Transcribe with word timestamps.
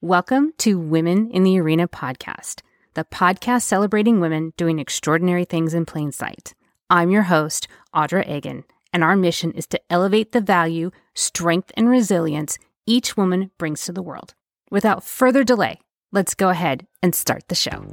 Welcome 0.00 0.52
to 0.58 0.78
Women 0.78 1.28
in 1.32 1.42
the 1.42 1.58
Arena 1.58 1.88
podcast, 1.88 2.60
the 2.94 3.02
podcast 3.02 3.62
celebrating 3.62 4.20
women 4.20 4.52
doing 4.56 4.78
extraordinary 4.78 5.44
things 5.44 5.74
in 5.74 5.86
plain 5.86 6.12
sight. 6.12 6.54
I'm 6.88 7.10
your 7.10 7.24
host, 7.24 7.66
Audra 7.92 8.24
Egan, 8.30 8.62
and 8.92 9.02
our 9.02 9.16
mission 9.16 9.50
is 9.50 9.66
to 9.66 9.80
elevate 9.90 10.30
the 10.30 10.40
value, 10.40 10.92
strength, 11.16 11.72
and 11.76 11.88
resilience 11.88 12.60
each 12.86 13.16
woman 13.16 13.50
brings 13.58 13.82
to 13.86 13.92
the 13.92 14.00
world. 14.00 14.34
Without 14.70 15.02
further 15.02 15.42
delay, 15.42 15.80
let's 16.12 16.36
go 16.36 16.50
ahead 16.50 16.86
and 17.02 17.12
start 17.12 17.48
the 17.48 17.56
show. 17.56 17.84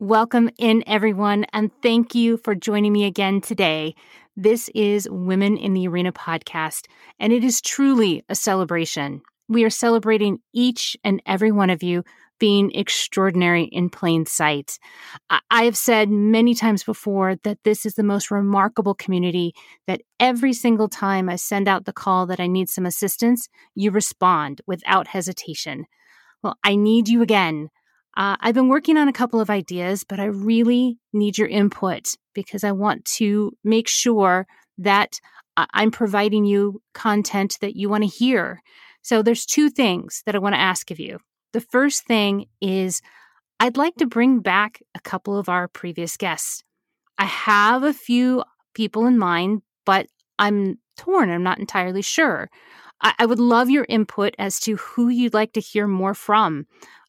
Welcome 0.00 0.48
in, 0.58 0.84
everyone, 0.86 1.44
and 1.52 1.72
thank 1.82 2.14
you 2.14 2.36
for 2.36 2.54
joining 2.54 2.92
me 2.92 3.04
again 3.04 3.40
today. 3.40 3.96
This 4.36 4.70
is 4.72 5.08
Women 5.10 5.56
in 5.56 5.74
the 5.74 5.88
Arena 5.88 6.12
podcast, 6.12 6.86
and 7.18 7.32
it 7.32 7.42
is 7.42 7.60
truly 7.60 8.22
a 8.28 8.36
celebration. 8.36 9.22
We 9.48 9.64
are 9.64 9.70
celebrating 9.70 10.38
each 10.54 10.96
and 11.02 11.20
every 11.26 11.50
one 11.50 11.68
of 11.68 11.82
you 11.82 12.04
being 12.38 12.70
extraordinary 12.76 13.64
in 13.64 13.90
plain 13.90 14.24
sight. 14.24 14.78
I 15.50 15.64
have 15.64 15.76
said 15.76 16.10
many 16.10 16.54
times 16.54 16.84
before 16.84 17.34
that 17.42 17.58
this 17.64 17.84
is 17.84 17.94
the 17.94 18.04
most 18.04 18.30
remarkable 18.30 18.94
community 18.94 19.52
that 19.88 20.02
every 20.20 20.52
single 20.52 20.88
time 20.88 21.28
I 21.28 21.34
send 21.34 21.66
out 21.66 21.86
the 21.86 21.92
call 21.92 22.24
that 22.26 22.38
I 22.38 22.46
need 22.46 22.70
some 22.70 22.86
assistance, 22.86 23.48
you 23.74 23.90
respond 23.90 24.60
without 24.64 25.08
hesitation. 25.08 25.86
Well, 26.40 26.56
I 26.62 26.76
need 26.76 27.08
you 27.08 27.20
again. 27.20 27.70
Uh, 28.18 28.36
I've 28.40 28.54
been 28.54 28.68
working 28.68 28.96
on 28.96 29.06
a 29.06 29.12
couple 29.12 29.40
of 29.40 29.48
ideas, 29.48 30.02
but 30.02 30.18
I 30.18 30.24
really 30.24 30.98
need 31.12 31.38
your 31.38 31.46
input 31.46 32.14
because 32.34 32.64
I 32.64 32.72
want 32.72 33.04
to 33.04 33.52
make 33.62 33.86
sure 33.86 34.46
that 34.76 35.20
I'm 35.56 35.92
providing 35.92 36.44
you 36.44 36.82
content 36.94 37.58
that 37.60 37.76
you 37.76 37.88
want 37.88 38.02
to 38.02 38.08
hear. 38.08 38.60
So 39.02 39.22
there's 39.22 39.46
two 39.46 39.70
things 39.70 40.22
that 40.26 40.34
I 40.34 40.38
want 40.38 40.56
to 40.56 40.60
ask 40.60 40.90
of 40.90 40.98
you. 40.98 41.20
The 41.52 41.60
first 41.60 42.06
thing 42.06 42.46
is 42.60 43.02
I'd 43.60 43.76
like 43.76 43.94
to 43.96 44.06
bring 44.06 44.40
back 44.40 44.82
a 44.96 45.00
couple 45.00 45.38
of 45.38 45.48
our 45.48 45.68
previous 45.68 46.16
guests. 46.16 46.64
I 47.18 47.24
have 47.24 47.84
a 47.84 47.94
few 47.94 48.42
people 48.74 49.06
in 49.06 49.16
mind, 49.16 49.62
but 49.86 50.08
I'm 50.40 50.78
torn. 50.96 51.30
I'm 51.30 51.44
not 51.44 51.58
entirely 51.60 52.02
sure. 52.02 52.50
I, 53.00 53.14
I 53.20 53.26
would 53.26 53.40
love 53.40 53.70
your 53.70 53.86
input 53.88 54.34
as 54.38 54.58
to 54.60 54.76
who 54.76 55.08
you'd 55.08 55.34
like 55.34 55.52
to 55.52 55.60
hear 55.60 55.86
more 55.86 56.14
from. 56.14 56.66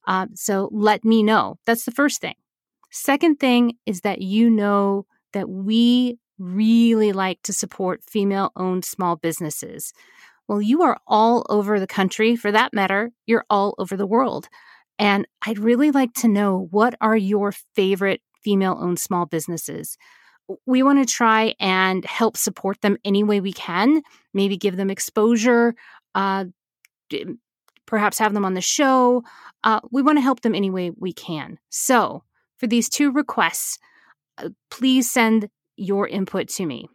Uh, 0.10 0.26
so 0.34 0.70
let 0.74 1.06
me 1.06 1.22
know. 1.22 1.58
That's 1.68 1.86
the 1.86 1.92
first 1.92 2.20
thing. 2.20 2.34
Second 2.90 3.40
thing 3.40 3.74
is 3.86 4.02
that 4.02 4.22
you 4.22 4.50
know 4.50 5.06
that 5.34 5.48
we 5.48 6.18
really 6.40 7.14
like 7.14 7.40
to 7.44 7.54
support 7.54 8.04
female 8.04 8.52
owned 8.56 8.84
small 8.84 9.16
businesses. 9.16 9.94
Well, 10.48 10.64
you 10.64 10.82
are 10.82 10.98
all 11.06 11.46
over 11.48 11.80
the 11.80 11.86
country. 11.86 12.36
For 12.36 12.52
that 12.52 12.74
matter, 12.74 13.12
you're 13.28 13.46
all 13.52 13.76
over 13.78 13.96
the 13.96 14.08
world. 14.08 14.50
And 14.98 15.28
I'd 15.46 15.60
really 15.60 15.92
like 15.92 16.14
to 16.16 16.28
know 16.28 16.68
what 16.72 16.96
are 17.02 17.16
your 17.16 17.52
favorite 17.76 18.22
female 18.44 18.80
owned 18.82 19.00
small 19.00 19.28
businesses? 19.28 19.96
We 20.66 20.82
want 20.82 21.08
to 21.08 21.14
try 21.14 21.54
and 21.60 22.04
help 22.06 22.36
support 22.36 22.82
them 22.82 22.98
any 23.06 23.24
way 23.24 23.42
we 23.42 23.54
can, 23.54 24.02
maybe 24.34 24.58
give 24.58 24.76
them 24.76 24.90
exposure, 24.90 25.76
uh, 26.16 26.46
perhaps 27.90 28.20
have 28.20 28.36
them 28.36 28.46
on 28.46 28.54
the 28.54 28.62
show. 28.62 29.24
Uh, 29.64 29.80
we 29.92 30.04
want 30.04 30.20
to 30.20 30.22
help 30.22 30.42
them 30.42 30.54
any 30.54 30.70
way 30.70 30.92
we 30.92 31.12
can. 31.12 31.58
So, 31.70 32.24
for 32.58 32.68
these 32.68 32.88
two 32.88 33.12
requests, 33.12 33.80
uh, 34.38 34.50
please 34.70 35.10
send 35.10 35.50
your 35.76 36.08
input 36.08 36.50
to 36.50 36.66
me. 36.68 36.88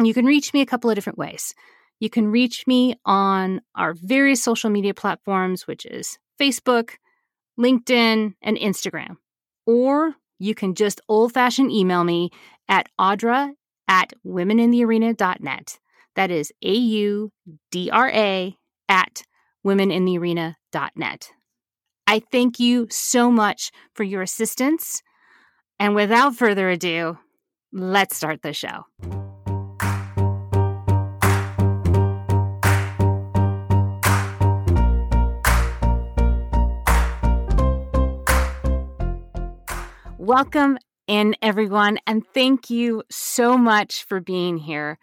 You 0.00 0.14
can 0.14 0.24
reach 0.24 0.54
me 0.54 0.60
a 0.60 0.66
couple 0.66 0.88
of 0.88 0.94
different 0.94 1.18
ways. 1.18 1.52
You 1.98 2.08
can 2.08 2.28
reach 2.28 2.64
me 2.68 2.94
on 3.04 3.60
our 3.74 3.92
various 3.94 4.42
social 4.42 4.70
media 4.70 4.94
platforms, 4.94 5.66
which 5.66 5.84
is 5.84 6.16
Facebook, 6.40 6.92
LinkedIn, 7.58 8.34
and 8.40 8.56
Instagram. 8.56 9.16
Or 9.66 10.14
you 10.38 10.54
can 10.54 10.74
just 10.74 11.00
old 11.08 11.32
fashioned 11.32 11.72
email 11.72 12.04
me 12.04 12.30
at 12.68 12.88
audra 13.00 13.50
at 13.88 14.12
womeninthearena.net. 14.24 15.78
That 16.14 16.30
is 16.30 16.52
A 16.62 16.72
U 16.72 17.32
D 17.72 17.90
R 17.90 18.10
A 18.10 18.56
at 18.88 19.22
womeninthearena.net. 19.66 21.30
I 22.06 22.22
thank 22.32 22.58
you 22.58 22.88
so 22.90 23.30
much 23.30 23.70
for 23.94 24.02
your 24.02 24.22
assistance. 24.22 25.02
And 25.78 25.94
without 25.94 26.34
further 26.34 26.68
ado, 26.68 27.18
let's 27.72 28.16
start 28.16 28.42
the 28.42 28.52
show. 28.52 28.84
Welcome 40.18 40.78
in, 41.08 41.34
everyone, 41.42 41.98
and 42.06 42.22
thank 42.34 42.70
you 42.70 43.02
so 43.10 43.58
much 43.58 44.04
for 44.04 44.20
being 44.20 44.58
here. 44.58 44.98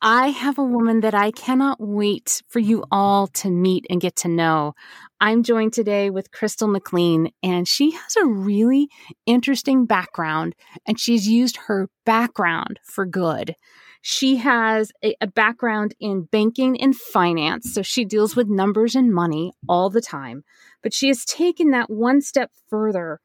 I 0.00 0.28
have 0.28 0.58
a 0.58 0.64
woman 0.64 1.00
that 1.00 1.14
I 1.14 1.32
cannot 1.32 1.78
wait 1.80 2.40
for 2.46 2.60
you 2.60 2.84
all 2.88 3.26
to 3.28 3.50
meet 3.50 3.84
and 3.90 4.00
get 4.00 4.14
to 4.16 4.28
know. 4.28 4.74
I'm 5.20 5.42
joined 5.42 5.72
today 5.72 6.08
with 6.08 6.30
Crystal 6.30 6.68
McLean, 6.68 7.32
and 7.42 7.66
she 7.66 7.90
has 7.90 8.14
a 8.14 8.24
really 8.24 8.88
interesting 9.26 9.86
background, 9.86 10.54
and 10.86 11.00
she's 11.00 11.26
used 11.26 11.56
her 11.66 11.88
background 12.06 12.78
for 12.84 13.06
good. 13.06 13.56
She 14.00 14.36
has 14.36 14.92
a, 15.02 15.16
a, 15.20 15.26
background 15.26 15.96
in 15.98 16.28
banking 16.30 16.80
and 16.80 16.94
finance, 16.94 17.74
so 17.74 17.82
she 17.82 18.04
deals 18.04 18.36
with 18.36 18.46
numbers 18.46 18.94
and 18.94 19.12
money 19.12 19.52
all 19.68 19.90
the 19.90 20.00
time. 20.00 20.44
But 20.80 20.94
she 20.94 21.08
has 21.08 21.24
taken 21.24 21.72
that 21.72 21.90
one 21.90 22.20
step 22.20 22.52
further, 22.70 23.18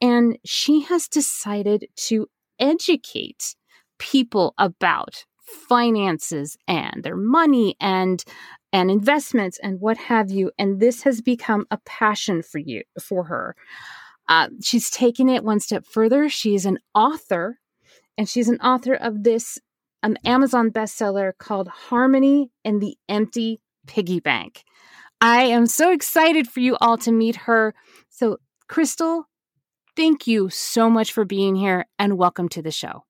and 0.00 0.38
she 0.44 0.80
has 0.82 1.06
decided 1.06 1.86
to 2.08 2.26
educate 2.58 3.54
people 4.00 4.54
about 4.58 5.24
finances 5.46 6.56
and 6.66 7.02
their 7.02 7.16
money 7.16 7.76
and 7.80 8.24
and 8.72 8.90
investments 8.90 9.58
and 9.62 9.80
what 9.80 9.96
have 9.96 10.30
you 10.30 10.50
and 10.58 10.80
this 10.80 11.02
has 11.02 11.20
become 11.20 11.66
a 11.70 11.78
passion 11.78 12.42
for 12.42 12.58
you 12.58 12.82
for 13.00 13.24
her. 13.24 13.56
Uh, 14.28 14.48
she's 14.60 14.90
taken 14.90 15.28
it 15.28 15.44
one 15.44 15.60
step 15.60 15.86
further. 15.86 16.28
She's 16.28 16.66
an 16.66 16.78
author 16.94 17.60
and 18.18 18.28
she's 18.28 18.48
an 18.48 18.60
author 18.60 18.94
of 18.94 19.22
this 19.22 19.58
um, 20.02 20.16
amazon 20.24 20.70
bestseller 20.70 21.32
called 21.38 21.68
Harmoney 21.68 22.50
and 22.64 22.80
the 22.80 22.96
empty 23.08 23.60
piggy 23.86 24.20
bank. 24.20 24.64
I 25.20 25.44
am 25.44 25.66
so 25.66 25.92
excited 25.92 26.48
for 26.48 26.60
you 26.60 26.76
all 26.80 26.98
to 26.98 27.12
meet 27.12 27.36
her. 27.36 27.74
So 28.10 28.38
crystal 28.68 29.28
thank 29.96 30.26
you 30.26 30.50
so 30.50 30.90
much 30.90 31.12
for 31.12 31.24
being 31.24 31.54
here 31.56 31.86
and 31.98 32.18
welcome 32.18 32.48
to 32.50 32.60
the 32.60 32.70
show 32.70 33.05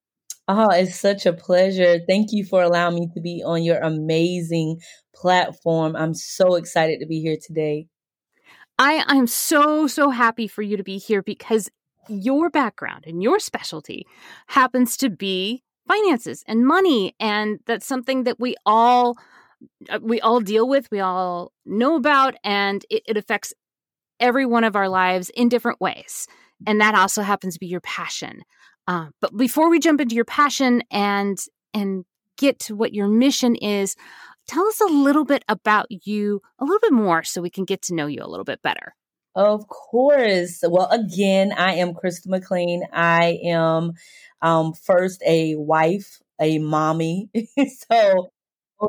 Oh, 0.49 0.71
it's 0.71 0.99
such 0.99 1.27
a 1.27 1.33
pleasure. 1.33 1.99
Thank 2.07 2.29
you 2.31 2.45
for 2.45 2.63
allowing 2.63 2.95
me 2.95 3.09
to 3.15 3.21
be 3.21 3.43
on 3.45 3.65
your 3.65 3.79
amazing 3.79 4.79
platform. 5.15 5.97
I'm 5.97 6.15
so 6.15 6.55
excited 6.55 7.01
to 7.01 7.07
be 7.07 7.21
here 7.21 7.37
today. 7.41 7.87
I 8.79 9.05
I'm 9.07 9.27
so 9.27 9.87
so 9.87 10.11
happy 10.11 10.47
for 10.47 10.63
you 10.63 10.77
to 10.77 10.85
be 10.85 10.99
here 10.99 11.23
because 11.23 11.71
your 12.09 12.51
background 12.51 13.05
and 13.07 13.23
your 13.23 13.41
specialty 13.41 14.07
happens 14.47 14.97
to 14.99 15.11
be 15.11 15.65
finances 15.89 16.45
and 16.47 16.67
money 16.67 17.15
and 17.19 17.59
that's 17.67 17.87
something 17.87 18.25
that 18.25 18.39
we 18.39 18.55
all 18.65 19.17
uh, 19.89 19.99
we 20.03 20.21
all 20.21 20.41
deal 20.41 20.69
with, 20.69 20.91
we 20.91 21.01
all 21.01 21.53
know 21.65 21.97
about 21.97 22.35
and 22.45 22.85
it, 22.91 23.03
it 23.07 23.17
affects 23.17 23.53
every 24.21 24.47
one 24.47 24.65
of 24.65 24.77
our 24.77 24.89
lives 24.89 25.31
in 25.31 25.49
different 25.49 25.81
ways. 25.81 26.27
And 26.67 26.81
that 26.81 26.95
also 26.95 27.23
happens 27.23 27.55
to 27.55 27.61
be 27.61 27.67
your 27.67 27.81
passion. 27.81 28.43
Uh, 28.87 29.07
but 29.21 29.37
before 29.37 29.71
we 29.71 29.79
jump 29.79 30.01
into 30.01 30.15
your 30.15 30.25
passion 30.25 30.83
and 30.91 31.39
and 31.75 32.05
get 32.39 32.59
to 32.61 32.77
what 32.77 32.95
your 32.95 33.09
mission 33.09 33.55
is, 33.57 33.97
tell 34.47 34.67
us 34.67 34.81
a 34.81 34.87
little 34.87 35.25
bit 35.25 35.45
about 35.49 35.87
you, 35.91 36.41
a 36.59 36.65
little 36.65 36.81
bit 36.81 36.93
more, 36.93 37.23
so 37.23 37.41
we 37.41 37.51
can 37.51 37.65
get 37.65 37.83
to 37.83 37.95
know 37.95 38.07
you 38.07 38.21
a 38.23 38.29
little 38.29 38.45
bit 38.45 38.63
better. 38.63 38.95
Of 39.35 39.69
course. 39.69 40.61
Well, 40.63 40.89
again, 40.91 41.53
I 41.53 41.75
am 41.75 41.95
Crystal 41.95 42.31
McLean. 42.31 42.85
I 42.93 43.39
am 43.45 43.93
um, 44.41 44.73
first 44.73 45.23
a 45.27 45.57
wife, 45.57 46.21
a 46.41 46.59
mommy. 46.59 47.29
so 47.91 48.31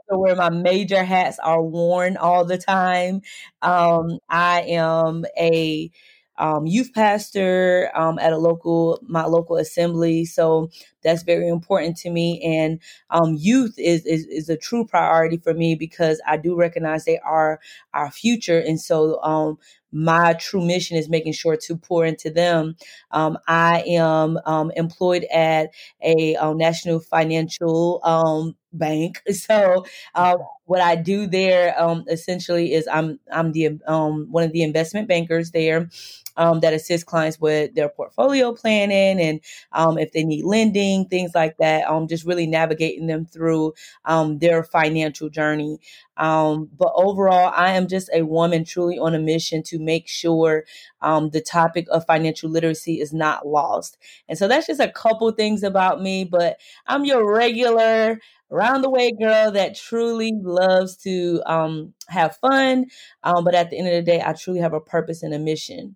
where 0.09 0.35
my 0.35 0.49
major 0.49 1.03
hats 1.03 1.39
are 1.39 1.61
worn 1.61 2.17
all 2.17 2.45
the 2.45 2.57
time. 2.57 3.21
Um, 3.61 4.19
I 4.29 4.61
am 4.61 5.25
a 5.37 5.91
um, 6.37 6.65
youth 6.65 6.91
pastor 6.93 7.91
um, 7.95 8.19
at 8.19 8.33
a 8.33 8.37
local 8.37 8.99
my 9.07 9.25
local 9.25 9.57
assembly. 9.57 10.25
So 10.25 10.69
that's 11.03 11.23
very 11.23 11.47
important 11.47 11.97
to 11.97 12.09
me. 12.09 12.41
And 12.43 12.79
um, 13.09 13.35
youth 13.39 13.75
is, 13.77 14.05
is 14.05 14.25
is 14.27 14.49
a 14.49 14.57
true 14.57 14.85
priority 14.85 15.37
for 15.37 15.53
me 15.53 15.75
because 15.75 16.21
I 16.27 16.37
do 16.37 16.55
recognize 16.55 17.05
they 17.05 17.19
are 17.19 17.59
our 17.93 18.11
future. 18.11 18.59
And 18.59 18.79
so 18.79 19.21
um, 19.23 19.57
my 19.91 20.33
true 20.33 20.65
mission 20.65 20.97
is 20.97 21.09
making 21.09 21.33
sure 21.33 21.57
to 21.57 21.77
pour 21.77 22.05
into 22.05 22.29
them. 22.29 22.75
Um, 23.11 23.37
I 23.47 23.83
am 23.87 24.37
um, 24.45 24.71
employed 24.75 25.25
at 25.33 25.69
a, 26.03 26.35
uh, 26.35 26.53
national 26.53 26.99
financial 26.99 28.01
um, 28.03 28.55
bank. 28.73 29.21
So 29.33 29.85
uh, 30.13 30.37
what 30.65 30.81
I 30.81 30.95
do 30.95 31.25
there 31.25 31.79
um, 31.81 32.03
essentially 32.09 32.73
is 32.73 32.87
I'm 32.91 33.19
I'm 33.31 33.53
the 33.53 33.79
um, 33.87 34.27
one 34.29 34.43
of 34.43 34.51
the 34.51 34.61
investment 34.63 35.07
bankers 35.07 35.51
there 35.51 35.89
um, 36.37 36.61
that 36.61 36.73
assist 36.73 37.05
clients 37.05 37.39
with 37.39 37.75
their 37.75 37.89
portfolio 37.89 38.53
planning 38.53 39.19
and 39.19 39.41
um, 39.73 39.97
if 39.97 40.11
they 40.13 40.23
need 40.23 40.45
lending, 40.45 41.05
things 41.05 41.31
like 41.35 41.57
that. 41.57 41.89
Um, 41.89 42.07
just 42.07 42.25
really 42.25 42.47
navigating 42.47 43.07
them 43.07 43.25
through 43.25 43.73
um, 44.05 44.39
their 44.39 44.63
financial 44.63 45.29
journey. 45.29 45.79
Um, 46.15 46.69
but 46.77 46.91
overall, 46.95 47.51
I 47.55 47.73
am 47.73 47.87
just 47.87 48.09
a 48.13 48.23
woman 48.23 48.63
truly 48.65 48.97
on 48.97 49.13
a 49.13 49.19
mission 49.19 49.61
to 49.63 49.79
make 49.79 50.07
sure 50.07 50.65
um, 51.01 51.29
the 51.29 51.41
topic 51.41 51.87
of 51.91 52.05
financial 52.05 52.49
literacy 52.49 53.01
is 53.01 53.13
not 53.13 53.47
lost. 53.47 53.97
And 54.27 54.37
so 54.37 54.47
that's 54.47 54.67
just 54.67 54.79
a 54.79 54.91
couple 54.91 55.29
things 55.31 55.63
about 55.63 56.01
me, 56.01 56.23
but 56.23 56.59
I'm 56.87 57.05
your 57.05 57.31
regular 57.31 58.19
round 58.49 58.83
the 58.83 58.89
way 58.89 59.11
girl 59.11 59.51
that 59.51 59.75
truly 59.75 60.31
loves 60.41 60.95
to 60.97 61.41
um, 61.45 61.93
have 62.07 62.37
fun. 62.37 62.85
Um, 63.23 63.43
but 63.43 63.55
at 63.55 63.69
the 63.69 63.77
end 63.77 63.87
of 63.87 63.93
the 63.93 64.01
day, 64.01 64.23
I 64.25 64.33
truly 64.33 64.59
have 64.59 64.73
a 64.73 64.79
purpose 64.79 65.23
and 65.23 65.33
a 65.33 65.39
mission. 65.39 65.95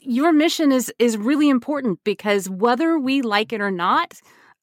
Your 0.00 0.32
mission 0.32 0.72
is 0.72 0.92
is 0.98 1.16
really 1.16 1.48
important 1.48 2.00
because 2.04 2.48
whether 2.48 2.98
we 2.98 3.22
like 3.22 3.52
it 3.52 3.60
or 3.60 3.70
not, 3.70 4.14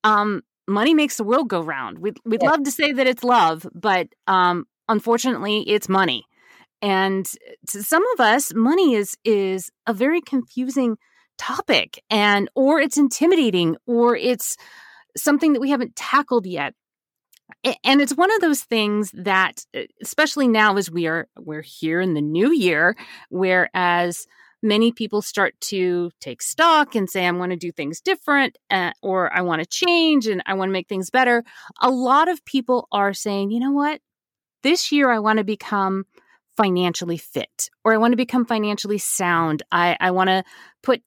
um, 0.03 0.41
money 0.67 0.93
makes 0.93 1.17
the 1.17 1.23
world 1.23 1.47
go 1.47 1.61
round. 1.61 1.99
We'd 1.99 2.17
we'd 2.25 2.41
yeah. 2.43 2.49
love 2.49 2.63
to 2.63 2.71
say 2.71 2.91
that 2.93 3.07
it's 3.07 3.23
love, 3.23 3.67
but 3.73 4.07
um, 4.27 4.65
unfortunately, 4.87 5.61
it's 5.69 5.89
money. 5.89 6.25
And 6.81 7.27
to 7.69 7.83
some 7.83 8.03
of 8.13 8.19
us, 8.19 8.53
money 8.53 8.95
is 8.95 9.15
is 9.23 9.71
a 9.85 9.93
very 9.93 10.21
confusing 10.21 10.97
topic, 11.37 12.03
and 12.09 12.49
or 12.55 12.79
it's 12.79 12.97
intimidating, 12.97 13.77
or 13.85 14.15
it's 14.15 14.57
something 15.15 15.53
that 15.53 15.59
we 15.59 15.69
haven't 15.69 15.95
tackled 15.95 16.45
yet 16.45 16.73
and 17.83 18.01
it's 18.01 18.15
one 18.15 18.31
of 18.31 18.41
those 18.41 18.61
things 18.61 19.11
that 19.13 19.65
especially 20.01 20.47
now 20.47 20.75
as 20.77 20.89
we 20.89 21.07
are 21.07 21.27
we're 21.37 21.61
here 21.61 22.01
in 22.01 22.13
the 22.13 22.21
new 22.21 22.51
year 22.51 22.95
whereas 23.29 24.25
many 24.61 24.91
people 24.91 25.21
start 25.21 25.59
to 25.59 26.11
take 26.19 26.41
stock 26.41 26.95
and 26.95 27.09
say 27.09 27.25
i 27.25 27.31
want 27.31 27.51
to 27.51 27.57
do 27.57 27.71
things 27.71 28.01
different 28.01 28.57
uh, 28.69 28.91
or 29.01 29.33
i 29.35 29.41
want 29.41 29.61
to 29.61 29.65
change 29.65 30.27
and 30.27 30.41
i 30.45 30.53
want 30.53 30.69
to 30.69 30.73
make 30.73 30.87
things 30.87 31.09
better 31.09 31.43
a 31.81 31.89
lot 31.89 32.27
of 32.27 32.43
people 32.45 32.87
are 32.91 33.13
saying 33.13 33.51
you 33.51 33.59
know 33.59 33.71
what 33.71 34.01
this 34.63 34.91
year 34.91 35.11
i 35.11 35.19
want 35.19 35.37
to 35.37 35.43
become 35.43 36.05
financially 36.57 37.17
fit 37.17 37.69
or 37.83 37.93
i 37.93 37.97
want 37.97 38.11
to 38.11 38.17
become 38.17 38.45
financially 38.45 38.97
sound 38.97 39.63
i, 39.71 39.97
I 39.99 40.11
want 40.11 40.29
to 40.29 40.43
put 40.83 41.01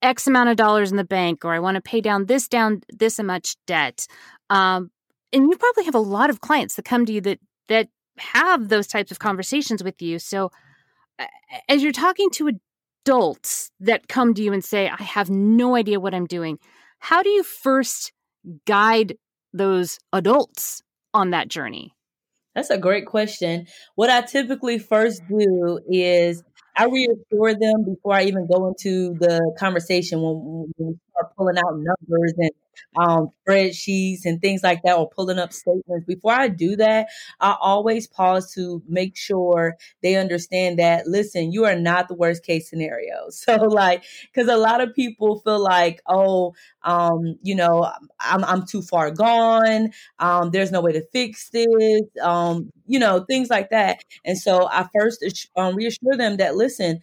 X 0.00 0.28
amount 0.28 0.48
of 0.48 0.56
dollars 0.56 0.92
in 0.92 0.96
the 0.96 1.02
bank, 1.02 1.44
or 1.44 1.52
I 1.52 1.58
want 1.58 1.74
to 1.74 1.80
pay 1.80 2.00
down 2.00 2.26
this 2.26 2.46
down 2.46 2.82
this 2.88 3.18
much 3.18 3.56
debt. 3.66 4.06
Um, 4.48 4.92
and 5.32 5.50
you 5.50 5.56
probably 5.56 5.84
have 5.84 5.94
a 5.94 6.00
lot 6.00 6.30
of 6.30 6.40
clients 6.40 6.76
that 6.76 6.84
come 6.84 7.04
to 7.06 7.12
you 7.12 7.20
that 7.22 7.40
that 7.68 7.88
have 8.18 8.68
those 8.68 8.86
types 8.86 9.10
of 9.10 9.18
conversations 9.18 9.82
with 9.82 10.00
you. 10.00 10.18
So 10.18 10.50
as 11.68 11.82
you're 11.82 11.92
talking 11.92 12.30
to 12.30 12.58
adults 13.04 13.70
that 13.80 14.08
come 14.08 14.34
to 14.34 14.42
you 14.42 14.52
and 14.52 14.64
say, 14.64 14.88
I 14.88 15.02
have 15.02 15.30
no 15.30 15.74
idea 15.74 16.00
what 16.00 16.14
I'm 16.14 16.26
doing, 16.26 16.58
how 16.98 17.22
do 17.22 17.30
you 17.30 17.42
first 17.42 18.12
guide 18.66 19.16
those 19.52 19.98
adults 20.12 20.82
on 21.14 21.30
that 21.30 21.48
journey? 21.48 21.94
That's 22.54 22.70
a 22.70 22.78
great 22.78 23.06
question. 23.06 23.66
What 23.94 24.10
I 24.10 24.22
typically 24.22 24.78
first 24.78 25.22
do 25.28 25.80
is 25.88 26.42
I 26.76 26.84
reassure 26.84 27.54
them 27.54 27.84
before 27.84 28.14
I 28.14 28.24
even 28.24 28.46
go 28.46 28.68
into 28.68 29.14
the 29.18 29.54
conversation 29.58 30.20
when, 30.20 30.72
we 30.78 30.94
pulling 31.36 31.58
out 31.58 31.76
numbers 31.78 32.34
and 32.38 32.50
um, 32.96 33.30
spreadsheets 33.46 34.20
and 34.24 34.40
things 34.40 34.62
like 34.62 34.82
that, 34.84 34.96
or 34.96 35.08
pulling 35.10 35.38
up 35.38 35.52
statements. 35.52 36.06
Before 36.06 36.32
I 36.32 36.48
do 36.48 36.76
that, 36.76 37.08
I 37.40 37.56
always 37.60 38.06
pause 38.06 38.52
to 38.54 38.82
make 38.88 39.16
sure 39.16 39.76
they 40.02 40.16
understand 40.16 40.78
that, 40.78 41.06
listen, 41.06 41.52
you 41.52 41.64
are 41.64 41.76
not 41.78 42.08
the 42.08 42.14
worst 42.14 42.44
case 42.44 42.68
scenario. 42.68 43.28
So, 43.48 43.54
like, 43.56 44.04
because 44.32 44.48
a 44.48 44.56
lot 44.56 44.80
of 44.82 44.94
people 44.94 45.40
feel 45.40 45.58
like, 45.62 46.02
oh, 46.06 46.54
um, 46.82 47.38
you 47.42 47.54
know, 47.54 47.90
I'm, 48.20 48.44
I'm 48.44 48.66
too 48.66 48.82
far 48.82 49.10
gone. 49.10 49.90
Um, 50.18 50.50
there's 50.50 50.70
no 50.72 50.80
way 50.80 50.92
to 50.92 51.02
fix 51.12 51.48
this. 51.50 52.02
Um, 52.22 52.70
you 52.86 52.98
know, 52.98 53.24
things 53.28 53.48
like 53.48 53.70
that. 53.70 54.04
And 54.24 54.36
so 54.36 54.68
I 54.70 54.86
first 54.98 55.24
um, 55.56 55.74
reassure 55.76 56.16
them 56.16 56.36
that, 56.38 56.56
listen, 56.56 57.00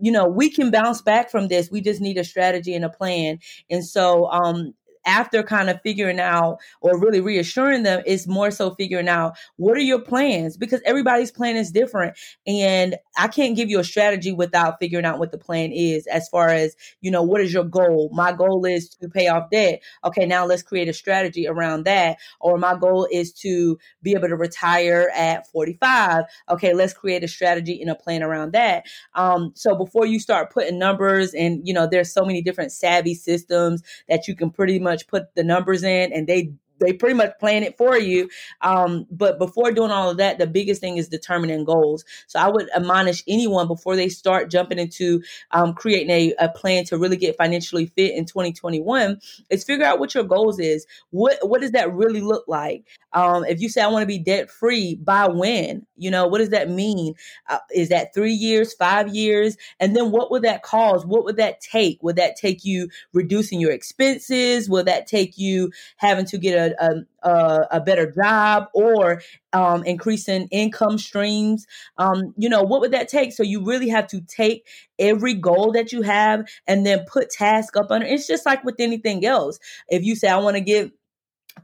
you 0.00 0.12
know, 0.12 0.26
we 0.26 0.50
can 0.50 0.70
bounce 0.70 1.02
back 1.02 1.30
from 1.30 1.48
this. 1.48 1.70
We 1.70 1.80
just 1.80 2.00
need 2.00 2.18
a 2.18 2.24
strategy 2.24 2.74
and 2.74 2.84
a 2.84 2.90
plan. 2.90 3.38
And 3.70 3.84
so, 3.84 4.26
um, 4.30 4.74
after 5.06 5.42
kind 5.42 5.70
of 5.70 5.80
figuring 5.82 6.20
out 6.20 6.58
or 6.80 6.98
really 6.98 7.20
reassuring 7.20 7.84
them 7.84 8.02
is 8.06 8.26
more 8.26 8.50
so 8.50 8.74
figuring 8.74 9.08
out 9.08 9.36
what 9.56 9.76
are 9.76 9.80
your 9.80 10.00
plans? 10.00 10.56
Because 10.56 10.80
everybody's 10.84 11.30
plan 11.30 11.56
is 11.56 11.70
different 11.70 12.16
and 12.46 12.96
I 13.16 13.28
can't 13.28 13.56
give 13.56 13.70
you 13.70 13.78
a 13.78 13.84
strategy 13.84 14.32
without 14.32 14.78
figuring 14.80 15.06
out 15.06 15.18
what 15.18 15.32
the 15.32 15.38
plan 15.38 15.72
is 15.72 16.06
as 16.06 16.28
far 16.28 16.48
as 16.48 16.76
you 17.00 17.10
know 17.10 17.22
what 17.22 17.40
is 17.40 17.52
your 17.52 17.64
goal? 17.64 18.10
My 18.12 18.32
goal 18.32 18.64
is 18.64 18.88
to 18.96 19.08
pay 19.08 19.28
off 19.28 19.50
debt. 19.50 19.82
Okay 20.04 20.26
now 20.26 20.44
let's 20.44 20.62
create 20.62 20.88
a 20.88 20.92
strategy 20.92 21.46
around 21.46 21.84
that. 21.84 22.18
Or 22.40 22.58
my 22.58 22.76
goal 22.76 23.08
is 23.10 23.32
to 23.34 23.78
be 24.02 24.12
able 24.12 24.28
to 24.28 24.36
retire 24.36 25.10
at 25.14 25.46
45 25.50 26.24
okay 26.50 26.74
let's 26.74 26.92
create 26.92 27.24
a 27.24 27.28
strategy 27.28 27.80
and 27.80 27.90
a 27.90 27.94
plan 27.94 28.22
around 28.22 28.52
that. 28.52 28.84
Um, 29.14 29.52
so 29.54 29.76
before 29.76 30.06
you 30.06 30.18
start 30.18 30.52
putting 30.52 30.78
numbers 30.78 31.34
and 31.34 31.60
you 31.66 31.72
know 31.72 31.86
there's 31.90 32.12
so 32.12 32.24
many 32.24 32.42
different 32.42 32.72
savvy 32.72 33.14
systems 33.14 33.82
that 34.08 34.28
you 34.28 34.34
can 34.34 34.50
pretty 34.50 34.78
much 34.78 34.95
much 34.96 35.08
put 35.08 35.34
the 35.34 35.44
numbers 35.44 35.82
in 35.82 36.12
and 36.12 36.26
they 36.26 36.52
they 36.78 36.92
pretty 36.92 37.14
much 37.14 37.38
plan 37.38 37.62
it 37.62 37.76
for 37.76 37.98
you. 37.98 38.28
Um, 38.60 39.06
but 39.10 39.38
before 39.38 39.72
doing 39.72 39.90
all 39.90 40.10
of 40.10 40.16
that, 40.18 40.38
the 40.38 40.46
biggest 40.46 40.80
thing 40.80 40.96
is 40.96 41.08
determining 41.08 41.64
goals. 41.64 42.04
So 42.26 42.38
I 42.38 42.48
would 42.48 42.68
admonish 42.74 43.22
anyone 43.26 43.66
before 43.66 43.96
they 43.96 44.08
start 44.08 44.50
jumping 44.50 44.78
into 44.78 45.22
um, 45.50 45.74
creating 45.74 46.10
a, 46.10 46.34
a, 46.38 46.48
plan 46.56 46.84
to 46.84 46.96
really 46.96 47.16
get 47.16 47.36
financially 47.36 47.86
fit 47.86 48.14
in 48.14 48.24
2021 48.24 49.20
is 49.50 49.64
figure 49.64 49.84
out 49.84 49.98
what 49.98 50.14
your 50.14 50.24
goals 50.24 50.58
is. 50.58 50.86
What 51.10 51.36
what 51.42 51.60
does 51.60 51.72
that 51.72 51.92
really 51.92 52.20
look 52.20 52.44
like? 52.48 52.84
Um, 53.12 53.44
if 53.44 53.60
you 53.60 53.68
say 53.68 53.82
I 53.82 53.88
want 53.88 54.02
to 54.02 54.06
be 54.06 54.18
debt 54.18 54.50
free, 54.50 54.94
by 54.94 55.26
when? 55.28 55.86
You 55.96 56.10
know, 56.10 56.26
what 56.26 56.38
does 56.38 56.50
that 56.50 56.70
mean? 56.70 57.14
Uh, 57.48 57.58
is 57.74 57.88
that 57.88 58.14
three 58.14 58.32
years, 58.32 58.74
five 58.74 59.14
years? 59.14 59.56
And 59.80 59.96
then 59.96 60.10
what 60.10 60.30
would 60.30 60.42
that 60.42 60.62
cause? 60.62 61.06
What 61.06 61.24
would 61.24 61.36
that 61.36 61.60
take? 61.60 62.02
Would 62.02 62.16
that 62.16 62.36
take 62.36 62.64
you 62.64 62.88
reducing 63.12 63.60
your 63.60 63.72
expenses? 63.72 64.68
Will 64.68 64.84
that 64.84 65.06
take 65.06 65.38
you 65.38 65.72
having 65.96 66.26
to 66.26 66.38
get 66.38 66.58
a 66.58 66.65
a, 66.78 67.28
a, 67.28 67.66
a 67.72 67.80
better 67.80 68.10
job 68.10 68.68
or 68.74 69.22
um, 69.52 69.84
increasing 69.84 70.48
income 70.50 70.98
streams. 70.98 71.66
Um, 71.98 72.34
you 72.36 72.48
know, 72.48 72.62
what 72.62 72.80
would 72.80 72.92
that 72.92 73.08
take? 73.08 73.32
So 73.32 73.42
you 73.42 73.64
really 73.64 73.88
have 73.88 74.06
to 74.08 74.20
take 74.20 74.66
every 74.98 75.34
goal 75.34 75.72
that 75.72 75.92
you 75.92 76.02
have 76.02 76.48
and 76.66 76.84
then 76.84 77.04
put 77.06 77.30
task 77.30 77.76
up 77.76 77.90
under. 77.90 78.06
It's 78.06 78.26
just 78.26 78.46
like 78.46 78.64
with 78.64 78.76
anything 78.78 79.24
else. 79.24 79.58
If 79.88 80.04
you 80.04 80.16
say, 80.16 80.28
I 80.28 80.38
want 80.38 80.56
to 80.56 80.60
get 80.60 80.92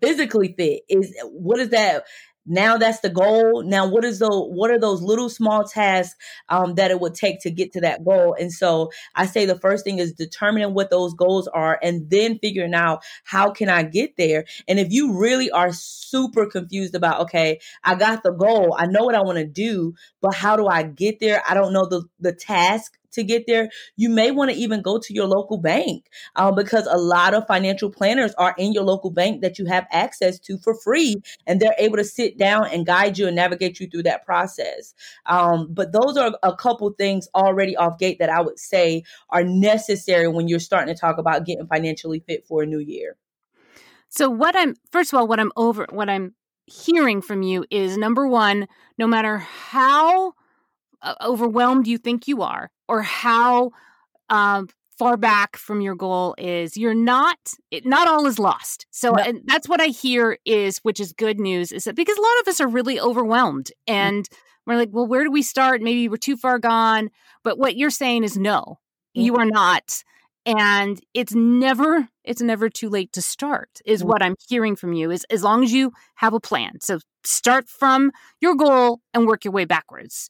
physically 0.01 0.55
fit, 0.57 0.83
is 0.89 1.15
what 1.25 1.61
is 1.61 1.71
that? 1.71 2.05
Now 2.47 2.77
that's 2.77 3.01
the 3.01 3.11
goal. 3.11 3.63
Now 3.63 3.89
what 3.89 4.05
is 4.05 4.19
the 4.19 4.31
what 4.31 4.71
are 4.71 4.79
those 4.79 5.03
little 5.03 5.29
small 5.29 5.65
tasks 5.65 6.17
um, 6.49 6.75
that 6.75 6.91
it 6.91 7.01
would 7.01 7.15
take 7.15 7.41
to 7.43 7.51
get 7.51 7.73
to 7.73 7.81
that 7.83 8.05
goal? 8.05 8.37
And 8.39 8.53
so 8.53 8.91
i 9.15 9.27
say 9.27 9.47
the 9.47 9.59
first 9.59 9.85
thing 9.85 9.99
is 9.99 10.13
determining 10.13 10.75
what 10.75 10.91
those 10.91 11.15
goals 11.15 11.49
are 11.49 11.79
and 11.83 12.11
then 12.11 12.39
figuring 12.39 12.75
out 12.75 13.05
how 13.25 13.51
can 13.51 13.69
i 13.69 13.83
get 13.83 14.17
there? 14.17 14.45
And 14.67 14.79
if 14.79 14.91
you 14.91 15.19
really 15.19 15.51
are 15.51 15.73
super 15.73 16.47
confused 16.47 16.95
about 16.95 17.21
okay 17.21 17.61
i 17.85 17.95
got 17.95 18.23
the 18.23 18.33
goal 18.33 18.77
i 18.79 18.87
know 18.87 19.05
what 19.05 19.15
i 19.15 19.23
want 19.23 19.39
to 19.39 19.47
do 19.47 19.95
but 20.21 20.35
how 20.35 20.57
do 20.57 20.67
i 20.67 20.83
get 20.83 21.21
there? 21.21 21.43
I 21.49 21.55
don't 21.55 21.73
know 21.73 21.87
the 21.87 22.05
the 22.21 22.33
task 22.33 22.99
to 23.13 23.23
get 23.23 23.45
there, 23.47 23.71
you 23.97 24.09
may 24.09 24.31
want 24.31 24.51
to 24.51 24.57
even 24.57 24.83
go 24.83 24.99
to 24.99 25.15
your 25.15 25.27
local 25.27 25.59
bank 25.59 26.07
uh, 26.37 26.51
because 26.51 26.87
a 26.87 26.99
lot 26.99 27.35
of 27.35 27.47
financial 27.47 27.91
planners 27.91 28.35
are 28.35 28.55
in 28.59 28.73
your 28.73 28.85
local 28.85 29.11
bank 29.11 29.43
that 29.43 29.59
you 29.59 29.67
have 29.67 29.87
access 29.91 30.39
to 30.41 30.59
for 30.59 30.75
free, 30.75 31.17
and 31.47 31.61
they're 31.61 31.75
able 31.79 31.97
to 31.97 32.05
sit 32.05 32.39
down 32.39 32.67
and 32.69 32.87
guide 32.87 33.19
you 33.19 33.27
and 33.27 33.37
navigate 33.37 33.81
you 33.81 33.87
through 33.87 34.03
that 34.03 34.25
process. 34.25 34.95
Um, 35.27 35.69
but 35.71 35.93
those 35.93 36.17
are 36.17 36.37
a 36.43 36.55
couple 36.55 36.91
things 36.93 37.29
already 37.35 37.77
off 37.77 37.99
gate 37.99 38.19
that 38.19 38.31
I 38.31 38.41
would 38.41 38.59
say 38.59 39.03
are 39.31 39.45
necessary 39.45 40.29
when 40.29 40.49
you're 40.49 40.59
starting 40.59 40.95
to 40.95 41.01
talk 41.01 41.19
about 41.19 41.47
getting 41.47 41.67
financially 41.67 42.21
fit 42.27 42.47
for 42.47 42.63
a 42.63 42.67
new 42.67 42.79
year. 42.81 43.17
So 44.09 44.29
what 44.29 44.55
I'm 44.57 44.75
first 44.91 45.13
of 45.13 45.19
all, 45.19 45.27
what 45.27 45.41
I'm 45.41 45.53
over, 45.57 45.87
what 45.91 46.11
I'm 46.11 46.35
hearing 46.67 47.23
from 47.23 47.43
you 47.43 47.65
is 47.71 47.97
number 47.97 48.27
one, 48.27 48.69
no 48.99 49.07
matter 49.07 49.39
how 49.39 50.35
overwhelmed 51.21 51.87
you 51.87 51.99
think 51.99 52.29
you 52.29 52.43
are 52.43 52.71
or 52.89 53.03
how 53.03 53.71
um, 54.29 54.69
far 54.99 55.17
back 55.17 55.57
from 55.57 55.81
your 55.81 55.95
goal 55.95 56.35
is 56.39 56.77
you're 56.77 56.95
not 56.95 57.39
it, 57.71 57.85
not 57.85 58.07
all 58.07 58.27
is 58.27 58.39
lost 58.39 58.87
so 58.91 59.11
no. 59.11 59.23
and 59.23 59.41
that's 59.47 59.69
what 59.69 59.81
i 59.81 59.87
hear 59.87 60.39
is 60.45 60.79
which 60.79 61.01
is 61.01 61.13
good 61.13 61.41
news 61.41 61.73
is 61.73 61.85
that 61.85 61.97
because 61.97 62.17
a 62.17 62.21
lot 62.21 62.41
of 62.41 62.49
us 62.49 62.61
are 62.61 62.69
really 62.69 63.01
overwhelmed 63.01 63.67
mm. 63.67 63.93
and 63.93 64.29
mm-hmm. 64.29 64.71
we're 64.71 64.79
like 64.79 64.91
well 64.93 65.07
where 65.07 65.25
do 65.25 65.31
we 65.31 65.43
start 65.43 65.81
maybe 65.81 66.09
we're 66.09 66.17
too 66.17 66.37
far 66.37 66.59
gone 66.59 67.11
but 67.43 67.59
what 67.59 67.77
you're 67.77 67.91
saying 67.91 68.23
is 68.23 68.37
no 68.37 68.61
mm-hmm. 68.61 69.23
you 69.23 69.37
are 69.37 69.47
not 69.47 70.05
and 70.45 71.01
it's 71.15 71.35
never 71.35 72.09
it's 72.25 72.43
never 72.43 72.69
too 72.69 72.89
late 72.89 73.13
to 73.13 73.23
start 73.23 73.81
is 73.85 74.01
mm-hmm. 74.01 74.11
what 74.11 74.23
i'm 74.23 74.37
hearing 74.49 74.77
from 74.77 74.93
you 74.93 75.11
is 75.11 75.25
as 75.31 75.43
long 75.43 75.65
as 75.65 75.73
you 75.73 75.93
have 76.17 76.35
a 76.35 76.41
plan 76.41 76.81
so 76.81 76.99
start 77.25 77.69
from 77.69 78.13
your 78.41 78.55
goal 78.55 79.01
and 79.15 79.27
work 79.27 79.45
your 79.45 79.53
way 79.53 79.65
backwards 79.65 80.29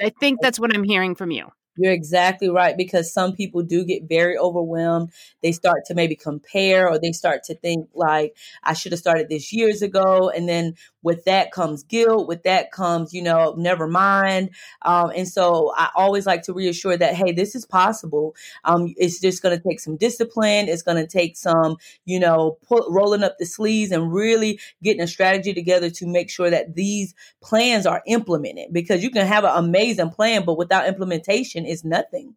i 0.00 0.10
think 0.20 0.40
that's 0.40 0.60
what 0.60 0.74
i'm 0.74 0.84
hearing 0.84 1.14
from 1.14 1.30
you 1.30 1.46
you're 1.76 1.92
exactly 1.92 2.50
right 2.50 2.76
because 2.76 3.12
some 3.12 3.32
people 3.32 3.62
do 3.62 3.84
get 3.84 4.02
very 4.08 4.36
overwhelmed. 4.36 5.10
They 5.42 5.52
start 5.52 5.84
to 5.86 5.94
maybe 5.94 6.14
compare 6.16 6.88
or 6.88 6.98
they 6.98 7.12
start 7.12 7.44
to 7.44 7.54
think 7.54 7.88
like 7.94 8.36
I 8.62 8.74
should 8.74 8.92
have 8.92 8.98
started 8.98 9.28
this 9.28 9.52
years 9.52 9.80
ago 9.82 10.30
and 10.30 10.48
then 10.48 10.74
with 11.02 11.24
that 11.24 11.52
comes 11.52 11.82
guilt 11.82 12.28
with 12.28 12.42
that 12.44 12.70
comes 12.72 13.12
you 13.12 13.22
know 13.22 13.54
never 13.56 13.86
mind. 13.86 14.50
Um, 14.82 15.12
and 15.14 15.28
so 15.28 15.72
i 15.76 15.90
always 15.94 16.26
like 16.26 16.42
to 16.42 16.52
reassure 16.52 16.96
that 16.96 17.14
hey 17.14 17.32
this 17.32 17.54
is 17.54 17.66
possible. 17.66 18.34
Um, 18.64 18.92
it's 18.96 19.20
just 19.20 19.42
going 19.42 19.56
to 19.56 19.62
take 19.62 19.80
some 19.80 19.96
discipline. 19.96 20.68
It's 20.68 20.82
going 20.82 20.98
to 20.98 21.06
take 21.06 21.36
some 21.36 21.76
you 22.04 22.20
know 22.20 22.58
pull, 22.66 22.86
rolling 22.90 23.22
up 23.22 23.36
the 23.38 23.46
sleeves 23.46 23.92
and 23.92 24.12
really 24.12 24.60
getting 24.82 25.02
a 25.02 25.06
strategy 25.06 25.52
together 25.52 25.90
to 25.90 26.06
make 26.06 26.30
sure 26.30 26.50
that 26.50 26.74
these 26.74 27.14
plans 27.40 27.86
are 27.86 28.02
implemented 28.06 28.72
because 28.72 29.02
you 29.02 29.10
can 29.10 29.26
have 29.26 29.44
an 29.44 29.52
amazing 29.54 30.10
plan 30.10 30.44
but 30.44 30.58
without 30.58 30.86
implementation 30.86 31.66
it's 31.66 31.84
nothing. 31.84 32.34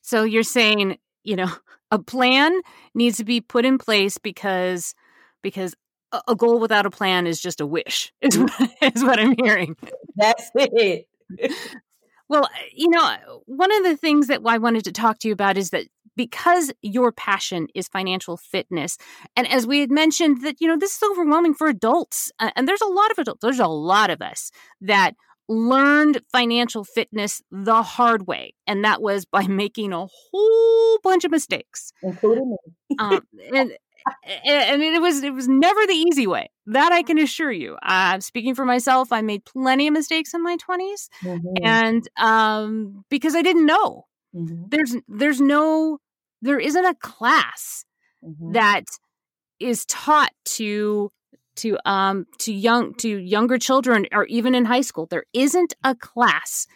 So 0.00 0.24
you're 0.24 0.42
saying 0.42 0.98
you 1.22 1.36
know 1.36 1.50
a 1.90 1.98
plan 1.98 2.60
needs 2.94 3.18
to 3.18 3.24
be 3.24 3.40
put 3.40 3.64
in 3.64 3.78
place 3.78 4.18
because 4.18 4.94
because 5.42 5.74
a 6.28 6.34
goal 6.34 6.58
without 6.58 6.86
a 6.86 6.90
plan 6.90 7.26
is 7.26 7.40
just 7.40 7.60
a 7.60 7.66
wish 7.66 8.12
is 8.20 8.38
what, 8.38 8.70
is 8.94 9.02
what 9.02 9.18
i'm 9.18 9.34
hearing. 9.42 9.76
That's 10.16 10.50
it. 10.54 11.06
Well 12.28 12.48
you 12.72 12.88
know 12.88 13.42
one 13.44 13.70
of 13.72 13.82
the 13.82 13.94
things 13.94 14.28
that 14.28 14.40
i 14.46 14.56
wanted 14.56 14.84
to 14.84 14.92
talk 14.92 15.18
to 15.18 15.28
you 15.28 15.34
about 15.34 15.58
is 15.58 15.68
that 15.70 15.84
because 16.16 16.72
your 16.80 17.12
passion 17.12 17.68
is 17.74 17.88
financial 17.88 18.38
fitness 18.38 18.96
and 19.36 19.46
as 19.48 19.66
we 19.66 19.80
had 19.80 19.90
mentioned 19.90 20.42
that 20.42 20.58
you 20.58 20.66
know 20.66 20.78
this 20.78 20.96
is 20.96 21.02
overwhelming 21.10 21.52
for 21.52 21.68
adults 21.68 22.32
uh, 22.38 22.50
and 22.56 22.66
there's 22.66 22.80
a 22.80 22.86
lot 22.86 23.10
of 23.10 23.18
adults 23.18 23.40
there's 23.42 23.58
a 23.58 23.66
lot 23.66 24.08
of 24.08 24.22
us 24.22 24.50
that 24.80 25.14
learned 25.48 26.20
financial 26.30 26.84
fitness 26.84 27.42
the 27.50 27.82
hard 27.82 28.26
way 28.26 28.54
and 28.66 28.84
that 28.84 29.02
was 29.02 29.24
by 29.24 29.46
making 29.46 29.92
a 29.92 30.06
whole 30.06 30.98
bunch 31.02 31.24
of 31.24 31.30
mistakes. 31.30 31.92
Including 32.02 32.50
me. 32.50 32.96
Um, 32.98 33.20
and 33.54 33.72
and 34.44 34.82
it 34.82 35.00
was 35.00 35.22
it 35.22 35.32
was 35.32 35.48
never 35.48 35.86
the 35.86 35.94
easy 35.94 36.26
way. 36.26 36.50
That 36.66 36.92
I 36.92 37.02
can 37.02 37.18
assure 37.18 37.52
you. 37.52 37.76
Uh, 37.82 38.20
speaking 38.20 38.54
for 38.54 38.64
myself, 38.64 39.12
I 39.12 39.22
made 39.22 39.44
plenty 39.44 39.88
of 39.88 39.92
mistakes 39.92 40.34
in 40.34 40.42
my 40.42 40.56
20s 40.56 41.08
mm-hmm. 41.22 41.64
and 41.64 42.08
um, 42.18 43.04
because 43.08 43.34
I 43.34 43.42
didn't 43.42 43.66
know. 43.66 44.06
Mm-hmm. 44.34 44.64
There's 44.68 44.96
there's 45.08 45.40
no 45.40 45.98
there 46.40 46.58
isn't 46.58 46.84
a 46.84 46.94
class 46.94 47.84
mm-hmm. 48.24 48.52
that 48.52 48.84
is 49.60 49.84
taught 49.86 50.32
to 50.44 51.10
to 51.56 51.78
um 51.84 52.26
to 52.38 52.52
young 52.52 52.94
to 52.94 53.08
younger 53.08 53.58
children 53.58 54.06
or 54.12 54.24
even 54.26 54.54
in 54.54 54.64
high 54.64 54.80
school. 54.80 55.06
There 55.06 55.24
isn't 55.32 55.74
a 55.84 55.94
class, 55.94 56.66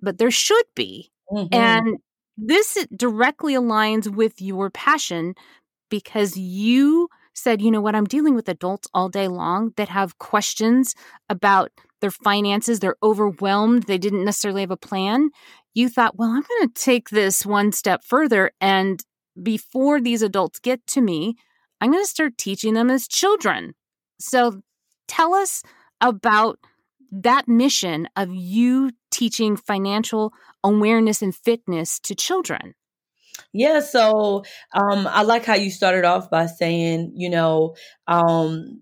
but 0.00 0.18
there 0.18 0.30
should 0.30 0.66
be. 0.74 1.10
Mm-hmm. 1.30 1.54
And 1.54 1.98
this 2.36 2.86
directly 2.94 3.54
aligns 3.54 4.08
with 4.08 4.40
your 4.40 4.70
passion 4.70 5.34
because 5.88 6.36
you 6.36 7.08
said, 7.34 7.62
you 7.62 7.70
know 7.70 7.80
what, 7.80 7.94
I'm 7.94 8.04
dealing 8.04 8.34
with 8.34 8.48
adults 8.48 8.88
all 8.92 9.08
day 9.08 9.28
long 9.28 9.72
that 9.76 9.88
have 9.88 10.18
questions 10.18 10.94
about 11.28 11.70
their 12.00 12.10
finances. 12.10 12.80
They're 12.80 12.96
overwhelmed. 13.02 13.84
They 13.84 13.98
didn't 13.98 14.24
necessarily 14.24 14.62
have 14.62 14.70
a 14.70 14.76
plan. 14.76 15.30
You 15.74 15.88
thought, 15.88 16.16
well, 16.16 16.30
I'm 16.30 16.42
going 16.42 16.68
to 16.68 16.74
take 16.74 17.10
this 17.10 17.46
one 17.46 17.72
step 17.72 18.02
further. 18.04 18.50
And 18.60 19.02
before 19.40 20.00
these 20.00 20.22
adults 20.22 20.58
get 20.58 20.86
to 20.88 21.00
me, 21.00 21.36
I'm 21.80 21.92
going 21.92 22.02
to 22.02 22.08
start 22.08 22.38
teaching 22.38 22.74
them 22.74 22.90
as 22.90 23.06
children. 23.06 23.74
So 24.18 24.62
tell 25.06 25.34
us 25.34 25.62
about 26.00 26.58
that 27.10 27.48
mission 27.48 28.08
of 28.16 28.34
you 28.34 28.90
teaching 29.10 29.56
financial 29.56 30.32
awareness 30.62 31.22
and 31.22 31.34
fitness 31.34 31.98
to 32.00 32.14
children. 32.14 32.74
Yeah, 33.52 33.80
so 33.80 34.44
um, 34.74 35.06
I 35.06 35.22
like 35.22 35.44
how 35.44 35.54
you 35.54 35.70
started 35.70 36.04
off 36.04 36.30
by 36.30 36.46
saying, 36.46 37.12
you 37.16 37.30
know, 37.30 37.74
um, 38.06 38.80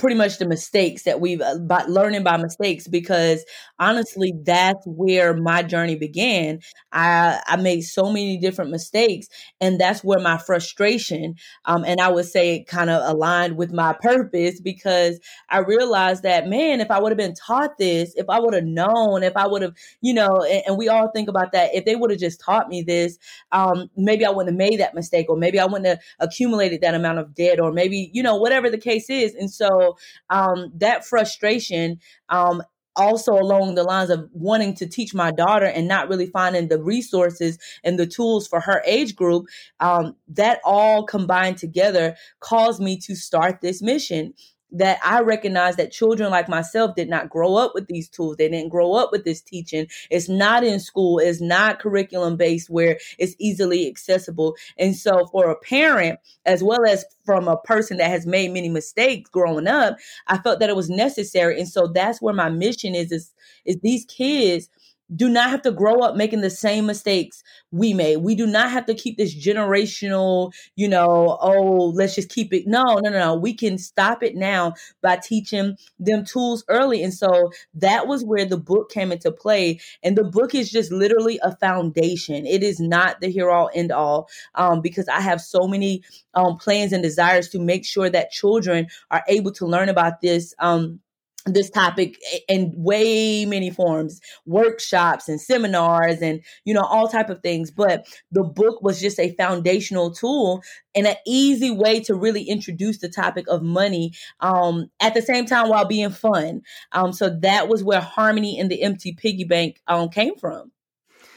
pretty 0.00 0.16
much 0.16 0.38
the 0.38 0.46
mistakes 0.46 1.02
that 1.04 1.20
we've 1.20 1.40
uh, 1.40 1.58
by 1.58 1.82
learning 1.84 2.24
by 2.24 2.36
mistakes 2.36 2.88
because 2.88 3.44
honestly 3.78 4.32
that's 4.42 4.84
where 4.86 5.34
my 5.34 5.62
journey 5.62 5.94
began. 5.94 6.58
I 6.92 7.40
i 7.46 7.56
made 7.56 7.82
so 7.82 8.06
many 8.06 8.38
different 8.38 8.70
mistakes 8.70 9.28
and 9.60 9.78
that's 9.78 10.02
where 10.02 10.18
my 10.18 10.38
frustration 10.38 11.34
um, 11.66 11.84
and 11.84 12.00
i 12.00 12.08
would 12.08 12.24
say 12.24 12.56
it 12.56 12.66
kind 12.66 12.90
of 12.90 13.02
aligned 13.08 13.56
with 13.56 13.72
my 13.72 13.94
purpose 14.00 14.60
because 14.60 15.20
i 15.50 15.58
realized 15.58 16.22
that 16.24 16.48
man 16.48 16.80
if 16.80 16.90
i 16.90 16.98
would 16.98 17.12
have 17.12 17.18
been 17.18 17.34
taught 17.34 17.78
this 17.78 18.12
if 18.16 18.28
i 18.28 18.40
would 18.40 18.54
have 18.54 18.64
known 18.64 19.22
if 19.22 19.36
i 19.36 19.46
would 19.46 19.62
have 19.62 19.74
you 20.00 20.12
know 20.12 20.42
and, 20.50 20.62
and, 20.66 20.78
we 20.78 20.88
all 20.88 21.10
think 21.12 21.28
about 21.28 21.52
that 21.52 21.74
if 21.74 21.84
they 21.84 21.94
would 21.94 22.10
have 22.10 22.18
just 22.18 22.40
taught 22.40 22.68
me 22.68 22.82
this 22.82 23.18
um, 23.52 23.88
maybe 23.96 24.24
i 24.24 24.30
wouldn't 24.30 24.48
have 24.48 24.70
made 24.70 24.80
that 24.80 24.94
mistake 24.94 25.26
or 25.28 25.36
maybe 25.36 25.60
i 25.60 25.64
wouldn't 25.64 25.86
have 25.86 26.00
accumulated 26.18 26.80
that 26.80 26.94
amount 26.94 27.18
of 27.18 27.34
debt 27.34 27.60
or 27.60 27.72
maybe 27.72 28.10
you 28.12 28.22
know 28.22 28.36
whatever 28.36 28.70
the 28.70 28.78
case 28.78 29.08
is. 29.10 29.34
And 29.34 29.50
so 29.50 29.89
um, 30.30 30.72
that 30.76 31.04
frustration 31.04 31.98
um, 32.28 32.62
also 32.96 33.32
along 33.32 33.74
the 33.74 33.84
lines 33.84 34.10
of 34.10 34.28
wanting 34.32 34.74
to 34.74 34.86
teach 34.86 35.14
my 35.14 35.30
daughter 35.30 35.66
and 35.66 35.86
not 35.86 36.08
really 36.08 36.26
finding 36.26 36.68
the 36.68 36.82
resources 36.82 37.58
and 37.84 37.98
the 37.98 38.06
tools 38.06 38.46
for 38.46 38.60
her 38.60 38.82
age 38.84 39.14
group 39.14 39.46
um, 39.80 40.14
that 40.28 40.60
all 40.64 41.04
combined 41.04 41.56
together 41.56 42.16
caused 42.40 42.80
me 42.80 42.98
to 42.98 43.14
start 43.14 43.60
this 43.60 43.80
mission 43.80 44.34
that 44.72 44.98
I 45.04 45.20
recognize 45.20 45.76
that 45.76 45.92
children 45.92 46.30
like 46.30 46.48
myself 46.48 46.94
did 46.94 47.08
not 47.08 47.30
grow 47.30 47.56
up 47.56 47.72
with 47.74 47.86
these 47.86 48.08
tools. 48.08 48.36
They 48.36 48.48
didn't 48.48 48.70
grow 48.70 48.94
up 48.94 49.10
with 49.12 49.24
this 49.24 49.40
teaching. 49.40 49.86
It's 50.10 50.28
not 50.28 50.64
in 50.64 50.80
school. 50.80 51.18
It's 51.18 51.40
not 51.40 51.80
curriculum 51.80 52.36
based 52.36 52.70
where 52.70 52.98
it's 53.18 53.34
easily 53.38 53.88
accessible. 53.88 54.56
And 54.78 54.96
so 54.96 55.26
for 55.26 55.50
a 55.50 55.58
parent, 55.58 56.20
as 56.46 56.62
well 56.62 56.86
as 56.86 57.04
from 57.24 57.48
a 57.48 57.56
person 57.56 57.98
that 57.98 58.10
has 58.10 58.26
made 58.26 58.52
many 58.52 58.68
mistakes 58.68 59.30
growing 59.30 59.66
up, 59.66 59.96
I 60.26 60.38
felt 60.38 60.60
that 60.60 60.70
it 60.70 60.76
was 60.76 60.90
necessary. 60.90 61.58
And 61.58 61.68
so 61.68 61.86
that's 61.86 62.20
where 62.20 62.34
my 62.34 62.48
mission 62.48 62.94
is, 62.94 63.12
is, 63.12 63.32
is 63.64 63.76
these 63.82 64.04
kids 64.04 64.68
do 65.14 65.28
not 65.28 65.50
have 65.50 65.62
to 65.62 65.72
grow 65.72 66.00
up 66.00 66.16
making 66.16 66.40
the 66.40 66.50
same 66.50 66.86
mistakes 66.86 67.42
we 67.72 67.92
made. 67.92 68.18
We 68.18 68.34
do 68.34 68.46
not 68.46 68.70
have 68.70 68.86
to 68.86 68.94
keep 68.94 69.16
this 69.16 69.34
generational, 69.34 70.52
you 70.76 70.88
know, 70.88 71.38
oh, 71.40 71.92
let's 71.94 72.14
just 72.14 72.28
keep 72.28 72.52
it. 72.52 72.66
No, 72.66 72.82
no, 73.02 73.10
no, 73.10 73.18
no. 73.18 73.34
We 73.34 73.54
can 73.54 73.78
stop 73.78 74.22
it 74.22 74.36
now 74.36 74.74
by 75.02 75.16
teaching 75.16 75.76
them 75.98 76.24
tools 76.24 76.64
early. 76.68 77.02
And 77.02 77.12
so 77.12 77.50
that 77.74 78.06
was 78.06 78.24
where 78.24 78.44
the 78.44 78.56
book 78.56 78.90
came 78.90 79.12
into 79.12 79.32
play. 79.32 79.80
And 80.02 80.16
the 80.16 80.24
book 80.24 80.54
is 80.54 80.70
just 80.70 80.92
literally 80.92 81.38
a 81.42 81.56
foundation. 81.56 82.46
It 82.46 82.62
is 82.62 82.80
not 82.80 83.20
the 83.20 83.28
here 83.28 83.50
all 83.50 83.70
end 83.74 83.92
all 83.92 84.28
um, 84.54 84.80
because 84.80 85.08
I 85.08 85.20
have 85.20 85.40
so 85.40 85.66
many 85.66 86.02
um, 86.34 86.56
plans 86.56 86.92
and 86.92 87.02
desires 87.02 87.48
to 87.50 87.58
make 87.58 87.84
sure 87.84 88.10
that 88.10 88.30
children 88.30 88.86
are 89.10 89.24
able 89.28 89.52
to 89.52 89.66
learn 89.66 89.88
about 89.88 90.20
this. 90.20 90.54
Um, 90.58 91.00
this 91.46 91.70
topic 91.70 92.18
in 92.48 92.72
way 92.76 93.46
many 93.46 93.70
forms 93.70 94.20
workshops 94.44 95.28
and 95.28 95.40
seminars 95.40 96.20
and 96.20 96.42
you 96.64 96.74
know 96.74 96.82
all 96.82 97.08
type 97.08 97.30
of 97.30 97.40
things 97.40 97.70
but 97.70 98.06
the 98.30 98.42
book 98.42 98.82
was 98.82 99.00
just 99.00 99.18
a 99.18 99.34
foundational 99.36 100.10
tool 100.10 100.62
and 100.94 101.06
an 101.06 101.16
easy 101.26 101.70
way 101.70 102.00
to 102.00 102.14
really 102.14 102.42
introduce 102.42 102.98
the 102.98 103.08
topic 103.08 103.46
of 103.48 103.62
money 103.62 104.12
um, 104.40 104.90
at 105.00 105.14
the 105.14 105.22
same 105.22 105.46
time 105.46 105.68
while 105.68 105.84
being 105.84 106.10
fun. 106.10 106.62
Um, 106.92 107.12
so 107.12 107.30
that 107.40 107.68
was 107.68 107.84
where 107.84 108.00
Harmoney 108.00 108.58
in 108.58 108.68
the 108.68 108.82
empty 108.82 109.12
piggy 109.12 109.44
bank 109.44 109.80
um, 109.86 110.08
came 110.08 110.36
from. 110.36 110.72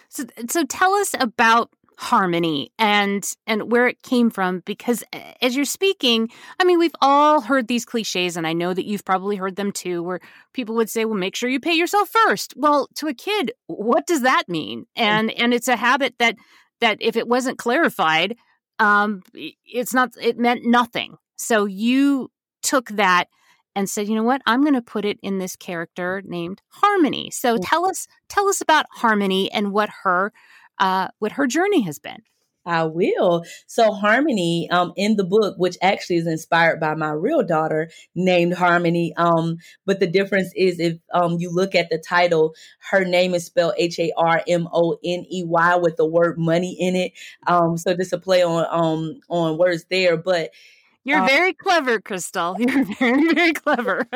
So, 0.10 0.26
so 0.50 0.64
tell 0.66 0.94
us 0.94 1.16
about 1.20 1.72
harmony 1.98 2.72
and 2.80 3.36
and 3.48 3.72
where 3.72 3.88
it 3.88 4.02
came 4.04 4.30
from 4.30 4.62
because 4.66 5.04
as 5.42 5.56
you're 5.56 5.66
speaking 5.66 6.30
i 6.60 6.64
mean 6.64 6.80
we've 6.80 6.96
all 7.02 7.42
heard 7.42 7.68
these 7.68 7.86
cliches 7.86 8.36
and 8.36 8.48
i 8.48 8.54
know 8.54 8.74
that 8.74 8.86
you've 8.86 9.06
probably 9.06 9.36
heard 9.36 9.56
them 9.56 9.72
too 9.72 10.02
where 10.02 10.20
people 10.54 10.76
would 10.76 10.90
say 10.90 11.06
well 11.06 11.18
make 11.18 11.36
sure 11.36 11.50
you 11.50 11.60
pay 11.60 11.74
yourself 11.74 12.10
first. 12.10 12.54
Well 12.56 12.88
to 12.96 13.08
a 13.08 13.14
kid 13.14 13.52
what 13.68 14.08
does 14.08 14.22
that 14.22 14.48
mean? 14.48 14.86
And 14.96 15.32
and 15.32 15.54
it's 15.54 15.68
a 15.68 15.76
habit 15.76 16.16
that 16.20 16.36
that 16.80 16.98
if 17.02 17.16
it 17.16 17.28
wasn't 17.28 17.58
clarified 17.58 18.36
um 18.80 19.22
it's 19.34 19.94
not 19.94 20.12
it 20.22 20.38
meant 20.38 20.66
nothing. 20.66 21.18
So 21.36 21.66
you 21.66 22.32
took 22.62 22.90
that 22.90 23.28
and 23.76 23.90
said, 23.90 24.08
you 24.08 24.16
know 24.16 24.24
what, 24.24 24.42
I'm 24.46 24.62
going 24.62 24.76
to 24.76 24.82
put 24.82 25.04
it 25.04 25.18
in 25.24 25.40
this 25.40 25.56
character 25.56 26.22
named 26.24 26.62
Harmony. 26.70 27.32
So 27.32 27.58
mm. 27.58 27.60
tell 27.64 27.88
us 27.88 28.08
tell 28.30 28.48
us 28.48 28.62
about 28.62 28.86
Harmony 28.92 29.52
and 29.52 29.72
what 29.72 29.90
her 30.04 30.32
uh, 30.84 31.08
what 31.20 31.32
her 31.32 31.48
journey 31.48 31.82
has 31.82 31.98
been. 31.98 32.22
I 32.66 32.84
will. 32.84 33.44
So 33.68 33.94
Harmony, 33.94 34.70
um, 34.70 34.94
in 34.96 35.16
the 35.16 35.24
book, 35.24 35.56
which 35.58 35.78
actually 35.82 36.18
is 36.18 36.28
inspired 36.28 36.80
by 36.80 36.94
my 36.96 37.12
real 37.12 37.44
daughter 37.44 37.90
named 38.16 38.54
Harmony. 38.54 39.14
Um, 39.18 39.58
but 39.86 40.00
the 40.00 40.08
difference 40.08 40.52
is 40.56 40.80
if 40.80 40.98
um 41.14 41.38
you 41.40 41.50
look 41.50 41.74
at 41.76 41.90
the 41.90 41.98
title, 41.98 42.54
her 42.92 43.04
name 43.06 43.34
is 43.34 43.46
spelled 43.46 43.74
H 43.78 44.00
A 44.00 44.12
R 44.18 44.44
M 44.48 44.68
O 44.74 44.98
N 45.04 45.26
E 45.32 45.44
Y 45.46 45.76
with 45.76 45.98
the 45.98 46.06
word 46.06 46.38
money 46.38 46.76
in 46.80 46.96
it. 46.96 47.14
Um, 47.48 47.78
so 47.78 47.96
just 47.96 48.14
a 48.14 48.18
play 48.18 48.44
on 48.44 48.66
um 48.70 49.20
on 49.30 49.58
words 49.58 49.86
there, 49.90 50.18
but 50.18 50.52
you're 51.04 51.20
um, 51.20 51.28
very 51.28 51.54
clever, 51.54 52.00
Crystal. 52.00 52.56
You're 52.60 52.86
very, 52.86 53.34
very 53.34 53.54
clever. 53.54 54.08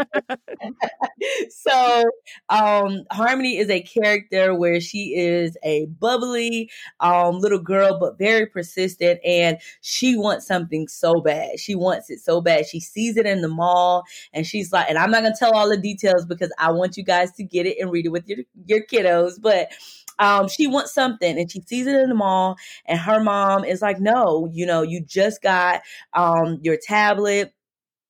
so, 1.50 2.04
um, 2.50 3.04
Harmony 3.12 3.58
is 3.58 3.70
a 3.70 3.82
character 3.82 4.56
where 4.56 4.80
she 4.80 5.16
is 5.16 5.58
a 5.64 5.88
bubbly 5.88 6.70
um, 7.00 7.40
little 7.40 7.60
girl, 7.60 8.00
but 8.00 8.18
very 8.18 8.46
persistent, 8.46 9.20
and 9.26 9.58
she 9.82 10.18
wants 10.18 10.48
something 10.48 10.88
so 10.88 11.22
bad. 11.22 11.60
She 11.60 11.76
wants 11.76 12.10
it 12.10 12.20
so 12.20 12.40
bad. 12.42 12.66
She 12.66 12.80
sees 12.80 13.18
it 13.18 13.26
in 13.26 13.42
the 13.42 13.50
mall, 13.50 14.04
and 14.34 14.48
she's 14.48 14.72
like, 14.72 14.88
and 14.90 14.98
I'm 14.98 15.12
not 15.12 15.24
gonna 15.24 15.36
tell 15.38 15.54
all 15.54 15.70
the 15.70 15.78
details 15.78 16.26
because 16.26 16.54
I 16.58 16.72
want 16.72 16.96
you 16.96 17.04
guys 17.04 17.32
to 17.34 17.44
get 17.44 17.66
it 17.66 17.78
and 17.82 17.92
read 17.92 18.06
it 18.06 18.10
with 18.10 18.28
your 18.28 18.40
your 18.66 18.86
kiddos, 18.86 19.42
but 19.42 19.70
um, 20.20 20.48
she 20.48 20.68
wants 20.68 20.94
something 20.94 21.38
and 21.38 21.52
she 21.52 21.62
sees 21.62 21.88
it 21.88 21.96
in 21.96 22.10
the 22.10 22.16
mall 22.16 22.58
and 22.86 23.00
her 23.00 23.22
mom 23.24 23.64
is 23.66 23.82
like, 23.82 24.00
no, 24.00 24.50
you 24.52 24.66
know, 24.66 24.82
you 24.82 25.02
just 25.02 25.42
got 25.42 25.82
um, 26.14 26.60
your 26.62 26.78
tablet 26.78 27.54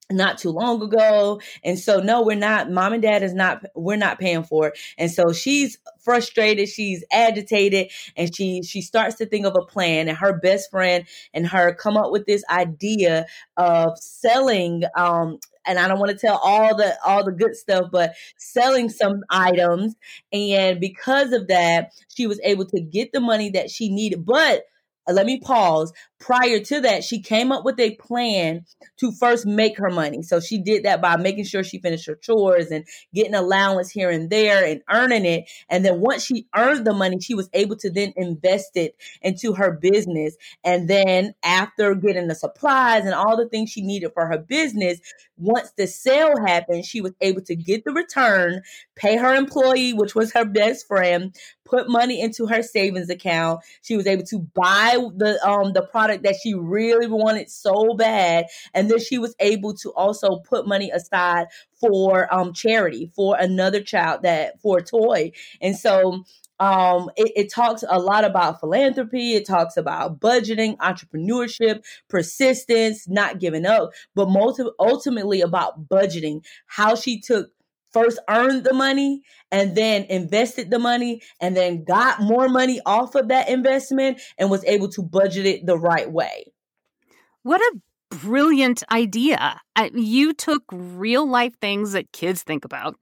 not 0.09 0.37
too 0.37 0.51
long 0.51 0.81
ago. 0.81 1.41
And 1.65 1.77
so 1.77 1.99
no 1.99 2.21
we're 2.21 2.37
not 2.37 2.71
mom 2.71 2.93
and 2.93 3.01
dad 3.01 3.23
is 3.23 3.33
not 3.33 3.65
we're 3.75 3.97
not 3.97 4.19
paying 4.19 4.43
for 4.43 4.69
it. 4.69 4.79
And 4.97 5.11
so 5.11 5.33
she's 5.33 5.77
frustrated 5.99 6.69
she's 6.69 7.03
agitated 7.11 7.91
and 8.15 8.33
she 8.33 8.63
she 8.63 8.81
starts 8.81 9.15
to 9.15 9.25
think 9.25 9.45
of 9.45 9.55
a 9.57 9.65
plan. 9.65 10.07
And 10.07 10.17
her 10.17 10.39
best 10.39 10.71
friend 10.71 11.05
and 11.33 11.45
her 11.47 11.73
come 11.73 11.97
up 11.97 12.11
with 12.11 12.25
this 12.25 12.43
idea 12.49 13.25
of 13.57 13.97
selling 13.99 14.83
um 14.95 15.39
and 15.67 15.79
I 15.79 15.87
don't 15.87 15.99
want 15.99 16.11
to 16.11 16.17
tell 16.17 16.37
all 16.37 16.75
the 16.75 16.97
all 17.05 17.23
the 17.23 17.31
good 17.31 17.55
stuff, 17.55 17.85
but 17.91 18.13
selling 18.37 18.89
some 18.89 19.21
items. 19.29 19.95
And 20.31 20.79
because 20.79 21.31
of 21.33 21.47
that, 21.47 21.91
she 22.15 22.27
was 22.27 22.39
able 22.43 22.65
to 22.65 22.81
get 22.81 23.11
the 23.11 23.19
money 23.19 23.49
that 23.51 23.69
she 23.69 23.89
needed. 23.89 24.25
But 24.25 24.63
uh, 25.07 25.13
let 25.13 25.25
me 25.25 25.39
pause. 25.39 25.93
Prior 26.19 26.59
to 26.59 26.81
that, 26.81 27.03
she 27.03 27.21
came 27.21 27.51
up 27.51 27.63
with 27.63 27.79
a 27.79 27.95
plan 27.95 28.65
to 28.97 29.11
first 29.11 29.45
make 29.45 29.77
her 29.77 29.89
money. 29.89 30.21
So 30.21 30.39
she 30.39 30.59
did 30.59 30.83
that 30.83 31.01
by 31.01 31.15
making 31.15 31.45
sure 31.45 31.63
she 31.63 31.79
finished 31.79 32.07
her 32.07 32.15
chores 32.15 32.71
and 32.71 32.85
getting 33.13 33.35
allowance 33.35 33.89
here 33.89 34.09
and 34.09 34.29
there 34.29 34.65
and 34.65 34.81
earning 34.89 35.25
it. 35.25 35.49
And 35.69 35.85
then 35.85 36.01
once 36.01 36.25
she 36.25 36.47
earned 36.55 36.85
the 36.85 36.93
money, 36.93 37.19
she 37.19 37.35
was 37.35 37.49
able 37.53 37.77
to 37.77 37.89
then 37.89 38.13
invest 38.15 38.75
it 38.75 38.95
into 39.21 39.53
her 39.53 39.71
business. 39.71 40.35
And 40.63 40.89
then 40.89 41.33
after 41.43 41.93
getting 41.95 42.27
the 42.27 42.35
supplies 42.35 43.05
and 43.05 43.13
all 43.13 43.37
the 43.37 43.47
things 43.47 43.69
she 43.69 43.81
needed 43.81 44.11
for 44.13 44.25
her 44.25 44.39
business, 44.39 44.99
once 45.37 45.71
the 45.77 45.87
sale 45.87 46.33
happened, 46.45 46.85
she 46.85 47.01
was 47.01 47.13
able 47.21 47.41
to 47.41 47.55
get 47.55 47.83
the 47.83 47.91
return, 47.91 48.61
pay 48.95 49.17
her 49.17 49.35
employee, 49.35 49.93
which 49.93 50.15
was 50.15 50.33
her 50.33 50.45
best 50.45 50.87
friend, 50.87 51.35
put 51.65 51.89
money 51.89 52.19
into 52.21 52.47
her 52.47 52.61
savings 52.63 53.09
account. 53.09 53.61
She 53.81 53.95
was 53.95 54.07
able 54.07 54.23
to 54.25 54.39
buy 54.39 54.97
the 55.15 55.39
um 55.47 55.73
the 55.73 55.83
product 55.83 56.23
that 56.23 56.35
she 56.41 56.53
really 56.53 57.07
wanted 57.07 57.49
so 57.49 57.93
bad, 57.93 58.45
and 58.73 58.89
then 58.89 58.99
she 58.99 59.17
was 59.19 59.35
able 59.39 59.73
to 59.75 59.91
also 59.93 60.37
put 60.39 60.67
money 60.67 60.91
aside 60.91 61.47
for 61.79 62.33
um 62.33 62.53
charity 62.53 63.11
for 63.15 63.37
another 63.37 63.81
child 63.81 64.23
that 64.23 64.59
for 64.61 64.79
a 64.79 64.83
toy. 64.83 65.31
And 65.61 65.75
so 65.77 66.23
um, 66.59 67.11
it, 67.15 67.31
it, 67.35 67.53
talks 67.53 67.83
a 67.87 67.99
lot 67.99 68.23
about 68.23 68.59
philanthropy. 68.59 69.35
It 69.35 69.45
talks 69.45 69.77
about 69.77 70.19
budgeting, 70.19 70.75
entrepreneurship, 70.77 71.83
persistence, 72.09 73.07
not 73.07 73.39
giving 73.39 73.65
up, 73.65 73.91
but 74.15 74.29
multi- 74.29 74.63
ultimately 74.79 75.41
about 75.41 75.87
budgeting. 75.87 76.43
How 76.65 76.95
she 76.95 77.19
took 77.19 77.51
first 77.91 78.19
earned 78.29 78.63
the 78.63 78.73
money 78.73 79.21
and 79.51 79.75
then 79.75 80.03
invested 80.05 80.69
the 80.69 80.79
money 80.79 81.21
and 81.39 81.55
then 81.55 81.83
got 81.83 82.21
more 82.21 82.49
money 82.49 82.81
off 82.85 83.15
of 83.15 83.29
that 83.29 83.49
investment 83.49 84.19
and 84.37 84.49
was 84.49 84.63
able 84.65 84.89
to 84.89 85.01
budget 85.01 85.45
it 85.45 85.65
the 85.65 85.77
right 85.77 86.11
way. 86.11 86.51
What 87.43 87.61
a 87.61 87.79
brilliant 88.09 88.83
idea. 88.91 89.61
You 89.93 90.33
took 90.33 90.63
real 90.71 91.27
life 91.27 91.53
things 91.61 91.93
that 91.93 92.11
kids 92.11 92.43
think 92.43 92.65
about 92.65 92.95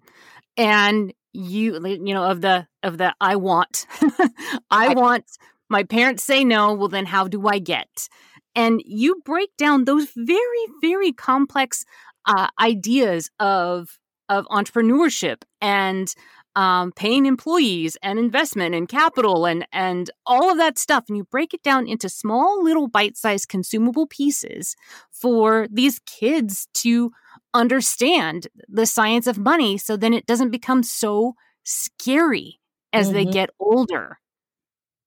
and 0.57 1.13
you 1.35 1.85
you 1.85 2.13
know 2.13 2.23
of 2.23 2.41
the 2.41 2.67
of 2.83 2.97
the 2.97 3.13
I 3.19 3.35
want. 3.35 3.85
I 4.71 4.93
want 4.93 5.25
my 5.69 5.83
parents 5.83 6.23
say 6.23 6.43
no 6.43 6.73
well 6.73 6.87
then 6.87 7.05
how 7.05 7.27
do 7.27 7.47
I 7.47 7.59
get? 7.59 8.09
And 8.55 8.81
you 8.85 9.21
break 9.25 9.49
down 9.57 9.85
those 9.85 10.09
very 10.15 10.65
very 10.81 11.11
complex 11.11 11.85
uh, 12.25 12.47
ideas 12.59 13.29
of 13.39 13.99
of 14.29 14.45
entrepreneurship 14.47 15.43
and 15.61 16.13
um, 16.55 16.93
paying 16.93 17.25
employees 17.25 17.97
and 18.01 18.17
investment 18.17 18.73
and 18.73 18.87
capital 18.87 19.45
and 19.45 19.67
and 19.73 20.09
all 20.25 20.49
of 20.49 20.57
that 20.57 20.77
stuff 20.77 21.05
and 21.07 21.17
you 21.17 21.25
break 21.25 21.53
it 21.53 21.61
down 21.63 21.87
into 21.87 22.07
small 22.07 22.63
little 22.63 22.87
bite-sized 22.87 23.49
consumable 23.49 24.07
pieces 24.07 24.75
for 25.11 25.67
these 25.69 25.99
kids 26.05 26.67
to 26.73 27.11
understand 27.55 28.47
the 28.67 28.85
science 28.85 29.27
of 29.27 29.37
money 29.37 29.77
so 29.77 29.97
then 29.97 30.13
it 30.13 30.25
doesn't 30.25 30.51
become 30.51 30.83
so 30.83 31.33
scary 31.63 32.59
as 32.93 33.07
mm-hmm. 33.07 33.15
they 33.15 33.25
get 33.25 33.49
older 33.59 34.19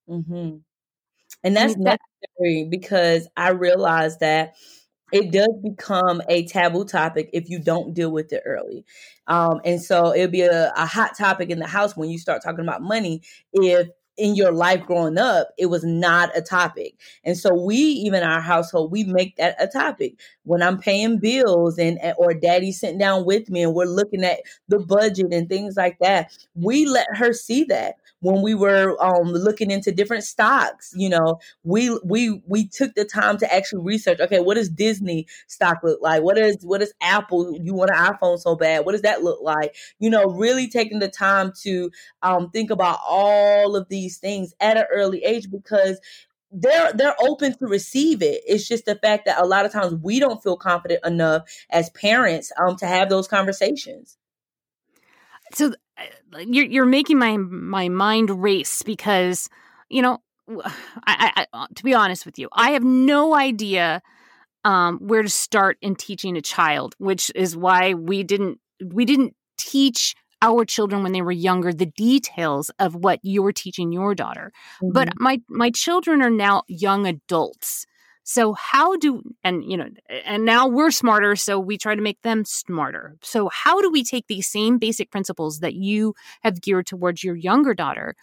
mm-hmm. 0.09 0.57
and 1.45 1.57
that's 1.57 1.77
necessary 1.77 2.67
because 2.69 3.29
i 3.37 3.51
realized 3.51 4.21
that 4.21 4.55
it 5.13 5.33
does 5.33 5.55
become 5.63 6.21
a 6.29 6.47
taboo 6.47 6.85
topic 6.85 7.31
if 7.33 7.49
you 7.49 7.59
don't 7.59 7.95
deal 7.95 8.11
with 8.11 8.33
it 8.33 8.43
early. 8.45 8.85
Um, 9.27 9.61
and 9.65 9.81
so 9.81 10.15
it'll 10.15 10.31
be 10.31 10.43
a, 10.43 10.73
a 10.77 10.87
hot 10.87 11.17
topic 11.17 11.51
in 11.51 11.59
the 11.59 11.67
house 11.67 11.97
when 11.97 12.11
you 12.11 12.19
start 12.19 12.43
talking 12.43 12.61
about 12.61 12.83
money 12.83 13.23
if 13.53 13.89
in 14.19 14.35
your 14.35 14.53
life 14.53 14.85
growing 14.85 15.17
up, 15.17 15.49
it 15.57 15.67
was 15.67 15.85
not 15.85 16.37
a 16.37 16.43
topic. 16.43 16.95
And 17.25 17.37
so 17.37 17.55
we, 17.55 17.77
even 17.77 18.23
our 18.23 18.41
household, 18.41 18.91
we 18.93 19.05
make 19.05 19.37
that 19.37 19.57
a 19.59 19.67
topic. 19.67 20.15
When 20.45 20.63
I'm 20.63 20.79
paying 20.79 21.19
bills 21.19 21.79
and 21.79 21.99
or 22.19 22.35
daddy 22.35 22.73
sitting 22.73 22.99
down 22.99 23.25
with 23.25 23.49
me 23.49 23.63
and 23.63 23.75
we're 23.75 23.85
looking 23.85 24.25
at 24.25 24.41
the 24.69 24.79
budget 24.79 25.33
and 25.33 25.49
things 25.49 25.77
like 25.77 25.99
that, 26.01 26.37
we 26.55 26.87
let 26.87 27.07
her 27.15 27.33
see 27.33 27.65
that 27.65 27.95
when 28.21 28.43
we 28.43 28.55
were 28.55 28.97
um, 29.03 29.29
looking 29.29 29.71
into 29.71 29.93
different 29.93 30.25
stocks 30.25 30.93
you 30.97 31.09
know 31.09 31.39
we 31.63 31.97
we 32.05 32.43
we 32.47 32.67
took 32.67 32.95
the 32.95 33.05
time 33.05 33.37
to 33.39 33.53
actually 33.53 33.83
research 33.83 34.21
okay 34.21 34.41
what 34.41 34.55
does 34.55 34.69
disney 34.69 35.27
stock 35.47 35.79
look 35.83 36.01
like 36.03 36.23
what 36.23 36.39
is 36.39 36.57
what 36.63 36.83
is 36.83 36.93
apple 37.01 37.57
you 37.61 37.75
want 37.75 37.91
an 37.91 37.97
iphone 37.97 38.39
so 38.39 38.55
bad 38.55 38.85
what 38.85 38.93
does 38.93 39.03
that 39.03 39.23
look 39.23 39.41
like 39.43 39.75
you 39.99 40.11
know 40.11 40.25
really 40.25 40.69
taking 40.69 40.99
the 40.99 41.09
time 41.09 41.53
to 41.63 41.91
um, 42.23 42.51
think 42.51 42.71
about 42.71 42.99
all 43.07 43.77
of 43.77 43.89
these 43.89 44.19
things 44.19 44.55
at 44.61 44.77
an 44.77 44.85
early 44.93 45.23
age 45.25 45.51
because 45.51 46.01
they're 46.51 46.93
they're 46.93 47.17
open 47.21 47.57
to 47.59 47.67
receive 47.67 48.23
it. 48.23 48.43
It's 48.47 48.67
just 48.67 48.87
the 48.87 48.95
fact 48.95 49.27
that 49.27 49.41
a 49.41 49.47
lot 49.47 49.67
of 49.67 49.73
times 49.73 49.95
we 50.03 50.19
don't 50.19 50.43
feel 50.43 50.57
confident 50.57 51.05
enough 51.05 51.43
as 51.71 51.91
parents 51.91 52.53
um 52.59 52.77
to 52.77 52.87
have 52.87 53.09
those 53.09 53.29
conversations. 53.29 54.17
So 55.53 55.75
you're 56.39 56.67
you're 56.67 56.87
making 56.87 57.19
my 57.19 57.37
my 57.37 57.89
mind 57.89 58.43
race 58.43 58.83
because 58.83 59.49
you 59.89 60.03
know 60.03 60.19
I, 61.07 61.33
I, 61.37 61.47
uh, 61.53 61.67
to 61.75 61.85
be 61.85 61.95
honest 61.95 62.27
with 62.27 62.39
you, 62.39 62.49
I 62.53 62.71
have 62.71 62.85
no 62.85 63.35
idea 63.35 64.03
um, 64.65 64.99
where 64.99 65.23
to 65.23 65.29
start 65.29 65.79
in 65.81 65.95
teaching 65.95 66.37
a 66.37 66.43
child, 66.43 66.95
which 66.99 67.31
is 67.35 67.57
why 67.57 67.95
we 67.95 68.23
didn't 68.23 68.59
we 68.85 69.05
didn't 69.05 69.35
teach 69.57 70.15
our 70.41 70.65
children 70.65 71.03
when 71.03 71.13
they 71.13 71.23
were 71.23 71.33
younger 71.33 71.73
the 71.73 71.87
details 71.87 72.71
of 72.79 72.95
what 72.95 73.19
you're 73.23 73.53
teaching 73.53 73.93
your 73.93 74.15
daughter. 74.15 74.53
Mm-hmm. 74.83 74.93
But 74.93 75.09
my 75.17 75.41
my 75.49 75.71
children 75.71 76.23
are 76.23 76.31
now 76.31 76.63
young 76.69 77.07
adults. 77.07 77.87
So 78.29 78.53
how 78.53 78.95
do 78.97 79.23
and 79.43 79.65
you 79.65 79.79
know 79.79 79.89
and 80.27 80.45
now 80.45 80.69
we're 80.69 80.91
smarter 80.91 81.35
so 81.35 81.59
we 81.59 81.79
try 81.79 81.95
to 81.95 82.03
make 82.03 82.21
them 82.21 82.45
smarter. 82.45 83.17
So 83.23 83.49
how 83.49 83.81
do 83.81 83.91
we 83.91 84.05
take 84.05 84.27
these 84.27 84.47
same 84.47 84.77
basic 84.77 85.11
principles 85.11 85.61
that 85.61 85.73
you 85.73 86.13
have 86.43 86.61
geared 86.61 86.87
towards 86.87 87.25
your 87.25 87.37
younger 87.37 87.73
daughter 87.73 88.15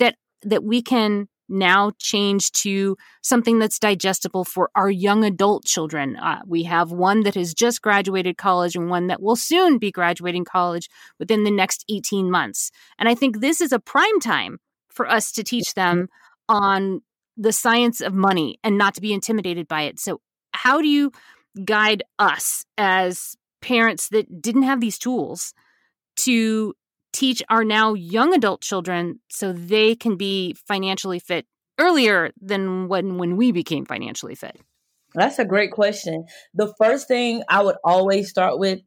that 0.00 0.16
that 0.42 0.64
we 0.64 0.82
can 0.82 1.28
now 1.48 1.92
change 2.00 2.50
to 2.52 2.96
something 3.22 3.60
that's 3.60 3.78
digestible 3.78 4.44
for 4.44 4.68
our 4.74 4.90
young 4.90 5.24
adult 5.24 5.64
children. 5.64 6.16
Uh, 6.16 6.40
we 6.44 6.64
have 6.64 6.90
one 6.90 7.20
that 7.20 7.36
has 7.36 7.54
just 7.54 7.82
graduated 7.82 8.36
college 8.36 8.74
and 8.74 8.90
one 8.90 9.06
that 9.06 9.22
will 9.22 9.36
soon 9.36 9.78
be 9.78 9.92
graduating 9.92 10.44
college 10.44 10.88
within 11.20 11.44
the 11.44 11.52
next 11.52 11.84
18 11.88 12.32
months. 12.32 12.72
And 12.98 13.08
I 13.08 13.14
think 13.14 13.38
this 13.38 13.60
is 13.60 13.70
a 13.70 13.78
prime 13.78 14.18
time 14.18 14.58
for 14.88 15.08
us 15.08 15.30
to 15.32 15.44
teach 15.44 15.74
them 15.74 16.08
on 16.48 17.02
the 17.42 17.52
science 17.52 18.00
of 18.00 18.14
money 18.14 18.58
and 18.62 18.78
not 18.78 18.94
to 18.94 19.00
be 19.00 19.12
intimidated 19.12 19.66
by 19.66 19.82
it. 19.82 19.98
So, 19.98 20.20
how 20.52 20.80
do 20.80 20.88
you 20.88 21.12
guide 21.64 22.02
us 22.18 22.64
as 22.78 23.36
parents 23.60 24.08
that 24.10 24.40
didn't 24.40 24.62
have 24.62 24.80
these 24.80 24.98
tools 24.98 25.54
to 26.16 26.74
teach 27.12 27.42
our 27.48 27.64
now 27.64 27.94
young 27.94 28.34
adult 28.34 28.62
children 28.62 29.20
so 29.28 29.52
they 29.52 29.94
can 29.94 30.16
be 30.16 30.54
financially 30.66 31.18
fit 31.18 31.46
earlier 31.78 32.30
than 32.40 32.88
when 32.88 33.18
when 33.18 33.36
we 33.36 33.50
became 33.50 33.84
financially 33.84 34.34
fit? 34.34 34.60
That's 35.14 35.38
a 35.38 35.44
great 35.44 35.72
question. 35.72 36.24
The 36.54 36.72
first 36.78 37.08
thing 37.08 37.42
I 37.48 37.62
would 37.62 37.76
always 37.84 38.30
start 38.30 38.58
with 38.58 38.80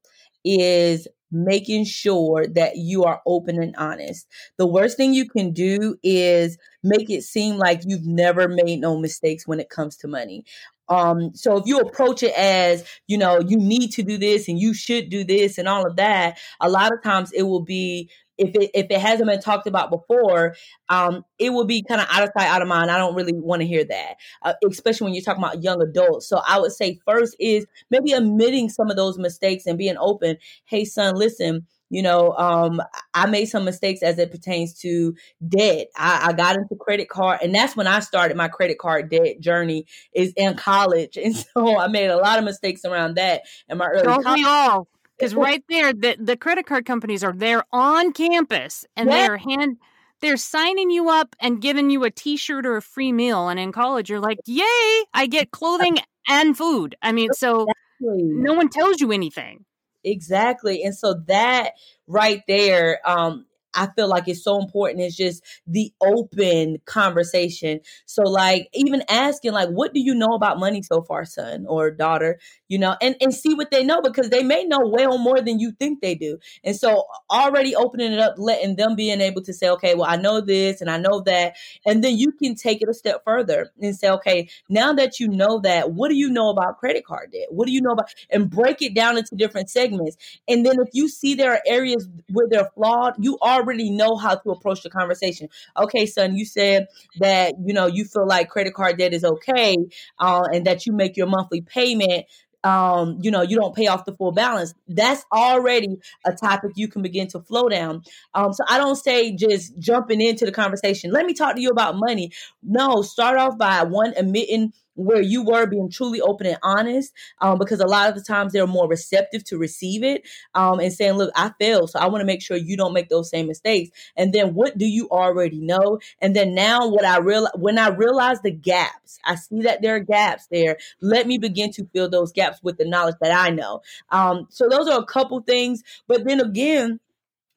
is 0.43 1.07
making 1.31 1.85
sure 1.85 2.47
that 2.47 2.77
you 2.77 3.03
are 3.03 3.21
open 3.25 3.61
and 3.61 3.75
honest. 3.77 4.27
The 4.57 4.67
worst 4.67 4.97
thing 4.97 5.13
you 5.13 5.27
can 5.27 5.51
do 5.51 5.95
is 6.03 6.57
make 6.83 7.09
it 7.09 7.23
seem 7.23 7.57
like 7.57 7.81
you've 7.85 8.05
never 8.05 8.47
made 8.47 8.79
no 8.79 8.97
mistakes 8.97 9.47
when 9.47 9.59
it 9.59 9.69
comes 9.69 9.97
to 9.97 10.07
money. 10.07 10.45
Um, 10.87 11.31
so 11.33 11.57
if 11.57 11.65
you 11.65 11.79
approach 11.79 12.21
it 12.21 12.33
as, 12.37 12.85
you 13.07 13.17
know, 13.17 13.39
you 13.39 13.57
need 13.57 13.89
to 13.93 14.03
do 14.03 14.17
this 14.17 14.47
and 14.47 14.59
you 14.59 14.73
should 14.73 15.09
do 15.09 15.23
this 15.23 15.57
and 15.57 15.67
all 15.67 15.85
of 15.85 15.95
that, 15.95 16.37
a 16.61 16.69
lot 16.69 16.93
of 16.93 17.01
times 17.01 17.31
it 17.31 17.43
will 17.43 17.63
be 17.63 18.09
if 18.37 18.55
it 18.55 18.71
if 18.73 18.87
it 18.89 18.99
hasn't 18.99 19.29
been 19.29 19.41
talked 19.41 19.67
about 19.67 19.89
before, 19.89 20.55
um, 20.89 21.23
it 21.39 21.51
will 21.51 21.65
be 21.65 21.83
kind 21.83 22.01
of 22.01 22.07
out 22.09 22.23
of 22.23 22.29
sight, 22.37 22.47
out 22.47 22.61
of 22.61 22.67
mind. 22.67 22.91
I 22.91 22.97
don't 22.97 23.15
really 23.15 23.33
want 23.33 23.61
to 23.61 23.67
hear 23.67 23.83
that, 23.85 24.15
uh, 24.43 24.53
especially 24.69 25.05
when 25.05 25.13
you're 25.13 25.23
talking 25.23 25.43
about 25.43 25.63
young 25.63 25.81
adults. 25.81 26.27
So 26.27 26.41
I 26.45 26.59
would 26.59 26.71
say 26.71 26.99
first 27.05 27.35
is 27.39 27.65
maybe 27.89 28.11
admitting 28.11 28.69
some 28.69 28.89
of 28.89 28.95
those 28.95 29.17
mistakes 29.17 29.65
and 29.65 29.77
being 29.77 29.97
open. 29.97 30.37
Hey, 30.65 30.85
son, 30.85 31.15
listen. 31.15 31.65
You 31.91 32.01
know, 32.01 32.31
um, 32.31 32.81
I 33.13 33.27
made 33.27 33.45
some 33.45 33.63
mistakes 33.63 34.01
as 34.01 34.17
it 34.17 34.31
pertains 34.31 34.73
to 34.79 35.13
debt. 35.47 35.87
I, 35.95 36.29
I 36.29 36.33
got 36.33 36.55
into 36.55 36.75
credit 36.75 37.09
card, 37.09 37.39
and 37.43 37.53
that's 37.53 37.75
when 37.75 37.85
I 37.85 37.99
started 37.99 38.35
my 38.35 38.47
credit 38.47 38.79
card 38.79 39.09
debt 39.11 39.39
journey. 39.39 39.85
Is 40.13 40.33
in 40.35 40.55
college, 40.55 41.15
and 41.23 41.35
so 41.35 41.77
I 41.77 41.87
made 41.87 42.07
a 42.07 42.17
lot 42.17 42.39
of 42.39 42.45
mistakes 42.45 42.85
around 42.85 43.15
that 43.17 43.43
in 43.69 43.77
my 43.77 43.87
early. 43.87 44.03
Don't 44.03 44.23
college. 44.23 44.39
we 44.39 44.45
all? 44.45 44.87
Because 45.17 45.35
right 45.35 45.63
there 45.69 45.93
the, 45.93 46.15
the 46.19 46.37
credit 46.37 46.65
card 46.65 46.85
companies 46.85 47.23
are 47.23 47.33
there 47.33 47.63
on 47.71 48.13
campus 48.13 48.85
and 48.95 49.09
yeah. 49.09 49.27
they're 49.27 49.37
hand 49.37 49.77
they're 50.21 50.37
signing 50.37 50.89
you 50.89 51.09
up 51.09 51.35
and 51.39 51.61
giving 51.61 51.89
you 51.89 52.03
a 52.03 52.11
t-shirt 52.11 52.65
or 52.65 52.77
a 52.77 52.81
free 52.81 53.11
meal 53.11 53.47
and 53.49 53.59
in 53.59 53.71
college 53.71 54.09
you're 54.09 54.19
like 54.19 54.39
yay 54.45 55.03
i 55.13 55.27
get 55.29 55.51
clothing 55.51 55.97
and 56.29 56.57
food 56.57 56.95
i 57.01 57.11
mean 57.11 57.31
so 57.33 57.63
exactly. 57.63 58.23
no 58.23 58.53
one 58.53 58.69
tells 58.69 58.99
you 58.99 59.11
anything 59.11 59.65
exactly 60.03 60.83
and 60.83 60.95
so 60.95 61.15
that 61.27 61.71
right 62.07 62.43
there 62.47 62.99
um 63.07 63.45
I 63.75 63.87
feel 63.95 64.07
like 64.07 64.27
it's 64.27 64.43
so 64.43 64.59
important. 64.59 65.01
It's 65.01 65.15
just 65.15 65.43
the 65.67 65.93
open 66.01 66.77
conversation. 66.85 67.81
So, 68.05 68.23
like, 68.23 68.69
even 68.73 69.03
asking, 69.09 69.51
like, 69.51 69.69
what 69.69 69.93
do 69.93 69.99
you 69.99 70.15
know 70.15 70.33
about 70.33 70.59
money 70.59 70.81
so 70.81 71.01
far, 71.01 71.25
son 71.25 71.65
or 71.67 71.91
daughter? 71.91 72.39
You 72.67 72.79
know, 72.79 72.95
and, 73.01 73.15
and 73.21 73.33
see 73.33 73.53
what 73.53 73.71
they 73.71 73.83
know 73.83 74.01
because 74.01 74.29
they 74.29 74.43
may 74.43 74.63
know 74.63 74.79
well 74.83 75.17
more 75.17 75.41
than 75.41 75.59
you 75.59 75.71
think 75.71 76.01
they 76.01 76.15
do. 76.15 76.39
And 76.63 76.75
so, 76.75 77.03
already 77.29 77.75
opening 77.75 78.13
it 78.13 78.19
up, 78.19 78.35
letting 78.37 78.75
them 78.75 78.95
being 78.95 79.21
able 79.21 79.41
to 79.43 79.53
say, 79.53 79.69
okay, 79.69 79.95
well, 79.95 80.09
I 80.09 80.15
know 80.17 80.41
this 80.41 80.81
and 80.81 80.89
I 80.89 80.97
know 80.97 81.21
that. 81.21 81.55
And 81.85 82.03
then 82.03 82.17
you 82.17 82.31
can 82.31 82.55
take 82.55 82.81
it 82.81 82.89
a 82.89 82.93
step 82.93 83.23
further 83.25 83.71
and 83.81 83.95
say, 83.95 84.09
okay, 84.09 84.49
now 84.69 84.93
that 84.93 85.19
you 85.19 85.27
know 85.27 85.59
that, 85.59 85.91
what 85.91 86.09
do 86.09 86.15
you 86.15 86.29
know 86.29 86.49
about 86.49 86.79
credit 86.79 87.05
card 87.05 87.31
debt? 87.31 87.47
What 87.49 87.67
do 87.67 87.73
you 87.73 87.81
know 87.81 87.91
about? 87.91 88.09
And 88.29 88.49
break 88.49 88.81
it 88.81 88.93
down 88.93 89.17
into 89.17 89.35
different 89.35 89.69
segments. 89.69 90.17
And 90.47 90.65
then 90.65 90.75
if 90.79 90.89
you 90.93 91.09
see 91.09 91.35
there 91.35 91.53
are 91.53 91.61
areas 91.65 92.07
where 92.31 92.47
they're 92.49 92.69
flawed, 92.75 93.13
you 93.19 93.37
are 93.41 93.64
already 93.65 93.89
know 93.91 94.15
how 94.15 94.35
to 94.35 94.51
approach 94.51 94.83
the 94.83 94.89
conversation. 94.89 95.49
Okay, 95.77 96.05
son, 96.05 96.35
you 96.35 96.45
said 96.45 96.87
that 97.19 97.53
you 97.63 97.73
know 97.73 97.87
you 97.87 98.05
feel 98.05 98.27
like 98.27 98.49
credit 98.49 98.73
card 98.73 98.97
debt 98.97 99.13
is 99.13 99.23
okay, 99.23 99.75
uh, 100.19 100.43
and 100.53 100.65
that 100.65 100.85
you 100.85 100.93
make 100.93 101.17
your 101.17 101.27
monthly 101.27 101.61
payment 101.61 102.25
um, 102.65 103.19
you 103.21 103.29
know, 103.29 103.43
you 103.43 103.57
don't 103.57 103.75
pay 103.75 103.85
off 103.85 104.05
the 104.05 104.15
full 104.15 104.31
balance. 104.31 104.73
That's 104.87 105.23
already 105.31 105.97
a 106.25 106.33
topic 106.33 106.71
you 106.75 106.87
can 106.87 107.03
begin 107.03 107.27
to 107.27 107.39
flow 107.39 107.69
down. 107.69 108.01
Um, 108.33 108.53
so 108.53 108.63
I 108.67 108.79
don't 108.79 108.95
say 108.95 109.35
just 109.35 109.77
jumping 109.77 110.19
into 110.19 110.45
the 110.45 110.51
conversation. 110.51 111.11
Let 111.11 111.27
me 111.27 111.35
talk 111.35 111.55
to 111.55 111.61
you 111.61 111.69
about 111.69 111.95
money. 111.95 112.31
No, 112.63 113.03
start 113.03 113.37
off 113.37 113.57
by 113.59 113.83
one 113.83 114.13
admitting 114.17 114.73
where 114.95 115.21
you 115.21 115.43
were 115.43 115.65
being 115.65 115.89
truly 115.89 116.21
open 116.21 116.47
and 116.47 116.57
honest 116.63 117.13
um, 117.41 117.59
because 117.59 117.79
a 117.79 117.87
lot 117.87 118.09
of 118.09 118.15
the 118.15 118.21
times 118.21 118.53
they're 118.53 118.67
more 118.67 118.87
receptive 118.87 119.43
to 119.43 119.57
receive 119.57 120.03
it 120.03 120.27
um, 120.53 120.79
and 120.79 120.93
saying 120.93 121.13
look 121.13 121.31
i 121.35 121.51
failed 121.59 121.89
so 121.89 121.99
i 121.99 122.07
want 122.07 122.21
to 122.21 122.25
make 122.25 122.41
sure 122.41 122.57
you 122.57 122.77
don't 122.77 122.93
make 122.93 123.09
those 123.09 123.29
same 123.29 123.47
mistakes. 123.47 123.91
And 124.15 124.33
then 124.33 124.53
what 124.53 124.77
do 124.77 124.85
you 124.85 125.09
already 125.09 125.59
know? 125.59 125.99
And 126.21 126.35
then 126.35 126.53
now 126.55 126.87
what 126.87 127.05
i 127.05 127.17
real 127.17 127.47
when 127.55 127.77
i 127.77 127.89
realize 127.89 128.41
the 128.41 128.51
gaps 128.51 129.19
i 129.25 129.35
see 129.35 129.61
that 129.61 129.81
there 129.81 129.95
are 129.95 129.99
gaps 129.99 130.47
there 130.47 130.77
let 131.01 131.27
me 131.27 131.37
begin 131.37 131.71
to 131.71 131.85
fill 131.93 132.09
those 132.09 132.31
gaps 132.31 132.59
with 132.63 132.77
the 132.77 132.85
knowledge 132.85 133.15
that 133.21 133.31
i 133.31 133.49
know. 133.49 133.81
Um, 134.09 134.47
so 134.49 134.67
those 134.69 134.87
are 134.87 134.99
a 134.99 135.05
couple 135.05 135.41
things 135.41 135.83
but 136.07 136.25
then 136.25 136.39
again 136.39 136.99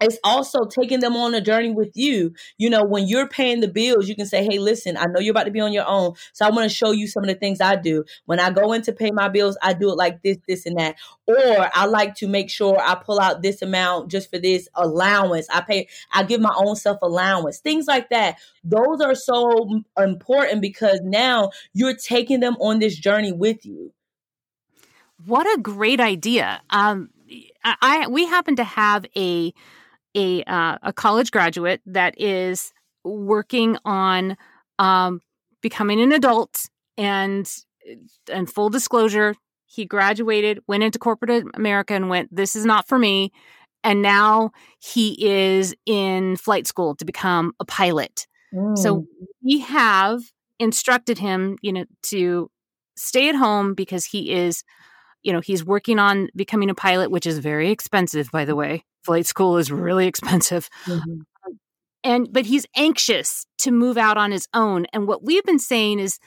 it's 0.01 0.19
also 0.23 0.65
taking 0.65 1.01
them 1.01 1.17
on 1.17 1.35
a 1.35 1.41
journey 1.41 1.73
with 1.73 1.93
you. 1.95 2.35
You 2.57 2.71
know, 2.71 2.85
when 2.85 3.09
you're 3.09 3.29
paying 3.29 3.61
the 3.61 3.69
bills, 3.69 4.09
you 4.09 4.15
can 4.15 4.27
say, 4.27 4.45
Hey, 4.45 4.59
listen, 4.59 4.97
I 4.97 5.07
know 5.07 5.21
you're 5.21 5.33
about 5.33 5.45
to 5.45 5.51
be 5.51 5.61
on 5.61 5.73
your 5.73 5.87
own. 5.87 6.15
So 6.33 6.47
I 6.47 6.51
want 6.51 6.71
to 6.71 6.75
show 6.75 6.93
you 6.93 7.09
some 7.09 7.25
of 7.25 7.29
the 7.29 7.35
things 7.35 7.61
I 7.61 7.77
do. 7.77 8.05
When 8.27 8.39
I 8.39 8.51
go 8.51 8.73
in 8.73 8.83
to 8.83 8.93
pay 8.93 9.11
my 9.11 9.29
bills, 9.29 9.57
I 9.63 9.73
do 9.73 9.91
it 9.91 9.97
like 9.97 10.23
this, 10.23 10.39
this, 10.47 10.67
and 10.67 10.79
that. 10.79 10.97
Or 11.27 11.69
I 11.75 11.87
like 11.87 12.15
to 12.17 12.29
make 12.29 12.51
sure 12.51 12.79
I 12.81 12.95
pull 12.95 13.21
out 13.21 13.43
this 13.43 13.63
amount 13.63 14.11
just 14.11 14.31
for 14.31 14.39
this 14.39 14.69
allowance. 14.75 15.47
I 15.53 15.63
pay, 15.63 15.89
I 16.13 16.23
give 16.23 16.41
my 16.41 16.55
own 16.57 16.77
self 16.77 16.99
allowance, 17.03 17.59
things 17.59 17.87
like 17.87 18.11
that. 18.11 18.39
Those 18.63 19.01
are 19.01 19.15
so 19.15 19.83
important 19.99 20.63
because 20.63 21.01
now 21.03 21.51
you're 21.73 21.97
taking 21.97 22.41
them 22.41 22.57
on 22.61 22.79
this 22.79 22.97
journey 22.97 23.33
with 23.33 23.67
you. 23.67 23.93
What 25.27 25.47
a 25.47 25.61
great 25.61 25.99
idea. 25.99 26.63
Um, 26.71 27.11
I, 27.65 28.07
we 28.09 28.27
happen 28.27 28.57
to 28.57 28.65
have 28.65 29.05
a 29.17 29.53
a 30.19 30.43
uh, 30.45 30.79
a 30.83 30.93
college 30.93 31.31
graduate 31.31 31.81
that 31.87 32.21
is 32.21 32.73
working 33.05 33.79
on 33.85 34.37
um, 34.79 35.21
becoming 35.63 36.01
an 36.01 36.13
adult 36.13 36.69
and 36.97 37.51
and 38.31 38.51
full 38.51 38.69
disclosure 38.69 39.35
he 39.67 39.85
graduated 39.85 40.61
went 40.67 40.83
into 40.83 40.99
corporate 40.99 41.45
america 41.55 41.95
and 41.95 42.09
went 42.11 42.35
this 42.35 42.55
is 42.55 42.67
not 42.67 42.87
for 42.87 42.99
me 42.99 43.33
and 43.85 44.03
now 44.03 44.51
he 44.81 45.17
is 45.27 45.75
in 45.87 46.37
flight 46.37 46.67
school 46.67 46.95
to 46.97 47.05
become 47.05 47.53
a 47.61 47.65
pilot 47.65 48.27
mm. 48.53 48.77
so 48.77 49.07
we 49.43 49.61
have 49.61 50.21
instructed 50.59 51.19
him 51.19 51.57
you 51.63 51.73
know 51.73 51.85
to 52.03 52.51
stay 52.97 53.29
at 53.29 53.35
home 53.35 53.75
because 53.75 54.05
he 54.05 54.33
is 54.33 54.65
you 55.29 55.33
know 55.33 55.41
he's 55.41 55.65
working 55.65 56.01
on 56.01 56.29
becoming 56.35 56.71
a 56.71 56.75
pilot 56.75 57.11
which 57.13 57.27
is 57.27 57.39
very 57.39 57.71
expensive 57.71 58.31
by 58.33 58.45
the 58.45 58.57
way 58.57 58.83
flight 59.09 59.25
school 59.25 59.57
is 59.57 59.73
really 59.73 60.07
expensive. 60.07 60.69
Mm-hmm. 60.85 61.21
And 62.05 62.29
but 62.31 62.45
he's 62.45 62.67
anxious 62.77 63.47
to 63.59 63.71
move 63.71 63.97
out 63.97 64.19
on 64.19 64.31
his 64.33 64.47
own. 64.53 64.87
And 64.93 65.09
what 65.09 65.25
we've 65.25 65.45
been 65.45 65.59
saying 65.59 65.99
is 65.99 66.19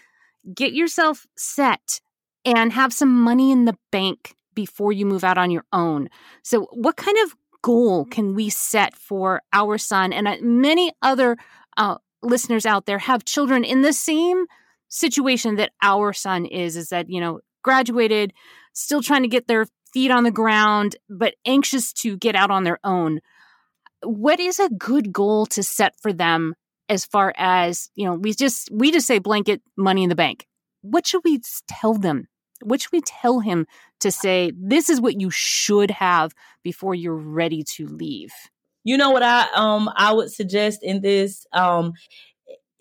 get 0.55 0.73
yourself 0.73 1.27
set 1.37 2.01
and 2.43 2.73
have 2.73 2.91
some 2.91 3.13
money 3.21 3.51
in 3.51 3.65
the 3.65 3.77
bank 3.91 4.33
before 4.55 4.91
you 4.91 5.05
move 5.05 5.23
out 5.23 5.37
on 5.37 5.51
your 5.51 5.63
own. 5.71 6.09
So 6.43 6.67
what 6.71 6.97
kind 6.97 7.17
of 7.23 7.35
goal 7.61 8.05
can 8.05 8.33
we 8.33 8.49
set 8.49 8.95
for 8.95 9.43
our 9.53 9.77
son 9.77 10.11
and 10.11 10.27
uh, 10.27 10.37
many 10.41 10.91
other 11.03 11.37
uh, 11.77 11.97
listeners 12.23 12.65
out 12.65 12.87
there 12.87 12.97
have 12.97 13.23
children 13.23 13.63
in 13.63 13.83
the 13.83 13.93
same 13.93 14.45
situation 14.89 15.55
that 15.55 15.71
our 15.83 16.11
son 16.11 16.45
is 16.45 16.75
is 16.75 16.89
that 16.89 17.07
you 17.09 17.21
know 17.21 17.39
graduated 17.61 18.33
still 18.73 19.01
trying 19.01 19.23
to 19.23 19.27
get 19.27 19.47
their 19.47 19.65
feet 19.93 20.11
on 20.11 20.23
the 20.23 20.31
ground, 20.31 20.95
but 21.09 21.35
anxious 21.45 21.93
to 21.93 22.17
get 22.17 22.35
out 22.35 22.51
on 22.51 22.63
their 22.63 22.79
own. 22.83 23.19
What 24.03 24.39
is 24.39 24.59
a 24.59 24.69
good 24.69 25.11
goal 25.11 25.45
to 25.47 25.63
set 25.63 25.93
for 26.01 26.11
them 26.11 26.55
as 26.89 27.05
far 27.05 27.33
as, 27.37 27.89
you 27.95 28.05
know, 28.05 28.15
we 28.15 28.33
just 28.33 28.69
we 28.71 28.91
just 28.91 29.07
say 29.07 29.19
blanket 29.19 29.61
money 29.77 30.03
in 30.03 30.09
the 30.09 30.15
bank. 30.15 30.47
What 30.81 31.07
should 31.07 31.21
we 31.23 31.39
tell 31.67 31.93
them? 31.93 32.27
What 32.63 32.81
should 32.81 32.91
we 32.91 33.01
tell 33.01 33.39
him 33.39 33.65
to 34.01 34.11
say 34.11 34.51
this 34.55 34.89
is 34.89 34.99
what 34.99 35.19
you 35.19 35.29
should 35.29 35.91
have 35.91 36.33
before 36.63 36.93
you're 36.95 37.15
ready 37.15 37.63
to 37.75 37.87
leave? 37.87 38.31
You 38.83 38.97
know 38.97 39.11
what 39.11 39.23
I 39.23 39.47
um 39.55 39.89
I 39.95 40.11
would 40.13 40.31
suggest 40.31 40.83
in 40.83 41.01
this 41.01 41.45
um 41.53 41.93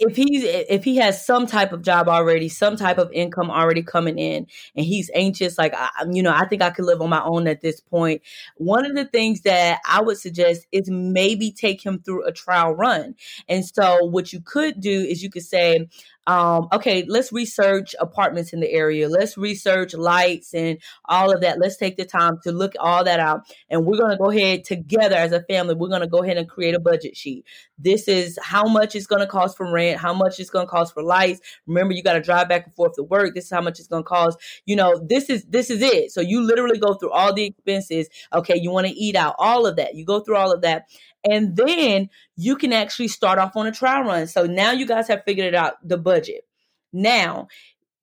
if 0.00 0.16
he's 0.16 0.42
if 0.44 0.82
he 0.82 0.96
has 0.96 1.24
some 1.24 1.46
type 1.46 1.72
of 1.72 1.82
job 1.82 2.08
already, 2.08 2.48
some 2.48 2.76
type 2.76 2.96
of 2.98 3.12
income 3.12 3.50
already 3.50 3.82
coming 3.82 4.18
in, 4.18 4.46
and 4.74 4.86
he's 4.86 5.10
anxious, 5.14 5.58
like 5.58 5.74
I, 5.74 5.88
you 6.10 6.22
know, 6.22 6.32
I 6.34 6.46
think 6.46 6.62
I 6.62 6.70
could 6.70 6.86
live 6.86 7.02
on 7.02 7.10
my 7.10 7.22
own 7.22 7.46
at 7.46 7.60
this 7.60 7.80
point. 7.80 8.22
One 8.56 8.86
of 8.86 8.96
the 8.96 9.04
things 9.04 9.42
that 9.42 9.80
I 9.86 10.00
would 10.00 10.16
suggest 10.16 10.66
is 10.72 10.88
maybe 10.90 11.52
take 11.52 11.84
him 11.84 12.00
through 12.00 12.26
a 12.26 12.32
trial 12.32 12.72
run. 12.72 13.14
And 13.48 13.64
so, 13.64 14.06
what 14.06 14.32
you 14.32 14.40
could 14.40 14.80
do 14.80 15.00
is 15.00 15.22
you 15.22 15.30
could 15.30 15.44
say, 15.44 15.86
um, 16.26 16.68
okay, 16.72 17.04
let's 17.08 17.32
research 17.32 17.94
apartments 17.98 18.52
in 18.52 18.60
the 18.60 18.70
area. 18.70 19.08
Let's 19.08 19.36
research 19.36 19.94
lights 19.94 20.54
and 20.54 20.78
all 21.06 21.32
of 21.32 21.40
that. 21.40 21.58
Let's 21.58 21.76
take 21.76 21.96
the 21.96 22.04
time 22.04 22.38
to 22.44 22.52
look 22.52 22.74
all 22.78 23.04
that 23.04 23.20
out. 23.20 23.42
And 23.68 23.86
we're 23.86 23.98
going 23.98 24.12
to 24.12 24.16
go 24.16 24.30
ahead 24.30 24.64
together 24.64 25.16
as 25.16 25.32
a 25.32 25.42
family. 25.42 25.74
We're 25.74 25.88
going 25.88 26.02
to 26.02 26.06
go 26.06 26.22
ahead 26.22 26.36
and 26.36 26.48
create 26.48 26.74
a 26.74 26.80
budget 26.80 27.16
sheet. 27.16 27.44
this 27.78 28.08
is 28.08 28.38
how 28.42 28.64
much 28.64 28.94
it's 28.94 29.06
going 29.06 29.20
to 29.20 29.26
cost 29.26 29.56
for 29.56 29.70
rent, 29.70 29.98
how 29.98 30.12
much 30.12 30.38
it's 30.38 30.50
going 30.50 30.66
to 30.66 30.70
cost 30.70 30.92
for 30.94 31.02
lights. 31.02 31.40
Remember, 31.66 31.94
you 31.94 32.02
got 32.02 32.12
to 32.12 32.20
drive 32.20 32.48
back 32.48 32.66
and 32.66 32.74
forth 32.74 32.94
to 32.94 33.02
work. 33.02 33.34
This 33.34 33.44
is 33.44 33.50
how 33.50 33.62
much 33.62 33.78
it's 33.78 33.88
going 33.88 34.02
to 34.04 34.08
cost. 34.08 34.38
You 34.66 34.76
know, 34.76 35.00
this 35.04 35.30
is 35.30 35.44
this 35.44 35.70
is 35.70 35.82
it. 35.82 36.12
So 36.12 36.20
you 36.20 36.42
literally 36.42 36.78
go 36.78 36.94
through 36.94 37.10
all 37.10 37.32
the 37.32 37.44
expenses. 37.44 38.08
Okay, 38.32 38.56
you 38.56 38.70
want 38.70 38.86
to 38.86 38.92
eat 38.92 39.16
out, 39.16 39.34
all 39.38 39.66
of 39.66 39.76
that. 39.76 39.94
You 39.94 40.04
go 40.04 40.20
through 40.20 40.36
all 40.36 40.52
of 40.52 40.60
that. 40.62 40.84
And 41.28 41.56
then 41.56 42.08
you 42.36 42.56
can 42.56 42.72
actually 42.72 43.08
start 43.08 43.38
off 43.38 43.56
on 43.56 43.66
a 43.66 43.72
trial 43.72 44.04
run. 44.04 44.26
So 44.26 44.44
now 44.44 44.72
you 44.72 44.86
guys 44.86 45.08
have 45.08 45.22
figured 45.24 45.46
it 45.46 45.54
out 45.54 45.74
the 45.86 45.98
budget. 45.98 46.42
Now, 46.92 47.48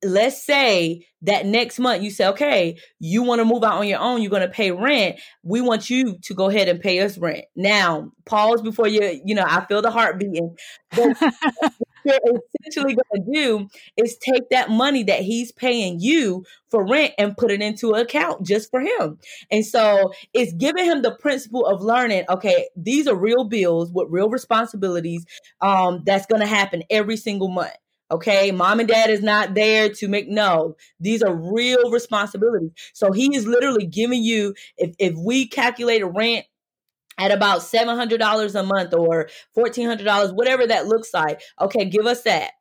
let's 0.04 0.44
say 0.44 1.04
that 1.22 1.46
next 1.46 1.78
month 1.78 2.02
you 2.02 2.10
say, 2.10 2.28
okay, 2.28 2.78
you 3.00 3.22
want 3.22 3.40
to 3.40 3.44
move 3.44 3.64
out 3.64 3.78
on 3.78 3.88
your 3.88 3.98
own, 3.98 4.22
you're 4.22 4.30
going 4.30 4.42
to 4.42 4.48
pay 4.48 4.70
rent. 4.70 5.18
We 5.42 5.60
want 5.60 5.90
you 5.90 6.18
to 6.22 6.34
go 6.34 6.48
ahead 6.48 6.68
and 6.68 6.80
pay 6.80 7.00
us 7.00 7.18
rent. 7.18 7.44
Now, 7.56 8.12
pause 8.24 8.62
before 8.62 8.86
you, 8.86 9.20
you 9.24 9.34
know, 9.34 9.44
I 9.46 9.64
feel 9.66 9.82
the 9.82 9.90
heart 9.90 10.18
beating. 10.18 10.56
You're 12.04 12.18
essentially 12.60 12.94
going 12.94 13.24
to 13.24 13.32
do 13.32 13.68
is 13.96 14.16
take 14.18 14.50
that 14.50 14.70
money 14.70 15.02
that 15.04 15.20
he's 15.20 15.52
paying 15.52 16.00
you 16.00 16.44
for 16.70 16.86
rent 16.86 17.14
and 17.18 17.36
put 17.36 17.50
it 17.50 17.62
into 17.62 17.92
an 17.92 18.00
account 18.00 18.46
just 18.46 18.70
for 18.70 18.80
him. 18.80 19.18
And 19.50 19.64
so 19.64 20.12
it's 20.34 20.52
giving 20.52 20.84
him 20.84 21.02
the 21.02 21.12
principle 21.12 21.66
of 21.66 21.82
learning, 21.82 22.24
okay, 22.28 22.68
these 22.76 23.06
are 23.06 23.14
real 23.14 23.44
bills 23.44 23.90
with 23.92 24.08
real 24.10 24.28
responsibilities 24.30 25.24
um, 25.60 26.02
that's 26.04 26.26
going 26.26 26.40
to 26.40 26.46
happen 26.46 26.82
every 26.90 27.16
single 27.16 27.48
month. 27.48 27.72
Okay, 28.10 28.52
mom 28.52 28.80
and 28.80 28.88
dad 28.88 29.10
is 29.10 29.20
not 29.22 29.54
there 29.54 29.90
to 29.90 30.08
make 30.08 30.28
no. 30.28 30.76
These 30.98 31.22
are 31.22 31.34
real 31.34 31.90
responsibilities. 31.90 32.70
So 32.94 33.12
he 33.12 33.36
is 33.36 33.46
literally 33.46 33.84
giving 33.84 34.22
you 34.22 34.54
if 34.78 34.94
if 34.98 35.14
we 35.14 35.46
calculate 35.46 36.00
a 36.00 36.06
rent 36.06 36.46
at 37.18 37.32
about 37.32 37.60
$700 37.60 38.54
a 38.54 38.62
month 38.62 38.94
or 38.94 39.28
$1400 39.56 40.34
whatever 40.34 40.66
that 40.66 40.86
looks 40.86 41.12
like. 41.12 41.40
Okay, 41.60 41.84
give 41.84 42.06
us 42.06 42.22
that. 42.22 42.52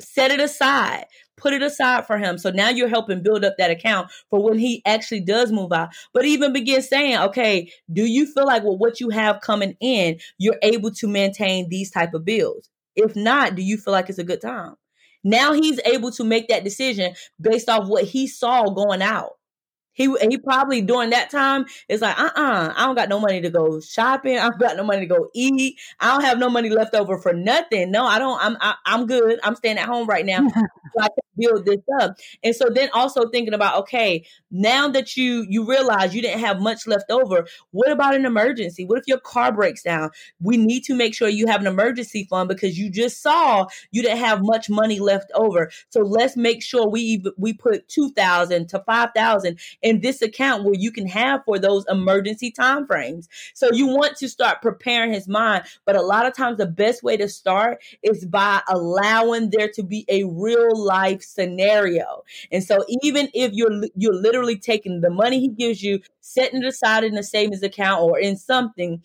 Set 0.00 0.30
it 0.30 0.40
aside. 0.40 1.06
Put 1.36 1.52
it 1.52 1.62
aside 1.62 2.06
for 2.06 2.18
him. 2.18 2.38
So 2.38 2.50
now 2.50 2.68
you're 2.68 2.88
helping 2.88 3.22
build 3.22 3.44
up 3.44 3.54
that 3.58 3.70
account 3.70 4.10
for 4.30 4.42
when 4.42 4.58
he 4.58 4.82
actually 4.86 5.20
does 5.20 5.52
move 5.52 5.72
out. 5.72 5.90
But 6.12 6.24
even 6.24 6.52
begin 6.52 6.82
saying, 6.82 7.18
okay, 7.18 7.70
do 7.92 8.04
you 8.04 8.26
feel 8.26 8.46
like 8.46 8.64
with 8.64 8.78
what 8.78 9.00
you 9.00 9.10
have 9.10 9.40
coming 9.40 9.76
in, 9.80 10.18
you're 10.38 10.58
able 10.62 10.90
to 10.92 11.06
maintain 11.06 11.68
these 11.68 11.90
type 11.90 12.14
of 12.14 12.24
bills? 12.24 12.68
If 12.96 13.14
not, 13.14 13.54
do 13.54 13.62
you 13.62 13.76
feel 13.76 13.92
like 13.92 14.08
it's 14.08 14.18
a 14.18 14.24
good 14.24 14.40
time? 14.40 14.74
Now 15.24 15.52
he's 15.52 15.80
able 15.84 16.10
to 16.12 16.24
make 16.24 16.48
that 16.48 16.64
decision 16.64 17.14
based 17.40 17.68
off 17.68 17.88
what 17.88 18.04
he 18.04 18.26
saw 18.26 18.70
going 18.70 19.02
out. 19.02 19.37
He 19.98 20.14
he 20.30 20.38
probably 20.38 20.80
during 20.80 21.10
that 21.10 21.28
time 21.28 21.66
is 21.88 22.00
like, 22.00 22.18
uh 22.18 22.30
uh 22.36 22.72
I 22.74 22.86
don't 22.86 22.94
got 22.94 23.08
no 23.08 23.18
money 23.18 23.40
to 23.40 23.50
go 23.50 23.80
shopping. 23.80 24.38
I 24.38 24.48
don't 24.48 24.58
got 24.58 24.76
no 24.76 24.84
money 24.84 25.00
to 25.00 25.06
go 25.06 25.28
eat. 25.34 25.78
I 25.98 26.12
don't 26.12 26.24
have 26.24 26.38
no 26.38 26.48
money 26.48 26.70
left 26.70 26.94
over 26.94 27.18
for 27.18 27.32
nothing. 27.32 27.90
No, 27.90 28.06
I 28.06 28.20
don't. 28.20 28.40
I'm 28.40 28.56
I, 28.60 28.70
am 28.70 28.76
i 28.86 28.94
am 28.94 29.06
good. 29.06 29.40
I'm 29.42 29.56
staying 29.56 29.76
at 29.76 29.88
home 29.88 30.06
right 30.06 30.24
now. 30.24 30.48
so 30.48 31.00
I 31.00 31.08
can 31.08 31.24
build 31.36 31.66
this 31.66 31.82
up. 32.00 32.16
And 32.44 32.54
so 32.54 32.70
then 32.72 32.90
also 32.94 33.28
thinking 33.28 33.54
about, 33.54 33.76
okay, 33.80 34.24
now 34.52 34.88
that 34.88 35.16
you 35.16 35.44
you 35.48 35.68
realize 35.68 36.14
you 36.14 36.22
didn't 36.22 36.40
have 36.40 36.60
much 36.60 36.86
left 36.86 37.10
over, 37.10 37.46
what 37.72 37.90
about 37.90 38.14
an 38.14 38.24
emergency? 38.24 38.84
What 38.84 38.98
if 38.98 39.04
your 39.08 39.18
car 39.18 39.50
breaks 39.50 39.82
down? 39.82 40.10
We 40.40 40.56
need 40.56 40.84
to 40.84 40.94
make 40.94 41.12
sure 41.12 41.28
you 41.28 41.48
have 41.48 41.60
an 41.60 41.66
emergency 41.66 42.26
fund 42.30 42.48
because 42.48 42.78
you 42.78 42.88
just 42.88 43.20
saw 43.20 43.66
you 43.90 44.02
didn't 44.02 44.18
have 44.18 44.42
much 44.42 44.70
money 44.70 45.00
left 45.00 45.32
over. 45.34 45.70
So 45.88 46.02
let's 46.02 46.36
make 46.36 46.62
sure 46.62 46.88
we 46.88 47.24
we 47.36 47.52
put 47.52 47.88
2000 47.88 48.68
to 48.68 48.78
5000 48.86 49.58
in 49.88 50.00
this 50.00 50.20
account 50.20 50.64
where 50.64 50.74
you 50.74 50.92
can 50.92 51.06
have 51.08 51.42
for 51.46 51.58
those 51.58 51.86
emergency 51.88 52.50
time 52.50 52.86
frames. 52.86 53.26
So 53.54 53.72
you 53.72 53.86
want 53.86 54.16
to 54.18 54.28
start 54.28 54.60
preparing 54.60 55.14
his 55.14 55.26
mind, 55.26 55.64
but 55.86 55.96
a 55.96 56.02
lot 56.02 56.26
of 56.26 56.34
times 56.36 56.58
the 56.58 56.66
best 56.66 57.02
way 57.02 57.16
to 57.16 57.26
start 57.26 57.82
is 58.02 58.26
by 58.26 58.60
allowing 58.68 59.48
there 59.50 59.70
to 59.74 59.82
be 59.82 60.04
a 60.08 60.24
real 60.24 60.76
life 60.76 61.22
scenario. 61.22 62.22
And 62.52 62.62
so 62.62 62.84
even 63.02 63.30
if 63.32 63.52
you're 63.54 63.84
you're 63.94 64.14
literally 64.14 64.58
taking 64.58 65.00
the 65.00 65.10
money 65.10 65.40
he 65.40 65.48
gives 65.48 65.82
you, 65.82 66.00
setting 66.20 66.62
it 66.62 66.68
aside 66.68 67.04
in 67.04 67.16
a 67.16 67.22
savings 67.22 67.62
account 67.62 68.02
or 68.02 68.18
in 68.18 68.36
something, 68.36 69.02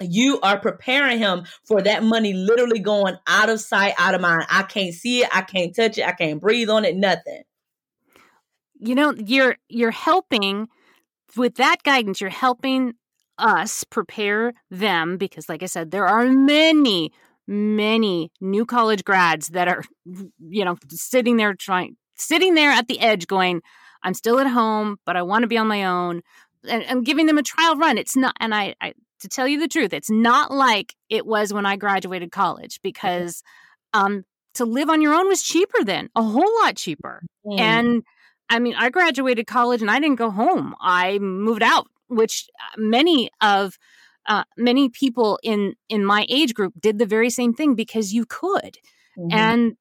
you 0.00 0.38
are 0.42 0.60
preparing 0.60 1.18
him 1.18 1.44
for 1.64 1.82
that 1.82 2.04
money 2.04 2.32
literally 2.34 2.78
going 2.78 3.16
out 3.26 3.48
of 3.48 3.60
sight, 3.60 3.94
out 3.98 4.14
of 4.14 4.20
mind. 4.20 4.46
I 4.48 4.62
can't 4.62 4.94
see 4.94 5.22
it, 5.22 5.28
I 5.32 5.42
can't 5.42 5.74
touch 5.74 5.98
it, 5.98 6.06
I 6.06 6.12
can't 6.12 6.40
breathe 6.40 6.70
on 6.70 6.84
it, 6.84 6.94
nothing. 6.96 7.42
You 8.78 8.94
know, 8.94 9.14
you're 9.14 9.56
you're 9.68 9.90
helping 9.90 10.68
with 11.36 11.56
that 11.56 11.82
guidance, 11.82 12.20
you're 12.20 12.30
helping 12.30 12.94
us 13.38 13.84
prepare 13.84 14.52
them 14.70 15.16
because 15.16 15.48
like 15.48 15.62
I 15.62 15.66
said, 15.66 15.90
there 15.90 16.06
are 16.06 16.26
many 16.26 17.12
many 17.46 18.30
new 18.40 18.64
college 18.64 19.04
grads 19.04 19.48
that 19.48 19.68
are 19.68 19.84
you 20.38 20.64
know 20.64 20.76
sitting 20.88 21.36
there 21.36 21.54
trying 21.54 21.96
sitting 22.14 22.54
there 22.54 22.70
at 22.70 22.88
the 22.88 23.00
edge 23.00 23.26
going 23.26 23.60
i'm 24.02 24.14
still 24.14 24.38
at 24.38 24.46
home 24.46 24.96
but 25.04 25.16
i 25.16 25.22
want 25.22 25.42
to 25.42 25.46
be 25.46 25.58
on 25.58 25.66
my 25.66 25.84
own 25.84 26.22
and 26.66 26.84
i'm 26.88 27.02
giving 27.02 27.26
them 27.26 27.38
a 27.38 27.42
trial 27.42 27.76
run. 27.76 27.98
It's 27.98 28.16
not 28.16 28.34
and 28.40 28.54
I, 28.54 28.74
I 28.80 28.94
to 29.20 29.28
tell 29.28 29.46
you 29.46 29.60
the 29.60 29.68
truth 29.68 29.92
it's 29.92 30.10
not 30.10 30.50
like 30.50 30.94
it 31.10 31.26
was 31.26 31.52
when 31.52 31.66
i 31.66 31.76
graduated 31.76 32.32
college 32.32 32.80
because 32.82 33.42
um 33.92 34.24
to 34.54 34.64
live 34.64 34.88
on 34.88 35.02
your 35.02 35.12
own 35.12 35.28
was 35.28 35.42
cheaper 35.42 35.84
then 35.84 36.08
a 36.14 36.22
whole 36.22 36.50
lot 36.62 36.76
cheaper. 36.76 37.22
Mm. 37.46 37.60
and 37.60 38.02
i 38.48 38.58
mean 38.58 38.74
i 38.76 38.90
graduated 38.90 39.46
college 39.46 39.80
and 39.80 39.90
i 39.90 39.98
didn't 39.98 40.16
go 40.18 40.30
home 40.30 40.74
i 40.80 41.18
moved 41.18 41.62
out 41.62 41.86
which 42.08 42.48
uh, 42.60 42.80
many 42.80 43.30
of 43.40 43.78
uh, 44.26 44.44
many 44.56 44.88
people 44.88 45.38
in 45.42 45.74
in 45.88 46.04
my 46.04 46.26
age 46.28 46.54
group 46.54 46.72
did 46.80 46.98
the 46.98 47.06
very 47.06 47.30
same 47.30 47.52
thing 47.52 47.74
because 47.74 48.12
you 48.12 48.24
could 48.24 48.78
mm-hmm. 49.18 49.28
and 49.32 49.76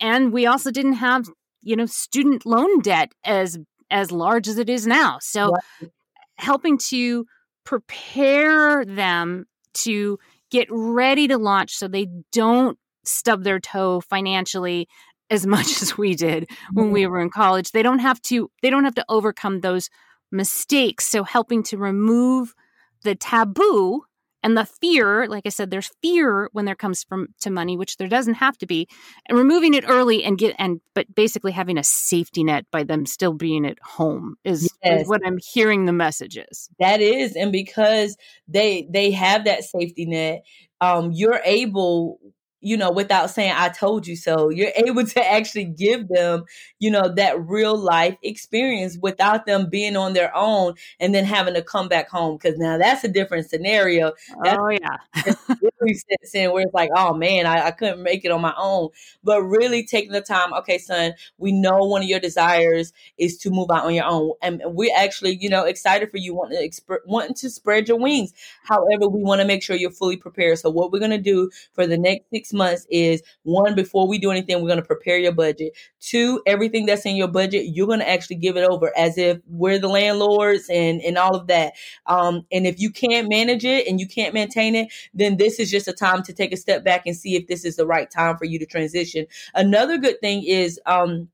and 0.00 0.32
we 0.32 0.46
also 0.46 0.70
didn't 0.70 0.94
have 0.94 1.28
you 1.62 1.76
know 1.76 1.86
student 1.86 2.46
loan 2.46 2.80
debt 2.80 3.12
as 3.24 3.58
as 3.90 4.12
large 4.12 4.46
as 4.46 4.58
it 4.58 4.68
is 4.70 4.86
now 4.86 5.18
so 5.20 5.50
right. 5.50 5.90
helping 6.36 6.78
to 6.78 7.26
prepare 7.64 8.84
them 8.84 9.46
to 9.74 10.18
get 10.50 10.66
ready 10.70 11.28
to 11.28 11.38
launch 11.38 11.72
so 11.72 11.88
they 11.88 12.06
don't 12.32 12.78
stub 13.04 13.44
their 13.44 13.58
toe 13.58 14.00
financially 14.00 14.88
as 15.30 15.46
much 15.46 15.66
as 15.82 15.96
we 15.96 16.14
did 16.14 16.50
when 16.72 16.86
mm-hmm. 16.86 16.94
we 16.94 17.06
were 17.06 17.20
in 17.20 17.30
college 17.30 17.72
they 17.72 17.82
don't 17.82 18.00
have 18.00 18.20
to 18.22 18.50
they 18.62 18.70
don't 18.70 18.84
have 18.84 18.94
to 18.94 19.04
overcome 19.08 19.60
those 19.60 19.88
mistakes 20.32 21.06
so 21.06 21.24
helping 21.24 21.62
to 21.62 21.76
remove 21.76 22.54
the 23.02 23.14
taboo 23.14 24.02
and 24.42 24.56
the 24.56 24.64
fear 24.64 25.26
like 25.26 25.44
i 25.44 25.48
said 25.48 25.70
there's 25.70 25.90
fear 26.02 26.48
when 26.52 26.64
there 26.64 26.74
comes 26.74 27.04
from 27.04 27.28
to 27.40 27.50
money 27.50 27.76
which 27.76 27.96
there 27.96 28.08
doesn't 28.08 28.34
have 28.34 28.56
to 28.56 28.66
be 28.66 28.86
and 29.28 29.36
removing 29.36 29.74
it 29.74 29.84
early 29.88 30.22
and 30.24 30.38
get 30.38 30.54
and 30.58 30.80
but 30.94 31.12
basically 31.14 31.52
having 31.52 31.78
a 31.78 31.84
safety 31.84 32.44
net 32.44 32.64
by 32.70 32.82
them 32.82 33.06
still 33.06 33.32
being 33.32 33.66
at 33.66 33.78
home 33.82 34.36
is, 34.44 34.72
yes. 34.84 35.02
is 35.02 35.08
what 35.08 35.20
i'm 35.26 35.38
hearing 35.52 35.86
the 35.86 35.92
messages 35.92 36.68
that 36.78 37.00
is 37.00 37.36
and 37.36 37.52
because 37.52 38.16
they 38.48 38.86
they 38.90 39.10
have 39.10 39.44
that 39.44 39.64
safety 39.64 40.06
net 40.06 40.42
um 40.80 41.10
you're 41.12 41.40
able 41.44 42.18
you 42.60 42.76
know, 42.76 42.90
without 42.90 43.30
saying, 43.30 43.54
I 43.56 43.68
told 43.70 44.06
you 44.06 44.16
so. 44.16 44.50
You're 44.50 44.72
able 44.76 45.04
to 45.04 45.30
actually 45.30 45.64
give 45.64 46.08
them, 46.08 46.44
you 46.78 46.90
know, 46.90 47.08
that 47.16 47.40
real 47.40 47.76
life 47.76 48.16
experience 48.22 48.98
without 49.00 49.46
them 49.46 49.68
being 49.70 49.96
on 49.96 50.12
their 50.12 50.34
own 50.36 50.74
and 50.98 51.14
then 51.14 51.24
having 51.24 51.54
to 51.54 51.62
come 51.62 51.88
back 51.88 52.08
home. 52.08 52.38
Cause 52.38 52.54
now 52.56 52.78
that's 52.78 53.04
a 53.04 53.08
different 53.08 53.48
scenario. 53.48 54.12
That's 54.42 54.58
oh, 54.60 54.68
yeah. 54.68 55.34
really 55.80 55.94
sits 55.94 56.34
in 56.34 56.52
where 56.52 56.62
it's 56.62 56.74
like, 56.74 56.90
oh 56.94 57.14
man, 57.14 57.46
I, 57.46 57.66
I 57.66 57.70
couldn't 57.70 58.02
make 58.02 58.24
it 58.24 58.30
on 58.30 58.40
my 58.40 58.54
own. 58.56 58.90
But 59.24 59.42
really 59.42 59.84
taking 59.84 60.12
the 60.12 60.20
time, 60.20 60.52
okay, 60.54 60.78
son, 60.78 61.14
we 61.38 61.52
know 61.52 61.78
one 61.78 62.02
of 62.02 62.08
your 62.08 62.20
desires 62.20 62.92
is 63.18 63.38
to 63.38 63.50
move 63.50 63.70
out 63.70 63.84
on 63.84 63.94
your 63.94 64.06
own. 64.06 64.32
And 64.42 64.62
we're 64.66 64.94
actually, 64.96 65.38
you 65.40 65.48
know, 65.48 65.64
excited 65.64 66.10
for 66.10 66.18
you 66.18 66.34
wanting 66.34 66.58
to, 66.58 66.68
exp- 66.68 67.06
wanting 67.06 67.34
to 67.34 67.50
spread 67.50 67.88
your 67.88 67.98
wings. 67.98 68.32
However, 68.64 69.08
we 69.08 69.22
want 69.22 69.40
to 69.40 69.46
make 69.46 69.62
sure 69.62 69.76
you're 69.76 69.90
fully 69.90 70.16
prepared. 70.16 70.58
So 70.58 70.70
what 70.70 70.92
we're 70.92 70.98
going 70.98 71.10
to 71.10 71.18
do 71.18 71.50
for 71.72 71.86
the 71.86 71.98
next 71.98 72.28
six 72.30 72.49
months 72.52 72.86
is 72.90 73.22
one, 73.42 73.74
before 73.74 74.08
we 74.08 74.18
do 74.18 74.30
anything, 74.30 74.60
we're 74.60 74.68
going 74.68 74.80
to 74.80 74.86
prepare 74.86 75.18
your 75.18 75.32
budget. 75.32 75.76
Two, 76.00 76.42
everything 76.46 76.86
that's 76.86 77.06
in 77.06 77.16
your 77.16 77.28
budget, 77.28 77.66
you're 77.66 77.86
going 77.86 78.00
to 78.00 78.08
actually 78.08 78.36
give 78.36 78.56
it 78.56 78.68
over 78.68 78.92
as 78.96 79.18
if 79.18 79.38
we're 79.46 79.78
the 79.78 79.88
landlords 79.88 80.68
and, 80.70 81.00
and 81.02 81.18
all 81.18 81.36
of 81.36 81.46
that. 81.48 81.74
Um, 82.06 82.46
and 82.52 82.66
if 82.66 82.80
you 82.80 82.90
can't 82.90 83.28
manage 83.28 83.64
it 83.64 83.86
and 83.86 84.00
you 84.00 84.06
can't 84.06 84.34
maintain 84.34 84.74
it, 84.74 84.92
then 85.14 85.36
this 85.36 85.58
is 85.58 85.70
just 85.70 85.88
a 85.88 85.92
time 85.92 86.22
to 86.24 86.32
take 86.32 86.52
a 86.52 86.56
step 86.56 86.84
back 86.84 87.02
and 87.06 87.16
see 87.16 87.36
if 87.36 87.46
this 87.46 87.64
is 87.64 87.76
the 87.76 87.86
right 87.86 88.10
time 88.10 88.36
for 88.36 88.44
you 88.44 88.58
to 88.58 88.66
transition. 88.66 89.26
Another 89.54 89.98
good 89.98 90.20
thing 90.20 90.44
is, 90.44 90.80
um, 90.86 91.28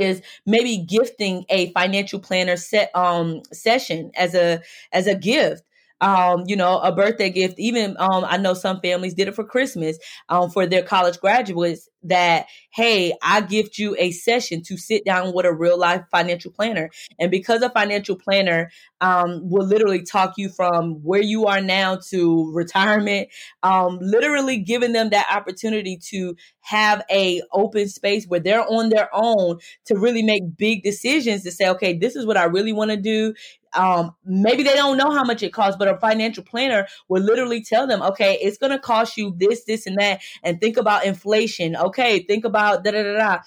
is 0.00 0.20
maybe 0.46 0.78
gifting 0.78 1.44
a 1.48 1.72
financial 1.72 2.18
planner 2.18 2.56
set 2.56 2.90
um 2.96 3.40
session 3.52 4.10
as 4.16 4.34
a 4.34 4.60
as 4.92 5.06
a 5.06 5.14
gift 5.14 5.62
um, 6.00 6.44
you 6.46 6.56
know, 6.56 6.78
a 6.78 6.92
birthday 6.92 7.30
gift. 7.30 7.58
Even 7.58 7.96
um, 7.98 8.24
I 8.26 8.36
know 8.36 8.54
some 8.54 8.80
families 8.80 9.14
did 9.14 9.28
it 9.28 9.34
for 9.34 9.44
Christmas 9.44 9.98
um, 10.28 10.50
for 10.50 10.66
their 10.66 10.82
college 10.82 11.20
graduates. 11.20 11.88
That 12.02 12.46
hey, 12.72 13.14
I 13.20 13.40
gift 13.40 13.78
you 13.78 13.96
a 13.98 14.12
session 14.12 14.62
to 14.66 14.76
sit 14.76 15.04
down 15.04 15.32
with 15.34 15.44
a 15.44 15.52
real 15.52 15.76
life 15.76 16.04
financial 16.12 16.52
planner, 16.52 16.90
and 17.18 17.32
because 17.32 17.62
a 17.62 17.70
financial 17.70 18.14
planner 18.14 18.70
um, 19.00 19.40
will 19.42 19.66
literally 19.66 20.02
talk 20.02 20.34
you 20.36 20.48
from 20.48 21.02
where 21.02 21.22
you 21.22 21.46
are 21.46 21.60
now 21.60 21.98
to 22.10 22.52
retirement, 22.54 23.28
um, 23.64 23.98
literally 24.00 24.58
giving 24.58 24.92
them 24.92 25.10
that 25.10 25.26
opportunity 25.34 25.98
to 26.10 26.36
have 26.60 27.02
a 27.10 27.42
open 27.52 27.88
space 27.88 28.26
where 28.26 28.40
they're 28.40 28.64
on 28.70 28.88
their 28.88 29.08
own 29.12 29.58
to 29.86 29.98
really 29.98 30.22
make 30.22 30.56
big 30.56 30.84
decisions 30.84 31.42
to 31.42 31.50
say, 31.50 31.68
okay, 31.68 31.96
this 31.96 32.14
is 32.14 32.24
what 32.24 32.36
I 32.36 32.44
really 32.44 32.72
want 32.72 32.92
to 32.92 32.96
do 32.96 33.34
um, 33.76 34.14
maybe 34.24 34.62
they 34.62 34.74
don't 34.74 34.96
know 34.96 35.10
how 35.10 35.24
much 35.24 35.42
it 35.42 35.52
costs, 35.52 35.76
but 35.78 35.88
a 35.88 35.98
financial 35.98 36.42
planner 36.42 36.86
will 37.08 37.22
literally 37.22 37.62
tell 37.62 37.86
them, 37.86 38.02
okay, 38.02 38.38
it's 38.40 38.58
going 38.58 38.72
to 38.72 38.78
cost 38.78 39.16
you 39.16 39.34
this, 39.36 39.64
this, 39.64 39.86
and 39.86 39.98
that. 39.98 40.20
And 40.42 40.60
think 40.60 40.76
about 40.76 41.04
inflation. 41.04 41.76
Okay, 41.76 42.20
think 42.20 42.44
about 42.44 42.84
da 42.84 42.90
da 42.90 43.02
da 43.02 43.16
da. 43.16 43.38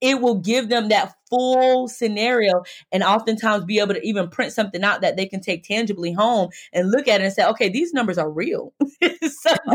It 0.00 0.20
will 0.20 0.34
give 0.34 0.68
them 0.68 0.88
that 0.88 1.14
full 1.30 1.88
scenario 1.88 2.62
and 2.92 3.02
oftentimes 3.02 3.64
be 3.64 3.78
able 3.78 3.94
to 3.94 4.06
even 4.06 4.28
print 4.28 4.52
something 4.52 4.84
out 4.84 5.00
that 5.00 5.16
they 5.16 5.26
can 5.26 5.40
take 5.40 5.64
tangibly 5.64 6.12
home 6.12 6.50
and 6.72 6.90
look 6.90 7.08
at 7.08 7.20
it 7.20 7.24
and 7.24 7.32
say, 7.32 7.46
okay, 7.46 7.70
these 7.70 7.94
numbers 7.94 8.18
are 8.18 8.30
real. 8.30 8.74
so, 9.22 9.50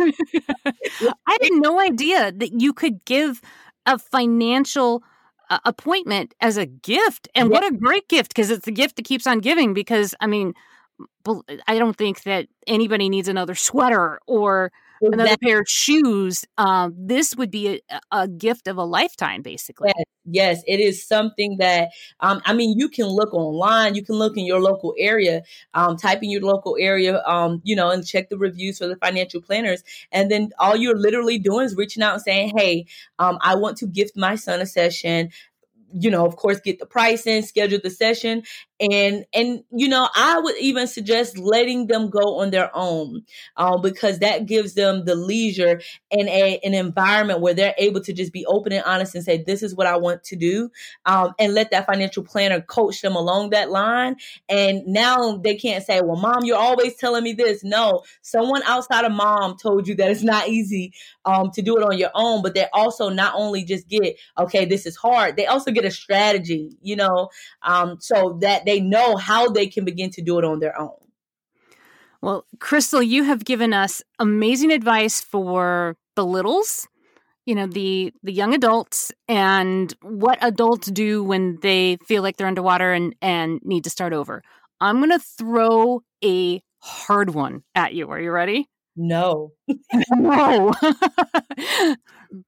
I 1.26 1.38
had 1.42 1.52
no 1.54 1.80
idea 1.80 2.32
that 2.32 2.62
you 2.62 2.74
could 2.74 3.04
give 3.06 3.42
a 3.88 3.98
financial 3.98 5.04
appointment 5.50 6.34
as 6.42 6.58
a 6.58 6.66
gift. 6.66 7.28
And 7.36 7.50
what 7.50 7.66
a 7.66 7.76
great 7.76 8.08
gift 8.08 8.30
because 8.34 8.50
it's 8.50 8.66
the 8.66 8.72
gift 8.72 8.96
that 8.98 9.06
keeps 9.06 9.28
on 9.28 9.40
giving. 9.40 9.74
Because, 9.74 10.16
I 10.20 10.28
mean, 10.28 10.54
I 11.68 11.78
don't 11.78 11.96
think 11.96 12.24
that 12.24 12.48
anybody 12.68 13.10
needs 13.10 13.28
another 13.28 13.56
sweater 13.56 14.20
or 14.28 14.72
exactly. 15.02 15.14
another 15.14 15.38
pair 15.42 15.60
of 15.60 15.68
shoes. 15.68 16.46
Um, 16.58 16.94
this 16.98 17.36
would 17.36 17.52
be 17.52 17.82
a, 17.90 18.00
a, 18.12 18.28
gift 18.28 18.68
of 18.68 18.78
a 18.78 18.84
lifetime, 18.84 19.42
basically. 19.42 19.92
Yes, 19.96 20.06
yes, 20.26 20.64
it 20.68 20.80
is 20.80 21.06
something 21.06 21.58
that 21.58 21.90
um, 22.20 22.42
I 22.46 22.54
mean, 22.54 22.78
you 22.78 22.90
can 22.90 23.08
look 23.08 23.34
online, 23.34 23.96
you 23.96 24.04
can 24.04 24.16
look 24.16 24.38
in 24.38 24.46
your 24.46 24.60
local 24.60 24.94
area, 24.98 25.44
um, 25.74 25.98
type 25.98 26.24
in 26.24 26.30
your 26.30 26.42
local 26.42 26.78
area, 26.80 27.22
um, 27.26 27.62
you 27.64 27.76
know, 27.76 27.90
and 27.90 28.06
check 28.06 28.30
the 28.30 28.38
reviews 28.38 28.78
for 28.78 28.88
the 28.88 28.96
financial 28.98 29.42
planners, 29.42 29.84
and 30.12 30.30
then 30.30 30.52
all 30.60 30.76
you're 30.76 30.98
literally 30.98 31.40
doing 31.40 31.66
is 31.66 31.76
reaching 31.76 32.04
out 32.04 32.14
and 32.14 32.22
saying, 32.22 32.54
"Hey, 32.58 32.86
um, 33.20 33.38
I 33.42 33.56
want 33.56 33.78
to 33.78 33.88
gift 33.88 34.18
my 34.18 34.36
son 34.36 34.62
a 34.62 34.66
session 34.66 35.30
you 35.94 36.12
know, 36.12 36.26
of 36.26 36.36
course, 36.36 36.60
get 36.60 36.80
the 36.80 36.86
pricing, 36.86 37.42
schedule 37.42 37.80
the 37.82 37.90
session, 37.90 38.44
and 38.80 39.26
and 39.34 39.64
you 39.72 39.88
know, 39.90 40.08
I 40.16 40.40
would 40.40 40.56
even 40.60 40.88
suggest 40.88 41.38
letting 41.38 41.88
them 41.88 42.10
go 42.10 42.40
on 42.40 42.52
their 42.52 42.72
own, 42.74 43.24
um, 43.58 43.82
because 43.82 44.20
that 44.20 44.46
gives 44.46 44.74
them 44.74 45.06
the 45.06 45.16
leisure 45.16 45.82
and 46.12 46.30
a, 46.30 46.60
an 46.64 46.74
environment 46.74 47.42
where 47.42 47.54
they're 47.54 47.76
able 47.78 48.02
to 48.02 48.14
just 48.14 48.32
be 48.32 48.46
open 48.46 48.72
and 48.72 48.84
honest 48.86 49.16
and 49.16 49.24
say, 49.24 49.44
"This 49.46 49.64
is 49.64 49.76
what 49.76 49.88
I 49.88 49.98
want 49.98 50.24
to 50.26 50.36
do," 50.36 50.72
um, 51.06 51.34
and 51.40 51.54
let 51.54 51.72
that 51.72 51.86
financial 51.86 52.24
planner 52.24 52.62
coach 52.62 53.02
them 53.02 53.16
along 53.16 53.50
that 53.52 53.70
line. 53.70 54.16
And 54.48 54.86
now 54.88 55.38
they 55.38 55.56
can't 55.56 55.84
say, 55.84 56.02
"Well, 56.02 56.20
mom, 56.20 56.44
you're 56.46 56.58
always 56.58 56.96
telling 56.96 57.24
me 57.24 57.34
this." 57.34 57.64
No, 57.64 58.04
someone 58.22 58.64
outside 58.66 59.06
of 59.06 59.12
mom 59.12 59.58
told 59.62 59.88
you 59.88 59.96
that 59.96 60.10
it's 60.12 60.24
not 60.24 60.48
easy 60.48 60.94
um, 61.26 61.52
to 61.52 61.62
do 61.62 61.78
it 61.78 61.84
on 61.84 61.98
your 61.98 62.12
own, 62.16 62.42
but 62.42 62.54
they 62.56 62.68
also 62.74 63.10
not 63.10 63.34
only 63.36 63.64
just 63.64 63.88
get, 63.88 64.16
"Okay, 64.38 64.66
this 64.66 64.86
is 64.86 64.96
hard," 64.96 65.36
they 65.36 65.46
also 65.46 65.72
get 65.72 65.86
a 65.86 65.92
strategy, 65.92 66.72
you 66.82 66.96
know, 66.96 67.30
um, 67.64 67.98
so 68.00 68.38
that 68.42 68.66
they 68.70 68.80
know 68.80 69.18
how 69.18 69.50
they 69.50 69.68
can 69.68 69.84
begin 69.84 70.12
to 70.12 70.22
do 70.22 70.38
it 70.38 70.46
on 70.46 70.60
their 70.60 70.80
own. 70.80 70.96
Well, 72.22 72.46
Crystal, 72.60 73.02
you 73.02 73.24
have 73.24 73.46
given 73.46 73.74
us 73.74 74.04
amazing 74.20 74.72
advice 74.72 75.22
for 75.22 75.96
the 76.16 76.26
littles, 76.26 76.88
you 77.46 77.56
know, 77.56 77.66
the 77.66 78.14
the 78.24 78.34
young 78.34 78.54
adults 78.54 79.12
and 79.28 79.94
what 80.02 80.38
adults 80.42 80.92
do 80.92 81.24
when 81.24 81.58
they 81.62 81.98
feel 82.06 82.22
like 82.22 82.38
they're 82.38 82.48
underwater 82.48 82.92
and 82.94 83.16
and 83.22 83.60
need 83.64 83.86
to 83.86 83.90
start 83.90 84.14
over. 84.14 84.44
I'm 84.82 84.98
going 84.98 85.12
to 85.12 85.20
throw 85.20 86.04
a 86.24 86.62
hard 86.80 87.34
one 87.34 87.64
at 87.76 87.94
you. 87.94 88.10
Are 88.10 88.20
you 88.20 88.32
ready? 88.32 88.70
No. 88.96 89.54
no. 90.12 90.74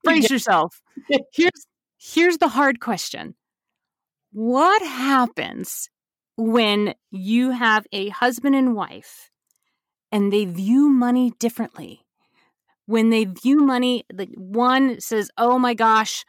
Brace 0.03 0.29
yourself. 0.29 0.81
Here's 1.33 1.65
Here's 1.97 2.37
the 2.39 2.47
hard 2.47 2.79
question 2.79 3.35
What 4.31 4.81
happens 4.81 5.89
when 6.41 6.95
you 7.11 7.51
have 7.51 7.85
a 7.91 8.09
husband 8.09 8.55
and 8.55 8.75
wife 8.75 9.29
and 10.11 10.31
they 10.31 10.45
view 10.45 10.89
money 10.89 11.33
differently? 11.39 12.05
When 12.85 13.09
they 13.09 13.25
view 13.25 13.57
money, 13.61 14.03
the 14.13 14.27
one 14.35 14.99
says, 14.99 15.29
Oh 15.37 15.57
my 15.59 15.73
gosh, 15.73 16.25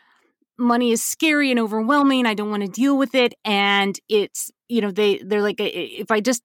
money 0.58 0.92
is 0.92 1.02
scary 1.02 1.50
and 1.50 1.58
overwhelming. 1.58 2.26
I 2.26 2.34
don't 2.34 2.50
want 2.50 2.62
to 2.62 2.68
deal 2.68 2.96
with 2.96 3.14
it. 3.14 3.34
And 3.44 3.98
it's, 4.08 4.50
you 4.68 4.80
know, 4.80 4.90
they, 4.90 5.18
they're 5.18 5.42
like, 5.42 5.56
if 5.58 6.10
I 6.10 6.20
just 6.20 6.42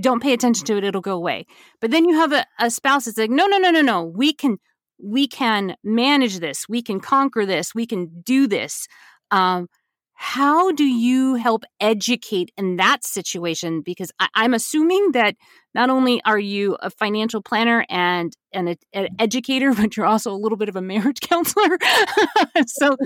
don't 0.00 0.22
pay 0.22 0.32
attention 0.32 0.66
to 0.66 0.76
it, 0.76 0.84
it'll 0.84 1.00
go 1.00 1.16
away. 1.16 1.46
But 1.80 1.90
then 1.90 2.04
you 2.04 2.14
have 2.14 2.32
a, 2.32 2.46
a 2.58 2.70
spouse 2.70 3.06
that's 3.06 3.18
like, 3.18 3.30
no, 3.30 3.46
no, 3.46 3.58
no, 3.58 3.70
no, 3.70 3.80
no. 3.80 4.04
We 4.04 4.32
can 4.32 4.58
we 5.00 5.28
can 5.28 5.76
manage 5.84 6.40
this, 6.40 6.68
we 6.68 6.82
can 6.82 6.98
conquer 6.98 7.46
this, 7.46 7.72
we 7.74 7.86
can 7.86 8.20
do 8.22 8.48
this. 8.48 8.88
Um, 9.30 9.68
how 10.20 10.72
do 10.72 10.84
you 10.84 11.36
help 11.36 11.62
educate 11.78 12.50
in 12.58 12.74
that 12.74 13.04
situation? 13.04 13.82
Because 13.82 14.10
I, 14.18 14.28
am 14.34 14.52
assuming 14.52 15.12
that 15.12 15.36
not 15.76 15.90
only 15.90 16.20
are 16.24 16.40
you 16.40 16.76
a 16.80 16.90
financial 16.90 17.40
planner 17.40 17.86
and, 17.88 18.36
and 18.52 18.70
a, 18.70 18.76
an 18.92 19.10
educator, 19.20 19.72
but 19.76 19.96
you're 19.96 20.06
also 20.06 20.32
a 20.32 20.36
little 20.36 20.58
bit 20.58 20.68
of 20.68 20.74
a 20.74 20.82
marriage 20.82 21.20
counselor. 21.22 21.78
so, 22.66 22.96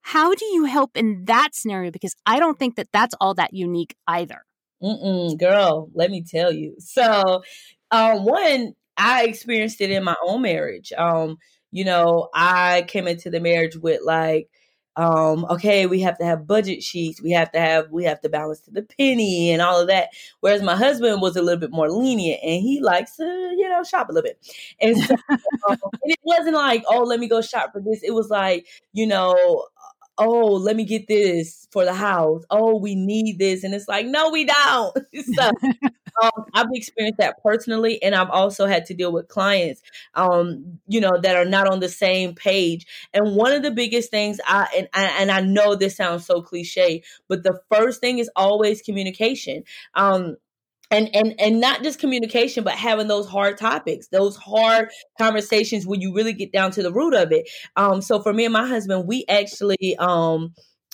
how 0.00 0.34
do 0.34 0.44
you 0.46 0.64
help 0.64 0.96
in 0.96 1.26
that 1.26 1.50
scenario? 1.54 1.92
Because 1.92 2.16
I 2.26 2.40
don't 2.40 2.58
think 2.58 2.74
that 2.74 2.88
that's 2.92 3.14
all 3.20 3.34
that 3.34 3.54
unique 3.54 3.94
either. 4.08 4.42
Mm-mm, 4.82 5.38
girl, 5.38 5.90
let 5.94 6.10
me 6.10 6.24
tell 6.28 6.50
you. 6.50 6.74
So, 6.80 7.44
um, 7.92 8.24
one, 8.24 8.72
I 8.96 9.26
experienced 9.26 9.80
it 9.80 9.92
in 9.92 10.02
my 10.02 10.16
own 10.26 10.42
marriage. 10.42 10.92
Um, 10.98 11.36
you 11.70 11.84
know, 11.84 12.30
I 12.34 12.82
came 12.88 13.06
into 13.06 13.30
the 13.30 13.38
marriage 13.38 13.76
with 13.76 14.00
like, 14.04 14.48
um, 14.96 15.46
okay, 15.48 15.86
we 15.86 16.00
have 16.00 16.18
to 16.18 16.24
have 16.24 16.46
budget 16.46 16.82
sheets, 16.82 17.22
we 17.22 17.30
have 17.32 17.50
to 17.52 17.60
have 17.60 17.90
we 17.90 18.04
have 18.04 18.20
to 18.20 18.28
balance 18.28 18.60
to 18.60 18.70
the 18.70 18.82
penny 18.82 19.50
and 19.50 19.62
all 19.62 19.80
of 19.80 19.88
that. 19.88 20.10
Whereas 20.40 20.62
my 20.62 20.76
husband 20.76 21.22
was 21.22 21.36
a 21.36 21.42
little 21.42 21.58
bit 21.60 21.70
more 21.70 21.90
lenient 21.90 22.40
and 22.42 22.60
he 22.62 22.80
likes 22.82 23.16
to, 23.16 23.24
you 23.24 23.68
know, 23.68 23.82
shop 23.84 24.08
a 24.10 24.12
little 24.12 24.28
bit. 24.28 24.38
And 24.80 24.96
so 24.98 25.14
um, 25.30 25.78
and 26.02 26.12
it 26.12 26.18
wasn't 26.24 26.54
like, 26.56 26.84
oh, 26.88 27.02
let 27.02 27.20
me 27.20 27.28
go 27.28 27.40
shop 27.40 27.72
for 27.72 27.80
this. 27.80 28.02
It 28.02 28.12
was 28.14 28.28
like, 28.28 28.66
you 28.92 29.06
know, 29.06 29.66
oh, 30.18 30.54
let 30.54 30.76
me 30.76 30.84
get 30.84 31.08
this 31.08 31.66
for 31.70 31.84
the 31.84 31.94
house. 31.94 32.44
Oh, 32.50 32.78
we 32.78 32.94
need 32.94 33.38
this. 33.38 33.64
And 33.64 33.74
it's 33.74 33.88
like, 33.88 34.06
no, 34.06 34.30
we 34.30 34.44
don't. 34.44 34.98
so 35.34 35.50
um, 36.22 36.44
I've 36.54 36.66
experienced 36.72 37.18
that 37.18 37.42
personally. 37.42 38.02
And 38.02 38.14
I've 38.14 38.30
also 38.30 38.66
had 38.66 38.86
to 38.86 38.94
deal 38.94 39.12
with 39.12 39.28
clients, 39.28 39.82
um, 40.14 40.78
you 40.86 41.00
know, 41.00 41.18
that 41.22 41.36
are 41.36 41.44
not 41.44 41.66
on 41.66 41.80
the 41.80 41.88
same 41.88 42.34
page. 42.34 42.86
And 43.14 43.34
one 43.34 43.52
of 43.52 43.62
the 43.62 43.70
biggest 43.70 44.10
things 44.10 44.38
I, 44.46 44.66
and, 44.76 44.88
and 44.94 45.30
I 45.30 45.40
know 45.40 45.74
this 45.74 45.96
sounds 45.96 46.26
so 46.26 46.42
cliche, 46.42 47.02
but 47.28 47.42
the 47.42 47.58
first 47.72 48.00
thing 48.00 48.18
is 48.18 48.30
always 48.36 48.82
communication. 48.82 49.64
Um, 49.94 50.36
and 50.92 51.10
and 51.14 51.34
and 51.40 51.60
not 51.60 51.82
just 51.82 51.98
communication 51.98 52.62
but 52.62 52.74
having 52.74 53.08
those 53.08 53.26
hard 53.26 53.56
topics 53.58 54.08
those 54.08 54.36
hard 54.36 54.88
conversations 55.18 55.86
where 55.86 55.98
you 55.98 56.14
really 56.14 56.32
get 56.32 56.52
down 56.52 56.70
to 56.70 56.82
the 56.82 56.92
root 56.92 57.14
of 57.14 57.32
it 57.32 57.48
um 57.76 58.00
so 58.00 58.22
for 58.22 58.32
me 58.32 58.44
and 58.44 58.52
my 58.52 58.66
husband 58.66 59.08
we 59.08 59.24
actually 59.28 59.96
um 59.98 60.52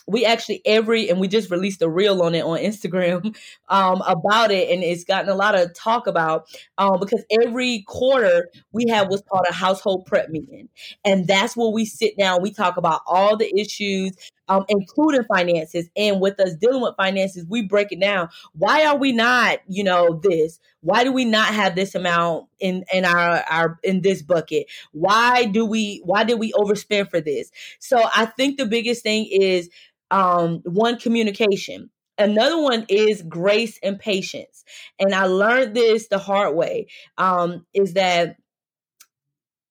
we 0.08 0.24
actually 0.24 0.62
every 0.64 1.10
and 1.10 1.20
we 1.20 1.28
just 1.28 1.50
released 1.50 1.82
a 1.82 1.88
reel 1.88 2.22
on 2.22 2.34
it 2.34 2.42
on 2.42 2.58
Instagram 2.58 3.36
um, 3.68 4.02
about 4.06 4.50
it, 4.50 4.70
and 4.70 4.82
it's 4.82 5.04
gotten 5.04 5.28
a 5.28 5.34
lot 5.34 5.54
of 5.58 5.74
talk 5.74 6.06
about 6.06 6.48
um, 6.78 6.98
because 6.98 7.24
every 7.42 7.84
quarter 7.86 8.48
we 8.72 8.86
have 8.88 9.08
what's 9.08 9.22
called 9.28 9.44
a 9.48 9.52
household 9.52 10.06
prep 10.06 10.30
meeting, 10.30 10.68
and 11.04 11.26
that's 11.26 11.56
where 11.56 11.70
we 11.70 11.84
sit 11.84 12.16
down. 12.16 12.42
We 12.42 12.52
talk 12.52 12.78
about 12.78 13.02
all 13.06 13.36
the 13.36 13.54
issues, 13.60 14.16
um, 14.48 14.64
including 14.68 15.24
finances, 15.24 15.88
and 15.96 16.20
with 16.20 16.38
us 16.40 16.54
dealing 16.54 16.82
with 16.82 16.96
finances, 16.96 17.44
we 17.48 17.62
break 17.62 17.92
it 17.92 18.00
down. 18.00 18.28
Why 18.54 18.84
are 18.86 18.96
we 18.96 19.12
not, 19.12 19.58
you 19.68 19.84
know, 19.84 20.20
this? 20.22 20.60
Why 20.80 21.04
do 21.04 21.12
we 21.12 21.24
not 21.24 21.48
have 21.54 21.74
this 21.74 21.94
amount 21.94 22.46
in 22.60 22.84
in 22.92 23.04
our 23.04 23.42
our 23.50 23.78
in 23.82 24.02
this 24.02 24.22
bucket? 24.22 24.66
Why 24.92 25.44
do 25.46 25.64
we? 25.66 26.02
Why 26.04 26.24
did 26.24 26.38
we 26.38 26.52
overspend 26.52 27.10
for 27.10 27.20
this? 27.20 27.50
So 27.78 28.02
I 28.14 28.26
think 28.26 28.58
the 28.58 28.66
biggest 28.66 29.02
thing 29.02 29.26
is 29.30 29.68
um, 30.10 30.60
one 30.64 30.98
communication 30.98 31.90
another 32.18 32.60
one 32.60 32.84
is 32.88 33.22
grace 33.22 33.78
and 33.82 33.98
patience 33.98 34.64
and 34.98 35.14
i 35.14 35.24
learned 35.24 35.74
this 35.74 36.08
the 36.08 36.18
hard 36.18 36.54
way 36.56 36.86
um, 37.16 37.64
is 37.72 37.94
that 37.94 38.36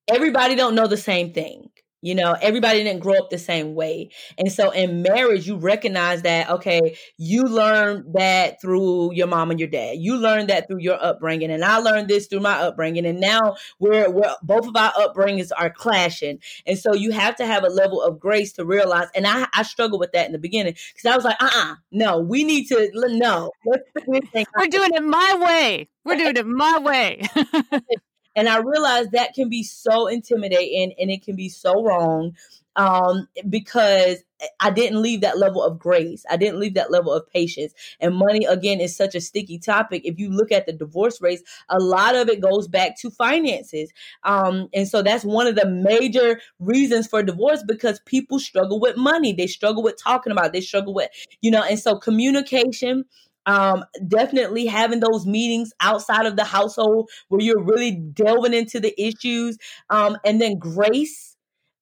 everybody 0.07 0.55
don't 0.55 0.75
know 0.75 0.87
the 0.87 0.97
same 0.97 1.33
thing 1.33 1.69
You 2.01 2.15
know, 2.15 2.35
everybody 2.41 2.83
didn't 2.83 3.01
grow 3.01 3.15
up 3.15 3.29
the 3.29 3.39
same 3.39 3.73
way. 3.73 4.09
And 4.37 4.51
so 4.51 4.69
in 4.69 5.01
marriage, 5.01 5.47
you 5.47 5.57
recognize 5.57 6.21
that, 6.21 6.49
okay, 6.49 6.95
you 7.17 7.43
learned 7.43 8.13
that 8.13 8.61
through 8.61 9.13
your 9.13 9.27
mom 9.27 9.49
and 9.49 9.59
your 9.59 9.69
dad. 9.69 9.97
You 9.97 10.15
learned 10.17 10.49
that 10.49 10.67
through 10.67 10.79
your 10.79 11.03
upbringing. 11.03 11.49
And 11.49 11.65
I 11.65 11.77
learned 11.79 12.07
this 12.07 12.27
through 12.27 12.41
my 12.41 12.53
upbringing. 12.53 13.05
And 13.05 13.19
now 13.19 13.55
we're, 13.79 14.09
we're 14.11 14.35
both 14.43 14.67
of 14.67 14.75
our 14.75 14.91
upbringings 14.93 15.51
are 15.57 15.71
clashing. 15.71 16.39
And 16.67 16.77
so 16.77 16.93
you 16.93 17.11
have 17.11 17.35
to 17.37 17.45
have 17.45 17.63
a 17.63 17.69
level 17.69 18.01
of 18.01 18.19
grace 18.19 18.53
to 18.53 18.65
realize. 18.65 19.07
And 19.15 19.25
I, 19.25 19.47
I 19.53 19.63
struggled 19.63 19.99
with 19.99 20.11
that 20.11 20.27
in 20.27 20.33
the 20.33 20.39
beginning 20.39 20.75
because 20.93 21.11
I 21.11 21.15
was 21.15 21.25
like, 21.25 21.37
uh 21.41 21.45
uh-uh, 21.45 21.71
uh 21.71 21.75
no, 21.91 22.19
we 22.19 22.43
need 22.43 22.67
to, 22.67 22.89
no. 22.93 23.51
We're 23.65 24.67
doing 24.67 24.91
it 24.93 25.03
my 25.03 25.37
way. 25.43 25.89
We're 26.05 26.17
doing 26.17 26.37
it 26.37 26.45
my 26.45 26.79
way. 26.79 27.27
And 28.37 28.47
I 28.47 28.59
realized 28.59 29.11
that 29.11 29.33
can 29.33 29.49
be 29.49 29.63
so 29.63 30.07
intimidating 30.07 30.93
and 30.99 31.09
it 31.09 31.23
can 31.23 31.35
be 31.35 31.49
so 31.49 31.83
wrong 31.83 32.35
um, 32.75 33.27
because 33.49 34.23
I 34.59 34.69
didn't 34.69 35.01
leave 35.01 35.21
that 35.21 35.39
level 35.39 35.63
of 35.63 35.79
grace. 35.79 36.23
I 36.29 36.37
didn't 36.37 36.59
leave 36.59 36.75
that 36.75 36.91
level 36.91 37.11
of 37.11 37.27
patience. 37.27 37.73
And 37.99 38.15
money, 38.15 38.45
again, 38.45 38.79
is 38.79 38.95
such 38.95 39.15
a 39.15 39.21
sticky 39.21 39.57
topic. 39.57 40.03
If 40.05 40.19
you 40.19 40.29
look 40.29 40.51
at 40.51 40.67
the 40.67 40.73
divorce 40.73 41.19
rates, 41.19 41.41
a 41.69 41.79
lot 41.79 42.15
of 42.15 42.29
it 42.29 42.39
goes 42.39 42.67
back 42.67 42.95
to 42.99 43.09
finances. 43.09 43.91
Um, 44.23 44.69
and 44.75 44.87
so 44.87 45.01
that's 45.01 45.25
one 45.25 45.47
of 45.47 45.55
the 45.55 45.67
major 45.67 46.39
reasons 46.59 47.07
for 47.07 47.23
divorce 47.23 47.63
because 47.67 47.99
people 48.05 48.39
struggle 48.39 48.79
with 48.79 48.95
money. 48.95 49.33
They 49.33 49.47
struggle 49.47 49.81
with 49.81 49.97
talking 49.97 50.31
about, 50.31 50.47
it. 50.47 50.53
they 50.53 50.61
struggle 50.61 50.93
with, 50.93 51.09
you 51.41 51.49
know, 51.49 51.63
and 51.63 51.79
so 51.79 51.97
communication 51.97 53.05
um, 53.47 53.83
definitely 54.07 54.67
having 54.67 54.99
those 54.99 55.25
meetings 55.25 55.71
outside 55.79 56.25
of 56.25 56.35
the 56.35 56.43
household 56.43 57.09
where 57.29 57.41
you're 57.41 57.63
really 57.63 57.91
delving 57.91 58.53
into 58.53 58.79
the 58.79 58.93
issues 59.01 59.57
um, 59.89 60.17
and 60.23 60.39
then 60.39 60.59
grace 60.59 61.35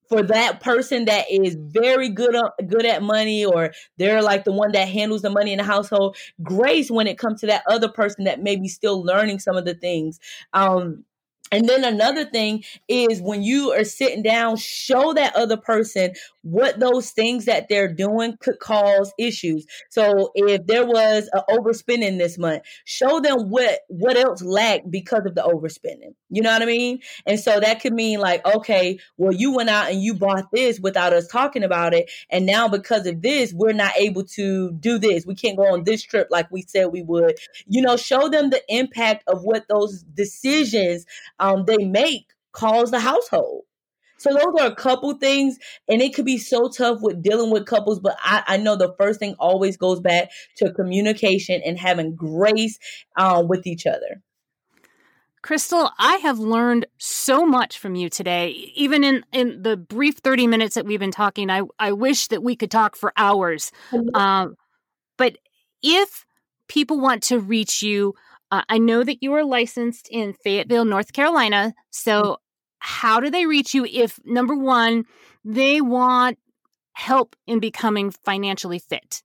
for 0.07 0.21
that 0.21 0.61
person 0.61 1.05
that 1.05 1.25
is 1.31 1.57
very 1.59 2.09
good 2.09 2.35
uh, 2.35 2.51
good 2.67 2.85
at 2.85 3.01
money 3.01 3.43
or 3.43 3.71
they're 3.97 4.21
like 4.21 4.43
the 4.43 4.51
one 4.51 4.71
that 4.71 4.87
handles 4.87 5.23
the 5.23 5.29
money 5.29 5.51
in 5.51 5.57
the 5.57 5.63
household 5.63 6.15
grace 6.43 6.91
when 6.91 7.07
it 7.07 7.17
comes 7.17 7.41
to 7.41 7.47
that 7.47 7.63
other 7.67 7.89
person 7.89 8.25
that 8.25 8.41
may 8.41 8.55
be 8.55 8.67
still 8.67 9.03
learning 9.03 9.39
some 9.39 9.57
of 9.57 9.65
the 9.65 9.73
things. 9.73 10.19
Um, 10.53 11.03
and 11.51 11.69
then 11.69 11.83
another 11.83 12.25
thing 12.25 12.63
is 12.87 13.21
when 13.21 13.43
you 13.43 13.71
are 13.71 13.83
sitting 13.83 14.23
down, 14.23 14.57
show 14.57 15.13
that 15.13 15.35
other 15.35 15.57
person 15.57 16.13
what 16.41 16.79
those 16.79 17.09
things 17.09 17.45
that 17.45 17.67
they're 17.69 17.91
doing 17.91 18.37
could 18.39 18.59
cause 18.59 19.11
issues. 19.17 19.65
So 19.89 20.31
if 20.35 20.65
there 20.67 20.85
was 20.85 21.27
an 21.33 21.41
overspending 21.49 22.19
this 22.19 22.37
month, 22.37 22.63
show 22.85 23.19
them 23.19 23.49
what 23.49 23.79
what 23.87 24.15
else 24.15 24.43
lacked 24.43 24.91
because 24.91 25.25
of 25.25 25.33
the 25.33 25.41
overspending. 25.41 26.13
You 26.29 26.43
know 26.43 26.51
what 26.51 26.61
I 26.61 26.65
mean? 26.65 26.99
And 27.25 27.39
so 27.39 27.59
that 27.59 27.81
could 27.81 27.93
mean 27.93 28.19
like, 28.19 28.45
okay, 28.45 28.99
well, 29.17 29.33
you 29.33 29.55
went 29.55 29.69
out 29.69 29.91
and 29.91 30.01
you 30.01 30.13
bought 30.13 30.51
this 30.51 30.79
without 30.79 31.13
us 31.13 31.27
talking 31.27 31.63
about 31.63 31.93
it, 31.93 32.11
and 32.29 32.45
now 32.45 32.67
because 32.67 33.07
of 33.07 33.21
this, 33.21 33.53
we're 33.53 33.73
not 33.73 33.93
able 33.97 34.23
to 34.35 34.71
do 34.73 34.99
this. 34.99 35.25
We 35.25 35.35
can't 35.35 35.57
go 35.57 35.73
on 35.73 35.83
this 35.83 36.03
trip 36.03 36.27
like 36.29 36.51
we 36.51 36.61
said 36.61 36.87
we 36.91 37.01
would. 37.01 37.37
You 37.67 37.81
know, 37.81 37.97
show 37.97 38.29
them 38.29 38.51
the 38.51 38.61
impact 38.69 39.23
of 39.27 39.43
what 39.43 39.65
those 39.67 40.03
decisions 40.03 41.05
um, 41.39 41.65
they 41.65 41.77
make 41.77 42.25
cause 42.51 42.91
the 42.91 42.99
household. 42.99 43.63
So 44.17 44.33
those 44.33 44.61
are 44.61 44.67
a 44.67 44.75
couple 44.75 45.13
things, 45.15 45.57
and 45.89 46.01
it 46.01 46.13
could 46.13 46.25
be 46.25 46.37
so 46.37 46.69
tough 46.69 46.99
with 47.01 47.21
dealing 47.21 47.51
with 47.51 47.65
couples. 47.65 47.99
But 47.99 48.17
I, 48.21 48.43
I 48.47 48.57
know 48.57 48.75
the 48.75 48.95
first 48.97 49.19
thing 49.19 49.35
always 49.39 49.77
goes 49.77 49.99
back 49.99 50.29
to 50.57 50.71
communication 50.71 51.61
and 51.65 51.77
having 51.77 52.15
grace 52.15 52.79
uh, 53.17 53.43
with 53.45 53.67
each 53.67 53.85
other. 53.85 54.21
Crystal, 55.41 55.91
I 55.99 56.15
have 56.17 56.39
learned 56.39 56.87
so 56.97 57.45
much 57.45 57.77
from 57.77 57.93
you 57.93 58.09
today. 58.09 58.49
Even 58.73 59.03
in, 59.03 59.23
in 59.31 59.61
the 59.61 59.77
brief 59.77 60.17
30 60.23 60.47
minutes 60.47 60.73
that 60.73 60.87
we've 60.87 60.99
been 60.99 61.11
talking, 61.11 61.51
I, 61.51 61.61
I 61.77 61.91
wish 61.91 62.29
that 62.29 62.41
we 62.41 62.55
could 62.55 62.71
talk 62.71 62.95
for 62.95 63.13
hours. 63.15 63.71
Um, 64.15 64.55
but 65.17 65.37
if 65.83 66.25
people 66.67 66.99
want 66.99 67.21
to 67.23 67.39
reach 67.39 67.83
you, 67.83 68.15
uh, 68.51 68.61
I 68.69 68.77
know 68.77 69.03
that 69.03 69.21
you 69.21 69.33
are 69.33 69.43
licensed 69.43 70.07
in 70.11 70.33
Fayetteville, 70.33 70.85
North 70.85 71.13
Carolina. 71.13 71.73
So, 71.91 72.37
how 72.79 73.19
do 73.19 73.29
they 73.29 73.45
reach 73.45 73.73
you 73.73 73.85
if, 73.85 74.19
number 74.23 74.55
one, 74.55 75.05
they 75.43 75.81
want 75.81 76.37
help 76.93 77.35
in 77.47 77.59
becoming 77.59 78.11
financially 78.11 78.79
fit? 78.79 79.23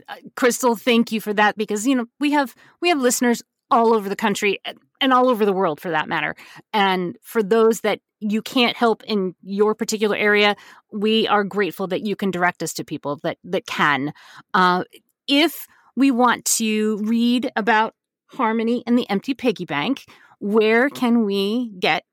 Uh, 0.08 0.16
Crystal, 0.36 0.76
thank 0.76 1.12
you 1.12 1.20
for 1.20 1.32
that 1.34 1.56
because 1.56 1.86
you 1.86 1.94
know 1.94 2.06
we 2.20 2.32
have 2.32 2.54
we 2.80 2.88
have 2.88 3.00
listeners 3.00 3.42
all 3.70 3.94
over 3.94 4.08
the 4.08 4.16
country 4.16 4.60
and 5.00 5.12
all 5.12 5.28
over 5.28 5.44
the 5.44 5.52
world 5.52 5.80
for 5.80 5.90
that 5.90 6.08
matter. 6.08 6.34
And 6.72 7.16
for 7.22 7.42
those 7.42 7.80
that 7.80 8.00
you 8.20 8.40
can't 8.40 8.76
help 8.76 9.02
in 9.04 9.34
your 9.42 9.74
particular 9.74 10.16
area, 10.16 10.56
we 10.92 11.28
are 11.28 11.44
grateful 11.44 11.86
that 11.88 12.02
you 12.02 12.16
can 12.16 12.30
direct 12.30 12.62
us 12.62 12.72
to 12.74 12.84
people 12.84 13.20
that 13.22 13.38
that 13.44 13.66
can. 13.66 14.12
Uh, 14.52 14.84
if 15.28 15.66
we 15.96 16.10
want 16.10 16.44
to 16.44 16.98
read 16.98 17.50
about 17.56 17.94
Harmoney 18.32 18.82
and 18.86 18.98
the 18.98 19.08
Empty 19.08 19.34
Piggy 19.34 19.64
Bank, 19.64 20.04
where 20.38 20.88
can 20.88 21.24
we 21.24 21.72
get 21.78 22.04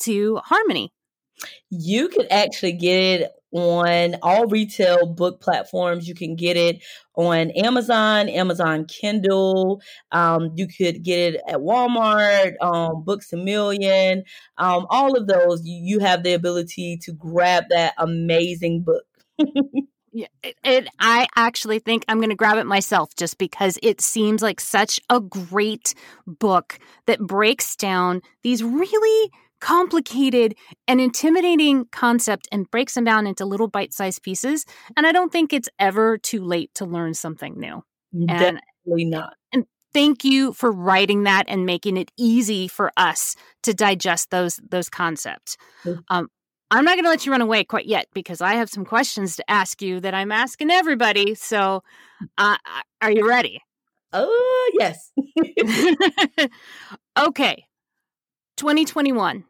to 0.00 0.40
Harmoney? 0.48 0.88
You 1.70 2.08
can 2.08 2.26
actually 2.30 2.72
get 2.72 3.20
it 3.20 3.30
on 3.52 4.16
all 4.22 4.46
retail 4.46 5.06
book 5.06 5.40
platforms. 5.40 6.08
You 6.08 6.14
can 6.14 6.36
get 6.36 6.56
it 6.56 6.82
on 7.14 7.50
Amazon, 7.50 8.28
Amazon 8.28 8.86
Kindle. 8.86 9.82
Um, 10.10 10.52
you 10.54 10.66
could 10.66 11.02
get 11.02 11.34
it 11.34 11.40
at 11.46 11.58
Walmart, 11.58 12.54
um, 12.62 13.04
Books 13.04 13.32
a 13.32 13.36
Million. 13.36 14.24
Um, 14.58 14.86
all 14.90 15.16
of 15.16 15.26
those, 15.26 15.64
you, 15.64 15.80
you 15.82 15.98
have 16.00 16.22
the 16.22 16.32
ability 16.32 16.98
to 17.02 17.12
grab 17.12 17.64
that 17.70 17.94
amazing 17.98 18.82
book. 18.82 19.04
Yeah, 20.14 20.26
it, 20.62 20.88
I 21.00 21.26
actually 21.36 21.78
think 21.78 22.04
I'm 22.06 22.18
going 22.18 22.28
to 22.28 22.36
grab 22.36 22.58
it 22.58 22.66
myself 22.66 23.14
just 23.16 23.38
because 23.38 23.78
it 23.82 24.02
seems 24.02 24.42
like 24.42 24.60
such 24.60 25.00
a 25.08 25.20
great 25.20 25.94
book 26.26 26.78
that 27.06 27.18
breaks 27.18 27.76
down 27.76 28.20
these 28.42 28.62
really 28.62 29.30
complicated 29.62 30.56
and 30.88 31.00
intimidating 31.00 31.86
concept 31.92 32.48
and 32.50 32.68
breaks 32.72 32.94
them 32.94 33.04
down 33.04 33.28
into 33.28 33.44
little 33.44 33.68
bite-sized 33.68 34.20
pieces 34.24 34.66
and 34.96 35.06
i 35.06 35.12
don't 35.12 35.30
think 35.30 35.52
it's 35.52 35.68
ever 35.78 36.18
too 36.18 36.42
late 36.44 36.74
to 36.74 36.84
learn 36.84 37.14
something 37.14 37.58
new. 37.58 37.80
Definitely 38.26 38.58
and, 38.86 39.10
not. 39.10 39.34
and 39.52 39.64
thank 39.94 40.24
you 40.24 40.52
for 40.52 40.72
writing 40.72 41.22
that 41.22 41.44
and 41.46 41.64
making 41.64 41.96
it 41.96 42.10
easy 42.18 42.66
for 42.66 42.90
us 42.96 43.36
to 43.62 43.72
digest 43.72 44.30
those 44.30 44.60
those 44.68 44.90
concepts. 44.90 45.56
Um, 46.08 46.28
i'm 46.72 46.84
not 46.84 46.96
going 46.96 47.04
to 47.04 47.10
let 47.10 47.24
you 47.24 47.30
run 47.30 47.40
away 47.40 47.62
quite 47.62 47.86
yet 47.86 48.06
because 48.12 48.40
i 48.40 48.54
have 48.54 48.68
some 48.68 48.84
questions 48.84 49.36
to 49.36 49.48
ask 49.48 49.80
you 49.80 50.00
that 50.00 50.12
i'm 50.12 50.32
asking 50.32 50.72
everybody 50.72 51.36
so 51.36 51.84
uh, 52.36 52.56
are 53.00 53.12
you 53.12 53.28
ready? 53.28 53.62
Oh 54.12 54.70
uh, 54.72 54.78
yes. 54.80 55.12
Okay. 57.18 57.64
2021 58.56 59.44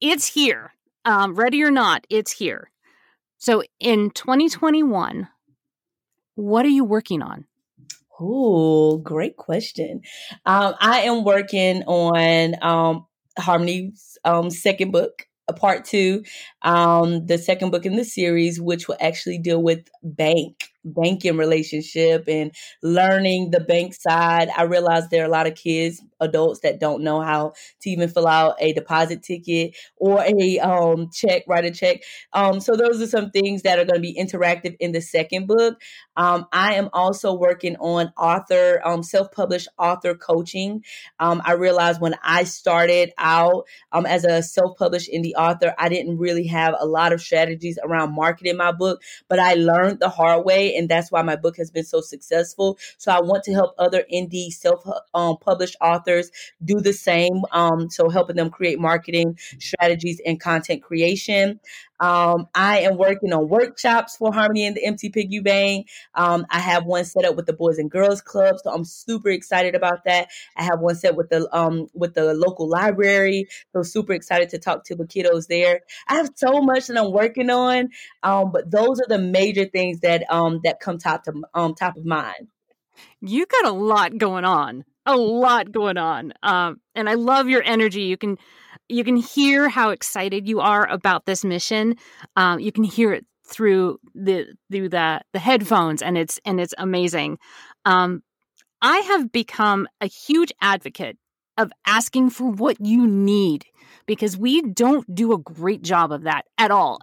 it's 0.00 0.26
here. 0.26 0.72
Um, 1.04 1.34
ready 1.34 1.62
or 1.62 1.70
not, 1.70 2.06
it's 2.10 2.32
here. 2.32 2.70
So 3.38 3.62
in 3.78 4.10
2021, 4.10 5.28
what 6.34 6.64
are 6.66 6.70
you 6.70 6.84
working 6.84 7.22
on? 7.22 7.46
Oh, 8.20 8.98
great 8.98 9.36
question. 9.36 10.02
Um, 10.44 10.74
I 10.80 11.00
am 11.00 11.24
working 11.24 11.82
on 11.84 12.56
um, 12.62 13.06
Harmoney's 13.38 14.18
um, 14.24 14.50
second 14.50 14.90
book, 14.90 15.26
a 15.46 15.52
part 15.52 15.84
two, 15.84 16.24
um, 16.62 17.26
the 17.26 17.38
second 17.38 17.70
book 17.70 17.86
in 17.86 17.96
the 17.96 18.04
series, 18.04 18.60
which 18.60 18.88
will 18.88 18.96
actually 19.00 19.38
deal 19.38 19.62
with 19.62 19.88
bank, 20.02 20.70
banking 20.84 21.36
relationship 21.36 22.24
and 22.28 22.52
learning 22.82 23.50
the 23.52 23.60
bank 23.60 23.94
side. 23.94 24.48
I 24.56 24.62
realize 24.62 25.08
there 25.08 25.22
are 25.22 25.28
a 25.28 25.32
lot 25.32 25.46
of 25.46 25.54
kids 25.54 26.02
adults 26.20 26.60
that 26.60 26.80
don't 26.80 27.02
know 27.02 27.20
how 27.20 27.52
to 27.80 27.90
even 27.90 28.08
fill 28.08 28.26
out 28.26 28.56
a 28.60 28.72
deposit 28.72 29.22
ticket 29.22 29.76
or 29.96 30.22
a 30.22 30.58
um, 30.58 31.10
check, 31.12 31.44
write 31.46 31.64
a 31.64 31.70
check. 31.70 32.02
Um, 32.32 32.60
so 32.60 32.74
those 32.74 33.00
are 33.00 33.06
some 33.06 33.30
things 33.30 33.62
that 33.62 33.78
are 33.78 33.84
going 33.84 33.96
to 33.96 34.00
be 34.00 34.18
interactive 34.18 34.76
in 34.80 34.92
the 34.92 35.00
second 35.00 35.46
book. 35.46 35.80
Um, 36.16 36.46
I 36.52 36.74
am 36.74 36.88
also 36.92 37.34
working 37.34 37.76
on 37.76 38.12
author, 38.18 38.80
um, 38.84 39.02
self-published 39.02 39.68
author 39.78 40.14
coaching. 40.14 40.84
Um, 41.20 41.40
I 41.44 41.52
realized 41.52 42.00
when 42.00 42.16
I 42.22 42.44
started 42.44 43.12
out 43.18 43.66
um, 43.92 44.04
as 44.04 44.24
a 44.24 44.42
self-published 44.42 45.10
indie 45.12 45.34
author, 45.36 45.74
I 45.78 45.88
didn't 45.88 46.18
really 46.18 46.46
have 46.48 46.74
a 46.78 46.86
lot 46.86 47.12
of 47.12 47.20
strategies 47.20 47.78
around 47.82 48.14
marketing 48.14 48.56
my 48.56 48.72
book, 48.72 49.00
but 49.28 49.38
I 49.38 49.54
learned 49.54 50.00
the 50.00 50.08
hard 50.08 50.44
way, 50.44 50.74
and 50.74 50.88
that's 50.88 51.12
why 51.12 51.22
my 51.22 51.36
book 51.36 51.56
has 51.56 51.70
been 51.70 51.84
so 51.84 52.00
successful. 52.00 52.78
So 52.96 53.12
I 53.12 53.20
want 53.20 53.44
to 53.44 53.52
help 53.52 53.74
other 53.78 54.04
indie 54.12 54.50
self-published 54.50 55.76
um, 55.80 55.88
authors 56.08 56.30
do 56.64 56.80
the 56.80 56.92
same. 56.92 57.42
Um, 57.52 57.90
so 57.90 58.08
helping 58.08 58.36
them 58.36 58.50
create 58.50 58.78
marketing 58.78 59.38
strategies 59.58 60.20
and 60.24 60.40
content 60.40 60.82
creation. 60.82 61.60
Um, 62.00 62.46
I 62.54 62.80
am 62.80 62.96
working 62.96 63.32
on 63.32 63.48
workshops 63.48 64.16
for 64.16 64.30
Harmoney 64.30 64.66
and 64.66 64.76
the 64.76 64.84
Empty 64.84 65.10
Piggy 65.10 65.40
Bank. 65.40 65.88
Um, 66.14 66.46
I 66.48 66.60
have 66.60 66.84
one 66.84 67.04
set 67.04 67.24
up 67.24 67.34
with 67.34 67.46
the 67.46 67.52
Boys 67.52 67.78
and 67.78 67.90
Girls 67.90 68.20
Club, 68.20 68.56
so 68.62 68.70
I'm 68.70 68.84
super 68.84 69.30
excited 69.30 69.74
about 69.74 70.04
that. 70.04 70.28
I 70.56 70.62
have 70.62 70.78
one 70.78 70.94
set 70.94 71.16
with 71.16 71.28
the 71.28 71.48
um, 71.52 71.88
with 71.94 72.14
the 72.14 72.34
local 72.34 72.68
library, 72.68 73.48
so 73.72 73.82
super 73.82 74.12
excited 74.12 74.50
to 74.50 74.58
talk 74.58 74.84
to 74.84 74.94
the 74.94 75.04
kiddos 75.04 75.48
there. 75.48 75.80
I 76.06 76.14
have 76.14 76.30
so 76.36 76.60
much 76.60 76.86
that 76.86 76.96
I'm 76.96 77.10
working 77.10 77.50
on, 77.50 77.88
um, 78.22 78.52
but 78.52 78.70
those 78.70 79.00
are 79.00 79.08
the 79.08 79.18
major 79.18 79.64
things 79.64 80.00
that 80.00 80.22
um, 80.30 80.60
that 80.62 80.78
come 80.78 80.98
top 80.98 81.24
to 81.24 81.32
um, 81.52 81.74
top 81.74 81.96
of 81.96 82.06
mind. 82.06 82.46
You 83.20 83.46
got 83.46 83.66
a 83.66 83.72
lot 83.72 84.16
going 84.18 84.44
on, 84.44 84.84
a 85.08 85.16
lot 85.16 85.72
going 85.72 85.96
on, 85.96 86.32
um, 86.44 86.80
and 86.94 87.08
I 87.08 87.14
love 87.14 87.48
your 87.48 87.62
energy. 87.64 88.02
You 88.02 88.16
can 88.16 88.38
you 88.88 89.02
can 89.02 89.16
hear 89.16 89.68
how 89.68 89.90
excited 89.90 90.46
you 90.46 90.60
are 90.60 90.86
about 90.88 91.26
this 91.26 91.44
mission. 91.44 91.96
Um, 92.36 92.60
you 92.60 92.70
can 92.70 92.84
hear 92.84 93.12
it 93.12 93.26
through 93.46 93.98
the 94.14 94.46
through 94.70 94.90
the 94.90 95.20
the 95.32 95.38
headphones, 95.38 96.02
and 96.02 96.16
it's 96.16 96.38
and 96.44 96.60
it's 96.60 96.74
amazing. 96.78 97.38
Um, 97.84 98.22
I 98.80 98.98
have 98.98 99.32
become 99.32 99.88
a 100.00 100.06
huge 100.06 100.52
advocate 100.60 101.16
of 101.56 101.72
asking 101.86 102.30
for 102.30 102.50
what 102.50 102.76
you 102.80 103.06
need 103.06 103.64
because 104.06 104.36
we 104.36 104.62
don't 104.62 105.12
do 105.12 105.32
a 105.32 105.38
great 105.38 105.82
job 105.82 106.12
of 106.12 106.22
that 106.22 106.44
at 106.56 106.70
all. 106.70 107.00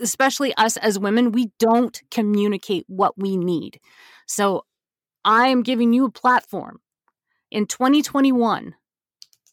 Especially 0.00 0.54
us 0.56 0.76
as 0.76 0.98
women, 0.98 1.32
we 1.32 1.50
don't 1.58 2.02
communicate 2.10 2.84
what 2.86 3.16
we 3.16 3.36
need. 3.36 3.80
So 4.26 4.64
I 5.24 5.48
am 5.48 5.62
giving 5.62 5.94
you 5.94 6.04
a 6.04 6.10
platform 6.10 6.80
in 7.54 7.66
2021 7.66 8.74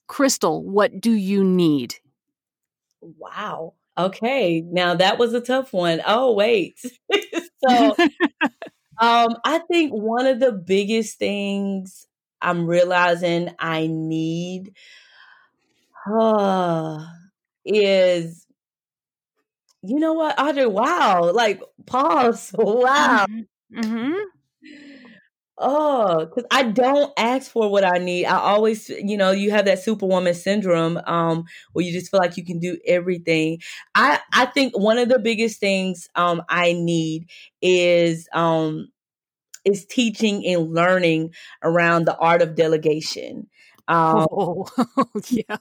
Crystal, 0.07 0.63
what 0.63 0.99
do 0.99 1.11
you 1.11 1.43
need? 1.43 1.95
Wow. 3.01 3.73
Okay. 3.97 4.61
Now 4.61 4.95
that 4.95 5.17
was 5.17 5.33
a 5.33 5.41
tough 5.41 5.73
one. 5.73 6.01
Oh, 6.05 6.33
wait. 6.33 6.79
so 7.67 7.95
um 8.99 9.37
I 9.45 9.59
think 9.71 9.91
one 9.91 10.27
of 10.27 10.39
the 10.39 10.51
biggest 10.51 11.17
things 11.19 12.07
I'm 12.41 12.67
realizing 12.67 13.53
I 13.59 13.87
need 13.87 14.73
uh, 16.09 17.05
is 17.65 18.45
you 19.83 19.99
know 19.99 20.13
what, 20.13 20.37
Audra? 20.37 20.71
Wow, 20.71 21.31
like 21.31 21.61
pause. 21.85 22.51
Wow. 22.57 23.25
Mm-hmm. 23.73 24.40
Oh, 25.63 26.25
because 26.25 26.45
I 26.49 26.63
don't 26.63 27.13
ask 27.17 27.51
for 27.51 27.69
what 27.69 27.83
I 27.83 27.99
need. 27.99 28.25
I 28.25 28.37
always, 28.39 28.89
you 28.89 29.15
know, 29.15 29.29
you 29.31 29.51
have 29.51 29.65
that 29.65 29.77
superwoman 29.83 30.33
syndrome, 30.33 30.99
um, 31.05 31.43
where 31.73 31.85
you 31.85 31.91
just 31.91 32.09
feel 32.09 32.19
like 32.19 32.35
you 32.35 32.43
can 32.43 32.57
do 32.57 32.79
everything. 32.87 33.59
I 33.93 34.19
I 34.33 34.45
think 34.47 34.75
one 34.77 34.97
of 34.97 35.09
the 35.09 35.19
biggest 35.19 35.59
things 35.59 36.07
um 36.15 36.41
I 36.49 36.73
need 36.73 37.27
is 37.61 38.27
um 38.33 38.87
is 39.65 39.85
teaching 39.85 40.45
and 40.47 40.73
learning 40.73 41.33
around 41.63 42.05
the 42.05 42.17
art 42.17 42.41
of 42.41 42.55
delegation. 42.55 43.47
Um, 43.89 44.27
oh, 44.31 44.67
yeah 45.29 45.57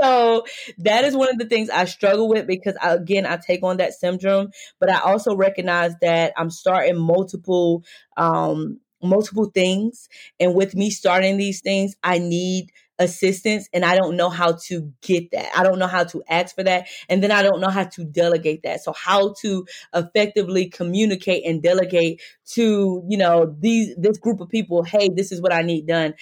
so 0.00 0.44
that 0.78 1.04
is 1.04 1.16
one 1.16 1.28
of 1.30 1.38
the 1.38 1.44
things 1.44 1.70
I 1.70 1.84
struggle 1.84 2.28
with 2.28 2.46
because 2.46 2.74
I, 2.82 2.94
again 2.94 3.26
I 3.26 3.36
take 3.36 3.62
on 3.62 3.76
that 3.76 3.92
syndrome, 3.94 4.50
but 4.80 4.90
I 4.90 4.98
also 5.00 5.36
recognize 5.36 5.92
that 6.00 6.32
I'm 6.36 6.50
starting 6.50 6.96
multiple 6.96 7.84
um 8.16 8.80
multiple 9.02 9.50
things 9.52 10.08
and 10.38 10.54
with 10.54 10.74
me 10.74 10.90
starting 10.90 11.36
these 11.36 11.60
things 11.60 11.94
I 12.02 12.18
need 12.18 12.70
assistance 12.98 13.68
and 13.72 13.84
I 13.84 13.96
don't 13.96 14.16
know 14.16 14.28
how 14.28 14.52
to 14.66 14.92
get 15.02 15.30
that. 15.32 15.50
I 15.56 15.62
don't 15.62 15.78
know 15.78 15.86
how 15.86 16.04
to 16.04 16.22
ask 16.28 16.54
for 16.54 16.62
that 16.62 16.88
and 17.08 17.22
then 17.22 17.30
I 17.30 17.42
don't 17.42 17.60
know 17.60 17.68
how 17.68 17.84
to 17.84 18.04
delegate 18.04 18.62
that. 18.62 18.82
So 18.82 18.92
how 18.92 19.34
to 19.40 19.66
effectively 19.94 20.68
communicate 20.68 21.44
and 21.44 21.62
delegate 21.62 22.22
to, 22.52 23.02
you 23.08 23.18
know, 23.18 23.54
these 23.58 23.94
this 23.96 24.18
group 24.18 24.40
of 24.40 24.48
people, 24.48 24.82
hey, 24.82 25.08
this 25.14 25.32
is 25.32 25.40
what 25.40 25.52
I 25.52 25.62
need 25.62 25.86
done. 25.86 26.14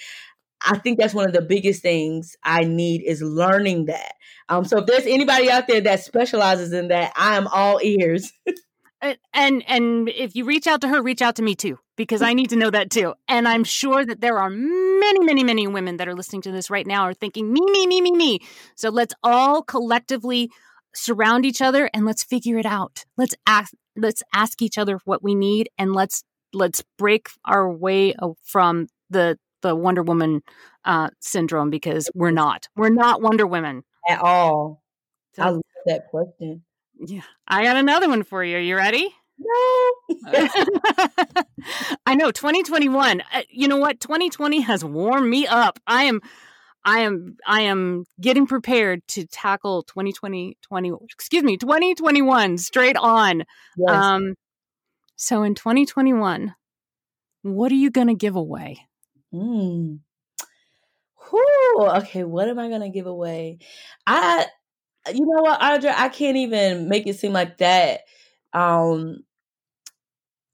I 0.63 0.77
think 0.77 0.99
that's 0.99 1.13
one 1.13 1.25
of 1.25 1.33
the 1.33 1.41
biggest 1.41 1.81
things 1.81 2.35
I 2.43 2.61
need 2.61 3.01
is 3.03 3.21
learning 3.21 3.85
that. 3.85 4.13
Um, 4.47 4.63
so 4.63 4.79
if 4.79 4.85
there's 4.85 5.05
anybody 5.05 5.49
out 5.49 5.67
there 5.67 5.81
that 5.81 6.03
specializes 6.03 6.71
in 6.71 6.89
that, 6.89 7.13
I 7.15 7.35
am 7.35 7.47
all 7.47 7.79
ears. 7.81 8.31
and 9.33 9.63
and 9.67 10.09
if 10.09 10.35
you 10.35 10.45
reach 10.45 10.67
out 10.67 10.81
to 10.81 10.87
her, 10.87 11.01
reach 11.01 11.21
out 11.21 11.35
to 11.37 11.41
me 11.41 11.55
too 11.55 11.79
because 12.01 12.21
I 12.21 12.33
need 12.33 12.49
to 12.49 12.55
know 12.55 12.69
that 12.69 12.89
too. 12.89 13.13
And 13.27 13.47
I'm 13.47 13.63
sure 13.63 14.05
that 14.05 14.21
there 14.21 14.37
are 14.37 14.49
many, 14.49 15.19
many, 15.23 15.43
many 15.43 15.67
women 15.67 15.97
that 15.97 16.07
are 16.07 16.15
listening 16.15 16.41
to 16.43 16.51
this 16.51 16.69
right 16.69 16.87
now 16.87 17.03
are 17.03 17.13
thinking 17.13 17.51
me, 17.51 17.61
me, 17.61 17.87
me, 17.87 18.01
me, 18.01 18.11
me. 18.11 18.39
So 18.75 18.89
let's 18.89 19.13
all 19.23 19.61
collectively 19.61 20.49
surround 20.93 21.45
each 21.45 21.61
other 21.61 21.89
and 21.93 22.05
let's 22.05 22.23
figure 22.23 22.57
it 22.57 22.65
out. 22.65 23.05
Let's 23.17 23.35
ask 23.45 23.73
let's 23.95 24.23
ask 24.33 24.61
each 24.61 24.77
other 24.77 24.99
what 25.05 25.21
we 25.21 25.35
need 25.35 25.69
and 25.77 25.93
let's 25.93 26.23
let's 26.53 26.83
break 26.97 27.29
our 27.45 27.71
way 27.71 28.15
from 28.43 28.87
the 29.09 29.37
the 29.61 29.75
Wonder 29.75 30.01
Woman 30.01 30.41
uh, 30.85 31.09
syndrome 31.19 31.69
because 31.69 32.09
we're 32.15 32.31
not. 32.31 32.67
We're 32.75 32.89
not 32.89 33.21
Wonder 33.21 33.45
Women 33.45 33.83
at 34.09 34.19
all. 34.19 34.83
So, 35.33 35.43
I 35.43 35.49
love 35.49 35.61
that 35.85 36.09
question. 36.09 36.63
Yeah, 36.99 37.21
I 37.47 37.63
got 37.63 37.77
another 37.77 38.09
one 38.09 38.23
for 38.23 38.43
you. 38.43 38.57
Are 38.57 38.59
you 38.59 38.75
ready? 38.75 39.13
No. 39.43 39.91
I 42.05 42.15
know 42.15 42.31
2021. 42.31 43.21
Uh, 43.21 43.41
you 43.49 43.67
know 43.67 43.77
what? 43.77 43.99
2020 43.99 44.61
has 44.61 44.85
warmed 44.85 45.29
me 45.29 45.47
up. 45.47 45.79
I 45.87 46.03
am 46.03 46.21
I 46.83 46.99
am 46.99 47.37
I 47.45 47.61
am 47.61 48.05
getting 48.19 48.47
prepared 48.47 49.07
to 49.09 49.25
tackle 49.27 49.83
2020 49.83 50.57
20 50.61 50.91
excuse 51.03 51.43
me 51.43 51.57
2021 51.57 52.57
straight 52.57 52.97
on. 52.97 53.43
Yes. 53.77 53.89
Um 53.89 54.35
so 55.15 55.43
in 55.43 55.55
2021 55.55 56.55
what 57.43 57.71
are 57.71 57.75
you 57.75 57.89
going 57.89 58.07
to 58.07 58.15
give 58.15 58.35
away? 58.35 58.77
Mm. 59.33 59.99
Whew, 61.31 61.89
okay, 61.97 62.23
what 62.23 62.49
am 62.49 62.59
I 62.59 62.69
gonna 62.69 62.89
give 62.89 63.07
away? 63.07 63.59
I 64.05 64.45
you 65.13 65.25
know 65.25 65.41
what, 65.41 65.59
Audra, 65.59 65.93
I 65.95 66.09
can't 66.09 66.37
even 66.37 66.89
make 66.89 67.07
it 67.07 67.17
seem 67.17 67.31
like 67.31 67.57
that. 67.59 68.01
Um 68.53 69.23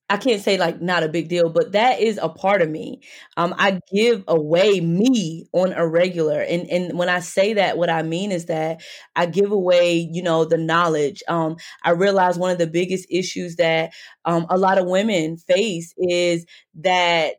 I 0.09 0.15
can't 0.17 0.41
say 0.41 0.57
like 0.57 0.81
not 0.81 1.03
a 1.03 1.09
big 1.09 1.27
deal, 1.27 1.49
but 1.49 1.73
that 1.73 1.99
is 1.99 2.17
a 2.21 2.29
part 2.29 2.61
of 2.61 2.69
me. 2.69 3.01
Um, 3.35 3.53
I 3.57 3.79
give 3.93 4.23
away 4.27 4.79
me 4.79 5.47
on 5.51 5.73
a 5.73 5.85
regular, 5.85 6.41
and 6.41 6.69
and 6.69 6.97
when 6.97 7.09
I 7.09 7.19
say 7.19 7.53
that, 7.55 7.77
what 7.77 7.89
I 7.89 8.03
mean 8.03 8.31
is 8.31 8.45
that 8.45 8.81
I 9.17 9.25
give 9.25 9.51
away, 9.51 10.07
you 10.11 10.23
know, 10.23 10.45
the 10.45 10.57
knowledge. 10.57 11.23
Um, 11.27 11.57
I 11.83 11.91
realize 11.91 12.37
one 12.39 12.51
of 12.51 12.57
the 12.57 12.67
biggest 12.67 13.05
issues 13.09 13.57
that 13.57 13.91
um, 14.23 14.45
a 14.49 14.57
lot 14.57 14.77
of 14.77 14.87
women 14.87 15.37
face 15.37 15.93
is 15.97 16.45
that 16.75 17.35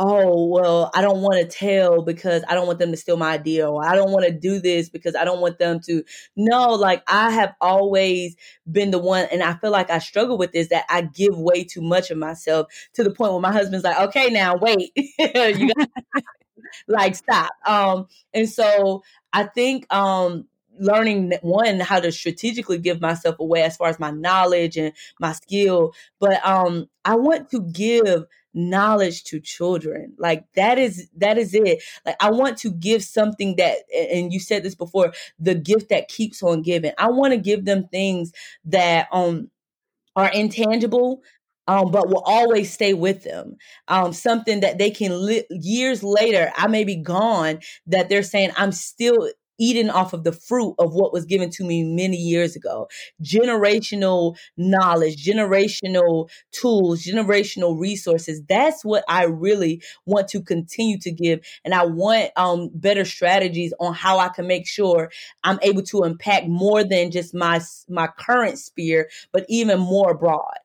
oh 0.00 0.46
well 0.46 0.90
i 0.94 1.02
don't 1.02 1.22
want 1.22 1.38
to 1.40 1.46
tell 1.56 2.02
because 2.02 2.44
i 2.48 2.54
don't 2.54 2.66
want 2.68 2.78
them 2.78 2.90
to 2.92 2.96
steal 2.96 3.16
my 3.16 3.32
idea 3.32 3.68
or 3.68 3.84
i 3.84 3.96
don't 3.96 4.12
want 4.12 4.24
to 4.24 4.30
do 4.32 4.60
this 4.60 4.88
because 4.88 5.16
i 5.16 5.24
don't 5.24 5.40
want 5.40 5.58
them 5.58 5.80
to 5.80 6.04
no 6.36 6.68
like 6.70 7.02
i 7.08 7.30
have 7.30 7.52
always 7.60 8.36
been 8.70 8.92
the 8.92 8.98
one 8.98 9.26
and 9.32 9.42
i 9.42 9.54
feel 9.54 9.72
like 9.72 9.90
i 9.90 9.98
struggle 9.98 10.38
with 10.38 10.52
this 10.52 10.68
that 10.68 10.84
i 10.88 11.00
give 11.02 11.36
way 11.36 11.64
too 11.64 11.80
much 11.82 12.10
of 12.12 12.18
myself 12.18 12.66
to 12.94 13.02
the 13.02 13.10
point 13.10 13.32
where 13.32 13.40
my 13.40 13.52
husband's 13.52 13.84
like 13.84 13.98
okay 13.98 14.28
now 14.30 14.56
wait 14.56 14.92
you 14.96 15.72
got 15.74 15.88
like 16.88 17.14
stop. 17.14 17.50
Um 17.66 18.06
and 18.34 18.48
so 18.48 19.02
i 19.32 19.44
think 19.44 19.92
um 19.92 20.46
learning 20.80 21.32
one 21.42 21.80
how 21.80 21.98
to 21.98 22.12
strategically 22.12 22.78
give 22.78 23.00
myself 23.00 23.36
away 23.40 23.62
as 23.62 23.76
far 23.76 23.88
as 23.88 23.98
my 23.98 24.10
knowledge 24.12 24.76
and 24.76 24.92
my 25.18 25.32
skill 25.32 25.92
but 26.20 26.44
um 26.46 26.88
i 27.04 27.16
want 27.16 27.50
to 27.50 27.60
give 27.62 28.24
knowledge 28.58 29.24
to 29.24 29.40
children. 29.40 30.14
Like 30.18 30.44
that 30.56 30.78
is 30.78 31.08
that 31.16 31.38
is 31.38 31.54
it. 31.54 31.82
Like 32.04 32.16
i 32.20 32.30
want 32.30 32.58
to 32.58 32.70
give 32.70 33.02
something 33.04 33.56
that 33.56 33.78
and 34.12 34.32
you 34.32 34.40
said 34.40 34.62
this 34.62 34.74
before 34.74 35.12
the 35.38 35.54
gift 35.54 35.90
that 35.90 36.08
keeps 36.08 36.42
on 36.42 36.62
giving. 36.62 36.92
I 36.98 37.10
want 37.10 37.32
to 37.32 37.38
give 37.38 37.64
them 37.64 37.88
things 37.88 38.32
that 38.66 39.08
um 39.12 39.50
are 40.16 40.30
intangible 40.32 41.22
um, 41.68 41.90
but 41.90 42.08
will 42.08 42.22
always 42.24 42.72
stay 42.72 42.94
with 42.94 43.24
them. 43.24 43.56
Um, 43.88 44.14
something 44.14 44.60
that 44.60 44.78
they 44.78 44.90
can 44.90 45.26
li- 45.26 45.44
years 45.50 46.02
later, 46.02 46.50
I 46.56 46.66
may 46.66 46.82
be 46.82 46.96
gone, 46.96 47.60
that 47.86 48.08
they're 48.08 48.22
saying 48.22 48.52
I'm 48.56 48.72
still 48.72 49.28
eating 49.58 49.90
off 49.90 50.12
of 50.12 50.24
the 50.24 50.32
fruit 50.32 50.74
of 50.78 50.94
what 50.94 51.12
was 51.12 51.24
given 51.24 51.50
to 51.50 51.64
me 51.64 51.84
many 51.84 52.16
years 52.16 52.56
ago. 52.56 52.88
Generational 53.22 54.36
knowledge, 54.56 55.24
generational 55.24 56.28
tools, 56.52 57.02
generational 57.04 57.78
resources. 57.78 58.42
That's 58.48 58.84
what 58.84 59.04
I 59.08 59.24
really 59.24 59.82
want 60.06 60.28
to 60.28 60.42
continue 60.42 60.98
to 61.00 61.10
give. 61.10 61.40
And 61.64 61.74
I 61.74 61.84
want 61.86 62.30
um, 62.36 62.70
better 62.74 63.04
strategies 63.04 63.72
on 63.80 63.94
how 63.94 64.18
I 64.18 64.28
can 64.28 64.46
make 64.46 64.66
sure 64.66 65.10
I'm 65.44 65.58
able 65.62 65.82
to 65.82 66.04
impact 66.04 66.48
more 66.48 66.84
than 66.84 67.10
just 67.10 67.34
my, 67.34 67.60
my 67.88 68.06
current 68.06 68.58
sphere, 68.58 69.08
but 69.32 69.44
even 69.48 69.80
more 69.80 70.16
broad. 70.16 70.58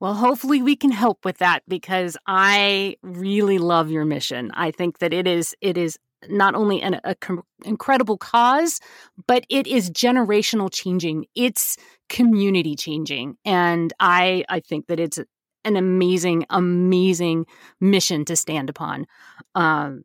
Well, 0.00 0.14
hopefully 0.14 0.62
we 0.62 0.76
can 0.76 0.92
help 0.92 1.24
with 1.24 1.38
that 1.38 1.64
because 1.66 2.16
I 2.26 2.96
really 3.02 3.58
love 3.58 3.90
your 3.90 4.04
mission. 4.04 4.52
I 4.54 4.70
think 4.70 4.98
that 4.98 5.12
it 5.12 5.26
is 5.26 5.56
it 5.60 5.76
is 5.76 5.98
not 6.28 6.54
only 6.54 6.82
an 6.82 7.00
a 7.04 7.14
com- 7.14 7.44
incredible 7.64 8.18
cause, 8.18 8.80
but 9.26 9.44
it 9.48 9.66
is 9.66 9.90
generational 9.90 10.70
changing. 10.72 11.26
It's 11.34 11.76
community 12.08 12.74
changing, 12.74 13.36
and 13.44 13.92
I 14.00 14.44
I 14.48 14.60
think 14.60 14.86
that 14.88 15.00
it's 15.00 15.18
an 15.64 15.76
amazing, 15.76 16.46
amazing 16.50 17.46
mission 17.80 18.24
to 18.24 18.36
stand 18.36 18.70
upon. 18.70 19.06
Um, 19.54 20.04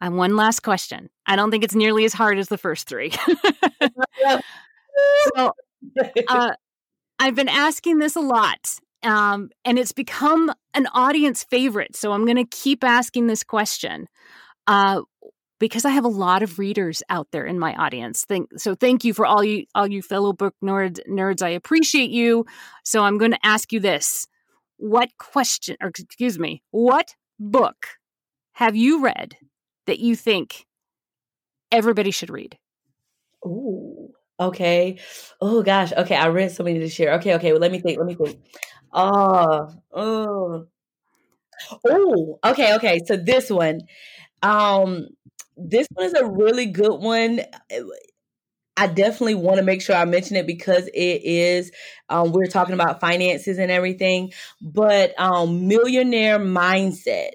and 0.00 0.16
one 0.16 0.36
last 0.36 0.60
question. 0.60 1.08
I 1.26 1.36
don't 1.36 1.50
think 1.50 1.64
it's 1.64 1.74
nearly 1.74 2.04
as 2.04 2.12
hard 2.12 2.38
as 2.38 2.48
the 2.48 2.58
first 2.58 2.86
three. 2.86 3.10
so, 5.34 5.52
uh, 6.28 6.52
I've 7.18 7.34
been 7.34 7.48
asking 7.48 7.98
this 7.98 8.16
a 8.16 8.20
lot, 8.20 8.78
um, 9.02 9.50
and 9.64 9.78
it's 9.78 9.92
become 9.92 10.52
an 10.74 10.86
audience 10.88 11.44
favorite. 11.44 11.96
So 11.96 12.12
I'm 12.12 12.24
going 12.24 12.36
to 12.36 12.44
keep 12.44 12.84
asking 12.84 13.28
this 13.28 13.44
question 13.44 14.08
uh, 14.66 15.02
because 15.58 15.84
I 15.84 15.90
have 15.90 16.04
a 16.04 16.08
lot 16.08 16.42
of 16.42 16.58
readers 16.58 17.02
out 17.08 17.28
there 17.32 17.44
in 17.44 17.58
my 17.58 17.74
audience. 17.74 18.24
Thank, 18.24 18.58
so 18.58 18.74
thank 18.74 19.04
you 19.04 19.14
for 19.14 19.24
all 19.24 19.44
you 19.44 19.66
all 19.74 19.86
you 19.86 20.02
fellow 20.02 20.32
book 20.32 20.54
nerds. 20.62 20.98
Nerds, 21.08 21.42
I 21.42 21.50
appreciate 21.50 22.10
you. 22.10 22.44
So 22.84 23.02
I'm 23.02 23.18
going 23.18 23.30
to 23.30 23.46
ask 23.46 23.72
you 23.72 23.80
this: 23.80 24.26
What 24.76 25.10
question, 25.18 25.76
or 25.80 25.88
excuse 25.88 26.38
me, 26.38 26.62
what 26.70 27.14
book 27.38 27.86
have 28.52 28.76
you 28.76 29.02
read 29.02 29.36
that 29.86 29.98
you 29.98 30.16
think 30.16 30.66
everybody 31.70 32.10
should 32.10 32.30
read? 32.30 32.58
Ooh. 33.46 34.10
Okay. 34.38 34.98
Oh 35.40 35.62
gosh. 35.62 35.92
Okay, 35.92 36.16
I 36.16 36.28
read 36.28 36.50
so 36.50 36.64
many 36.64 36.78
this 36.78 36.98
year. 36.98 37.12
Okay, 37.14 37.34
okay. 37.36 37.52
Well, 37.52 37.60
let 37.60 37.70
me 37.70 37.80
think. 37.80 37.98
Let 37.98 38.06
me 38.06 38.16
think. 38.16 38.40
Oh, 38.92 39.70
oh, 39.92 40.66
oh. 41.84 42.38
Okay, 42.44 42.74
okay. 42.76 43.00
So 43.06 43.16
this 43.16 43.50
one, 43.50 43.80
um, 44.44 45.08
this 45.56 45.88
one 45.94 46.06
is 46.06 46.14
a 46.14 46.26
really 46.26 46.66
good 46.66 47.00
one. 47.00 47.40
I 48.76 48.88
definitely 48.88 49.36
want 49.36 49.58
to 49.58 49.62
make 49.62 49.80
sure 49.80 49.94
I 49.94 50.04
mention 50.04 50.36
it 50.36 50.48
because 50.48 50.88
it 50.88 51.22
is, 51.24 51.70
um, 52.08 52.32
we're 52.32 52.46
talking 52.46 52.74
about 52.74 53.00
finances 53.00 53.58
and 53.58 53.70
everything, 53.70 54.32
but 54.60 55.18
um, 55.18 55.68
Millionaire 55.68 56.40
Mindset. 56.40 57.30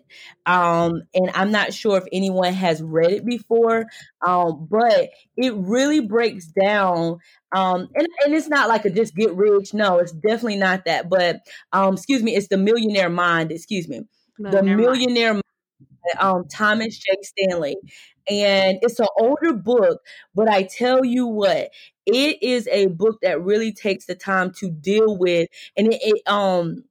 Um, 0.45 1.03
and 1.13 1.31
I'm 1.33 1.51
not 1.51 1.73
sure 1.73 1.97
if 1.97 2.03
anyone 2.11 2.53
has 2.53 2.83
read 2.83 3.11
it 3.11 3.25
before, 3.25 3.85
um, 4.25 4.67
but 4.69 5.11
it 5.37 5.53
really 5.55 6.01
breaks 6.01 6.47
down. 6.47 7.19
Um, 7.55 7.87
and, 7.95 8.07
and 8.25 8.35
it's 8.35 8.49
not 8.49 8.67
like 8.67 8.83
a 8.83 8.89
just 8.89 9.15
get 9.15 9.33
rich. 9.33 9.73
No, 9.73 9.99
it's 9.99 10.11
definitely 10.11 10.57
not 10.57 10.85
that. 10.85 11.09
But 11.09 11.39
um, 11.71 11.93
excuse 11.93 12.21
me, 12.21 12.35
it's 12.35 12.49
the 12.49 12.57
Millionaire 12.57 13.09
Mind. 13.09 13.51
Excuse 13.53 13.87
me. 13.87 14.01
Millionaire 14.37 14.61
the 14.61 14.77
Millionaire 14.77 15.33
Mind 15.35 15.43
um, 16.19 16.47
Thomas 16.47 16.97
J. 16.97 17.15
Stanley. 17.23 17.75
And 18.29 18.77
it's 18.81 18.99
an 18.99 19.07
older 19.17 19.53
book, 19.53 20.01
but 20.35 20.47
I 20.47 20.63
tell 20.63 21.03
you 21.03 21.25
what, 21.25 21.69
it 22.05 22.37
is 22.43 22.67
a 22.67 22.87
book 22.87 23.17
that 23.23 23.41
really 23.41 23.73
takes 23.73 24.05
the 24.05 24.15
time 24.15 24.51
to 24.59 24.69
deal 24.69 25.17
with, 25.17 25.49
and 25.75 25.91
it, 25.93 25.99
it 26.01 26.21
um 26.27 26.83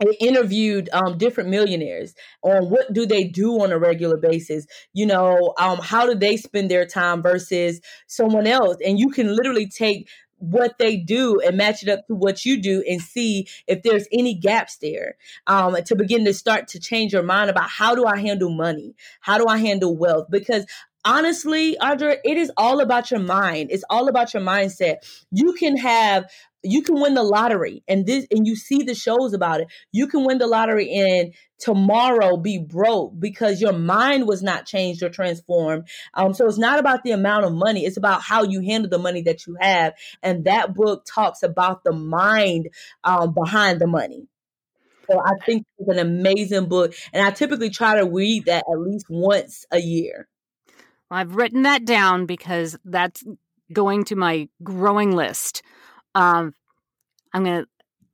it 0.00 0.16
interviewed 0.20 0.88
um, 0.92 1.18
different 1.18 1.50
millionaires 1.50 2.14
on 2.42 2.68
what 2.68 2.92
do 2.92 3.06
they 3.06 3.24
do 3.24 3.60
on 3.62 3.70
a 3.70 3.78
regular 3.78 4.16
basis 4.16 4.66
you 4.92 5.06
know 5.06 5.54
um, 5.58 5.78
how 5.78 6.04
do 6.06 6.14
they 6.16 6.36
spend 6.36 6.70
their 6.70 6.84
time 6.84 7.22
versus 7.22 7.80
someone 8.08 8.46
else 8.46 8.76
and 8.84 8.98
you 8.98 9.08
can 9.10 9.34
literally 9.36 9.68
take 9.68 10.08
what 10.50 10.78
they 10.78 10.96
do 10.96 11.40
and 11.40 11.56
match 11.56 11.82
it 11.82 11.88
up 11.88 12.06
to 12.06 12.14
what 12.14 12.44
you 12.44 12.60
do 12.60 12.82
and 12.88 13.00
see 13.00 13.46
if 13.66 13.82
there's 13.82 14.06
any 14.12 14.34
gaps 14.34 14.76
there 14.78 15.16
um, 15.46 15.76
to 15.84 15.96
begin 15.96 16.24
to 16.24 16.34
start 16.34 16.68
to 16.68 16.80
change 16.80 17.12
your 17.12 17.22
mind 17.22 17.50
about 17.50 17.68
how 17.68 17.94
do 17.94 18.04
I 18.04 18.18
handle 18.18 18.50
money? 18.50 18.94
How 19.20 19.38
do 19.38 19.46
I 19.46 19.58
handle 19.58 19.96
wealth? 19.96 20.26
Because 20.30 20.66
honestly, 21.04 21.76
Audra, 21.80 22.16
it 22.24 22.36
is 22.36 22.50
all 22.56 22.80
about 22.80 23.10
your 23.10 23.20
mind. 23.20 23.70
It's 23.70 23.84
all 23.90 24.08
about 24.08 24.34
your 24.34 24.42
mindset. 24.42 24.96
You 25.30 25.52
can 25.54 25.76
have 25.76 26.30
you 26.64 26.82
can 26.82 27.00
win 27.00 27.14
the 27.14 27.22
lottery 27.22 27.82
and 27.86 28.06
this 28.06 28.26
and 28.30 28.46
you 28.46 28.56
see 28.56 28.82
the 28.82 28.94
shows 28.94 29.34
about 29.34 29.60
it. 29.60 29.68
You 29.92 30.06
can 30.06 30.24
win 30.24 30.38
the 30.38 30.46
lottery 30.46 30.92
and 30.92 31.34
tomorrow 31.58 32.36
be 32.36 32.58
broke 32.58 33.18
because 33.18 33.60
your 33.60 33.72
mind 33.72 34.26
was 34.26 34.42
not 34.42 34.66
changed 34.66 35.02
or 35.02 35.10
transformed. 35.10 35.86
Um, 36.14 36.34
so 36.34 36.46
it's 36.46 36.58
not 36.58 36.78
about 36.78 37.04
the 37.04 37.12
amount 37.12 37.44
of 37.44 37.52
money, 37.52 37.84
it's 37.84 37.96
about 37.96 38.22
how 38.22 38.42
you 38.42 38.60
handle 38.60 38.90
the 38.90 38.98
money 38.98 39.22
that 39.22 39.46
you 39.46 39.56
have. 39.60 39.94
And 40.22 40.44
that 40.44 40.74
book 40.74 41.04
talks 41.06 41.42
about 41.42 41.84
the 41.84 41.92
mind 41.92 42.70
um, 43.04 43.34
behind 43.34 43.80
the 43.80 43.86
money. 43.86 44.28
So 45.10 45.20
I 45.20 45.32
think 45.44 45.66
it's 45.78 45.88
an 45.90 45.98
amazing 45.98 46.66
book. 46.66 46.94
And 47.12 47.22
I 47.22 47.30
typically 47.30 47.70
try 47.70 47.96
to 47.96 48.08
read 48.08 48.46
that 48.46 48.64
at 48.70 48.78
least 48.78 49.06
once 49.08 49.66
a 49.70 49.78
year. 49.78 50.28
I've 51.10 51.36
written 51.36 51.62
that 51.62 51.84
down 51.84 52.26
because 52.26 52.76
that's 52.84 53.22
going 53.72 54.04
to 54.04 54.16
my 54.16 54.48
growing 54.62 55.12
list. 55.12 55.62
Um, 56.14 56.54
I'm 57.32 57.44
going 57.44 57.62
to 57.64 57.68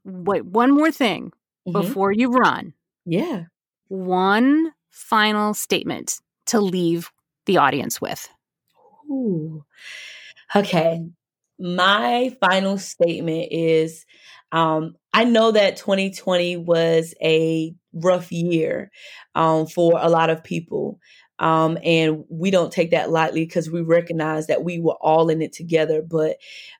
wait 0.04 0.44
one 0.44 0.72
more 0.72 0.90
thing 0.90 1.32
mm-hmm. 1.66 1.72
before 1.72 2.12
you 2.12 2.30
run. 2.30 2.74
Yeah. 3.04 3.44
One 3.88 4.72
final 4.90 5.54
statement 5.54 6.20
to 6.46 6.60
leave 6.60 7.10
the 7.46 7.58
audience 7.58 8.00
with. 8.00 8.28
Ooh. 9.10 9.64
Okay. 10.54 11.04
My 11.58 12.36
final 12.40 12.78
statement 12.78 13.48
is 13.50 14.06
um, 14.52 14.96
I 15.12 15.24
know 15.24 15.52
that 15.52 15.76
2020 15.76 16.56
was 16.56 17.14
a 17.22 17.74
rough 17.92 18.32
year 18.32 18.90
um, 19.34 19.66
for 19.66 19.98
a 20.00 20.08
lot 20.08 20.30
of 20.30 20.42
people. 20.42 20.98
Um, 21.40 21.78
and 21.82 22.24
we 22.28 22.50
don't 22.50 22.72
take 22.72 22.90
that 22.90 23.10
lightly 23.10 23.44
because 23.44 23.70
we 23.70 23.80
recognize 23.80 24.46
that 24.46 24.62
we 24.62 24.78
were 24.78 24.96
all 25.00 25.30
in 25.30 25.42
it 25.42 25.52
together. 25.52 26.02
But 26.02 26.36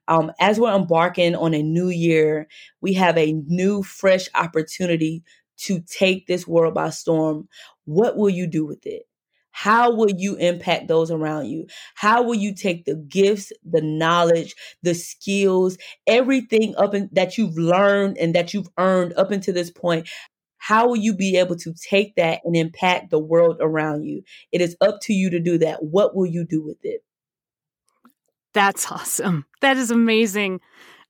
um, 0.06 0.32
as 0.38 0.60
we're 0.60 0.74
embarking 0.76 1.34
on 1.34 1.54
a 1.54 1.62
new 1.62 1.88
year, 1.88 2.46
we 2.80 2.92
have 2.94 3.16
a 3.16 3.32
new, 3.32 3.82
fresh 3.82 4.28
opportunity 4.34 5.24
to 5.58 5.80
take 5.80 6.26
this 6.26 6.46
world 6.46 6.74
by 6.74 6.90
storm. 6.90 7.48
What 7.86 8.16
will 8.16 8.30
you 8.30 8.46
do 8.46 8.66
with 8.66 8.86
it? 8.86 9.04
How 9.52 9.92
will 9.92 10.10
you 10.10 10.36
impact 10.36 10.88
those 10.88 11.10
around 11.10 11.46
you? 11.46 11.66
How 11.94 12.22
will 12.22 12.36
you 12.36 12.54
take 12.54 12.84
the 12.84 12.94
gifts, 12.94 13.52
the 13.68 13.82
knowledge, 13.82 14.54
the 14.82 14.94
skills, 14.94 15.76
everything 16.06 16.74
up 16.76 16.94
in, 16.94 17.10
that 17.12 17.36
you've 17.36 17.58
learned 17.58 18.16
and 18.16 18.34
that 18.34 18.54
you've 18.54 18.68
earned 18.78 19.12
up 19.14 19.30
until 19.32 19.52
this 19.52 19.70
point? 19.70 20.08
How 20.70 20.86
will 20.86 20.96
you 20.96 21.16
be 21.16 21.36
able 21.36 21.56
to 21.56 21.74
take 21.74 22.14
that 22.14 22.42
and 22.44 22.54
impact 22.54 23.10
the 23.10 23.18
world 23.18 23.56
around 23.60 24.04
you? 24.04 24.22
It 24.52 24.60
is 24.60 24.76
up 24.80 25.00
to 25.02 25.12
you 25.12 25.28
to 25.30 25.40
do 25.40 25.58
that. 25.58 25.82
What 25.82 26.14
will 26.14 26.26
you 26.26 26.46
do 26.48 26.62
with 26.62 26.76
it? 26.84 27.02
That's 28.54 28.88
awesome. 28.88 29.46
That 29.62 29.76
is 29.78 29.90
amazing. 29.90 30.60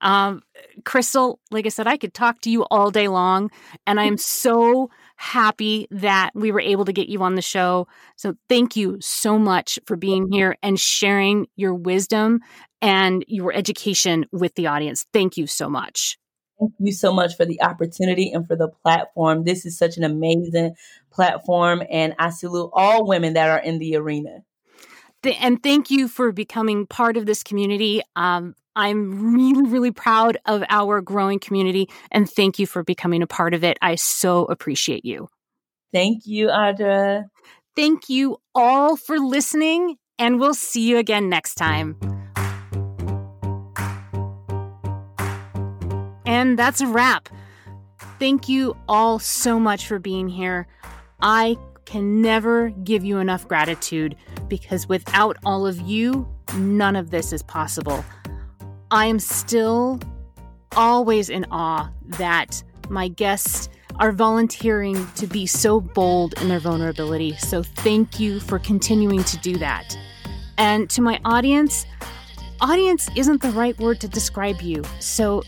Um, 0.01 0.41
Crystal, 0.87 1.41
like 1.51 1.67
I 1.67 1.69
said, 1.69 1.87
I 1.87 1.99
could 1.99 2.15
talk 2.15 2.41
to 2.41 2.51
you 2.51 2.65
all 2.71 2.91
day 2.91 3.09
long, 3.09 3.51
and 3.87 4.01
I 4.01 4.05
am 4.05 4.17
so 4.17 4.89
happy 5.17 5.87
that 5.91 6.31
we 6.35 6.53
were 6.53 6.61
able 6.63 6.87
to 6.87 6.93
get 6.95 7.11
you 7.11 7.23
on 7.23 7.35
the 7.35 7.43
show. 7.43 7.87
So, 8.17 8.37
thank 8.49 8.77
you 8.77 8.97
so 9.03 9.39
much 9.39 9.79
for 9.85 9.95
being 9.95 10.33
here 10.33 10.57
and 10.63 10.81
sharing 10.81 11.49
your 11.57 11.75
wisdom 11.75 12.41
and 12.81 13.27
your 13.29 13.53
education 13.53 14.25
with 14.33 14.55
the 14.55 14.69
audience. 14.69 15.05
Thank 15.13 15.37
you 15.37 15.47
so 15.47 15.69
much. 15.69 16.17
Thank 16.61 16.75
you 16.79 16.93
so 16.93 17.13
much 17.13 17.37
for 17.37 17.47
the 17.47 17.63
opportunity 17.63 18.31
and 18.33 18.47
for 18.47 18.55
the 18.55 18.69
platform. 18.69 19.45
This 19.45 19.65
is 19.65 19.79
such 19.79 19.97
an 19.97 20.05
amazing 20.05 20.75
platform, 21.11 21.83
and 21.91 22.15
I 22.19 22.31
salute 22.31 22.71
all 22.75 23.07
women 23.07 23.33
that 23.33 23.49
are 23.49 23.59
in 23.59 23.79
the 23.79 23.97
arena. 23.97 24.43
And 25.41 25.63
thank 25.63 25.91
you 25.91 26.07
for 26.07 26.33
becoming 26.33 26.87
part 26.87 27.17
of 27.17 27.25
this 27.25 27.43
community. 27.43 28.03
Um, 28.15 28.55
I'm 28.77 29.35
really, 29.35 29.69
really 29.71 29.91
proud 29.91 30.37
of 30.45 30.63
our 30.69 31.01
growing 31.01 31.39
community, 31.39 31.89
and 32.11 32.31
thank 32.31 32.59
you 32.59 32.67
for 32.67 32.85
becoming 32.85 33.23
a 33.23 33.27
part 33.27 33.55
of 33.55 33.65
it. 33.65 33.79
I 33.81 33.95
so 33.95 34.45
appreciate 34.45 35.05
you. 35.05 35.29
Thank 35.93 36.27
you, 36.27 36.49
Audra. 36.49 37.25
Thank 37.75 38.11
you 38.11 38.37
all 38.55 38.97
for 38.97 39.19
listening, 39.19 39.97
and 40.19 40.39
we'll 40.39 40.55
see 40.55 40.87
you 40.89 40.99
again 40.99 41.31
next 41.31 41.55
time. 41.55 42.20
And 46.31 46.57
that's 46.57 46.81
a 46.81 46.87
wrap. 46.87 47.29
Thank 48.21 48.49
you 48.49 48.77
all 48.89 49.19
so 49.19 49.59
much 49.59 49.89
for 49.89 49.99
being 49.99 50.29
here. 50.29 50.69
I 51.21 51.59
can 51.87 52.23
never 52.23 52.71
give 52.71 53.05
you 53.05 53.19
enough 53.19 53.49
gratitude 53.49 54.15
because 54.47 54.89
without 54.89 55.37
all 55.45 55.67
of 55.67 55.81
you, 55.81 56.29
none 56.55 56.95
of 56.95 57.11
this 57.11 57.33
is 57.33 57.43
possible. 57.43 58.05
I 58.93 59.07
am 59.07 59.19
still 59.19 59.99
always 60.77 61.31
in 61.31 61.47
awe 61.51 61.91
that 62.05 62.63
my 62.89 63.09
guests 63.09 63.69
are 63.97 64.13
volunteering 64.13 65.05
to 65.17 65.27
be 65.27 65.47
so 65.47 65.81
bold 65.81 66.41
in 66.41 66.47
their 66.47 66.61
vulnerability. 66.61 67.37
So 67.39 67.65
thank 67.65 68.21
you 68.21 68.39
for 68.39 68.61
continuing 68.61 69.25
to 69.25 69.37
do 69.39 69.57
that. 69.57 69.99
And 70.59 70.89
to 70.91 71.03
my 71.03 71.21
audience, 71.25 71.87
audience 72.61 73.11
isn't 73.17 73.43
the 73.43 73.51
right 73.51 73.77
word 73.81 74.01
to 74.03 74.07
describe 74.07 74.61
you. 74.63 74.85
So 75.01 75.43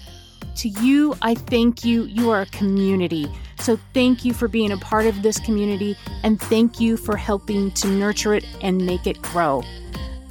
to 0.57 0.69
you, 0.69 1.17
I 1.23 1.35
thank 1.35 1.85
you. 1.85 2.05
You 2.05 2.31
are 2.31 2.43
a 2.43 2.47
community. 2.47 3.27
So 3.59 3.79
thank 3.95 4.25
you 4.25 4.35
for 4.35 4.49
being 4.49 4.73
a 4.73 4.77
part 4.77 5.07
of 5.07 5.23
this 5.23 5.39
community 5.39 5.97
and 6.25 6.41
thank 6.41 6.81
you 6.81 6.97
for 6.97 7.17
helping 7.17 7.71
to 7.73 7.89
nurture 7.89 8.35
it 8.35 8.45
and 8.61 8.85
make 8.85 9.07
it 9.07 9.23
grow. 9.23 9.63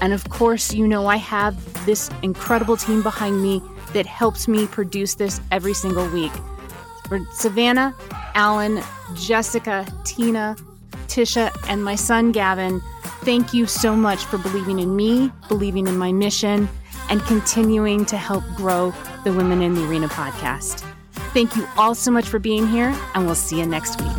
And 0.01 0.13
of 0.13 0.27
course, 0.29 0.73
you 0.73 0.87
know 0.87 1.07
I 1.07 1.15
have 1.17 1.85
this 1.85 2.09
incredible 2.23 2.75
team 2.75 3.03
behind 3.03 3.41
me 3.41 3.61
that 3.93 4.05
helps 4.05 4.47
me 4.47 4.67
produce 4.67 5.15
this 5.15 5.39
every 5.51 5.73
single 5.73 6.09
week. 6.09 6.31
For 7.07 7.19
Savannah, 7.33 7.95
Alan, 8.35 8.81
Jessica, 9.15 9.85
Tina, 10.03 10.55
Tisha, 11.07 11.55
and 11.69 11.83
my 11.83 11.95
son 11.95 12.31
Gavin, 12.31 12.81
thank 13.23 13.53
you 13.53 13.65
so 13.65 13.95
much 13.95 14.25
for 14.25 14.37
believing 14.37 14.79
in 14.79 14.95
me, 14.95 15.31
believing 15.47 15.87
in 15.87 15.97
my 15.97 16.11
mission, 16.11 16.67
and 17.11 17.21
continuing 17.25 18.05
to 18.05 18.17
help 18.17 18.43
grow 18.55 18.93
the 19.25 19.33
Women 19.33 19.61
in 19.61 19.75
the 19.75 19.85
Arena 19.85 20.07
podcast. 20.07 20.83
Thank 21.33 21.57
you 21.57 21.67
all 21.77 21.93
so 21.93 22.09
much 22.09 22.25
for 22.25 22.39
being 22.39 22.65
here, 22.67 22.97
and 23.13 23.25
we'll 23.25 23.35
see 23.35 23.59
you 23.59 23.65
next 23.65 24.01
week. 24.01 24.11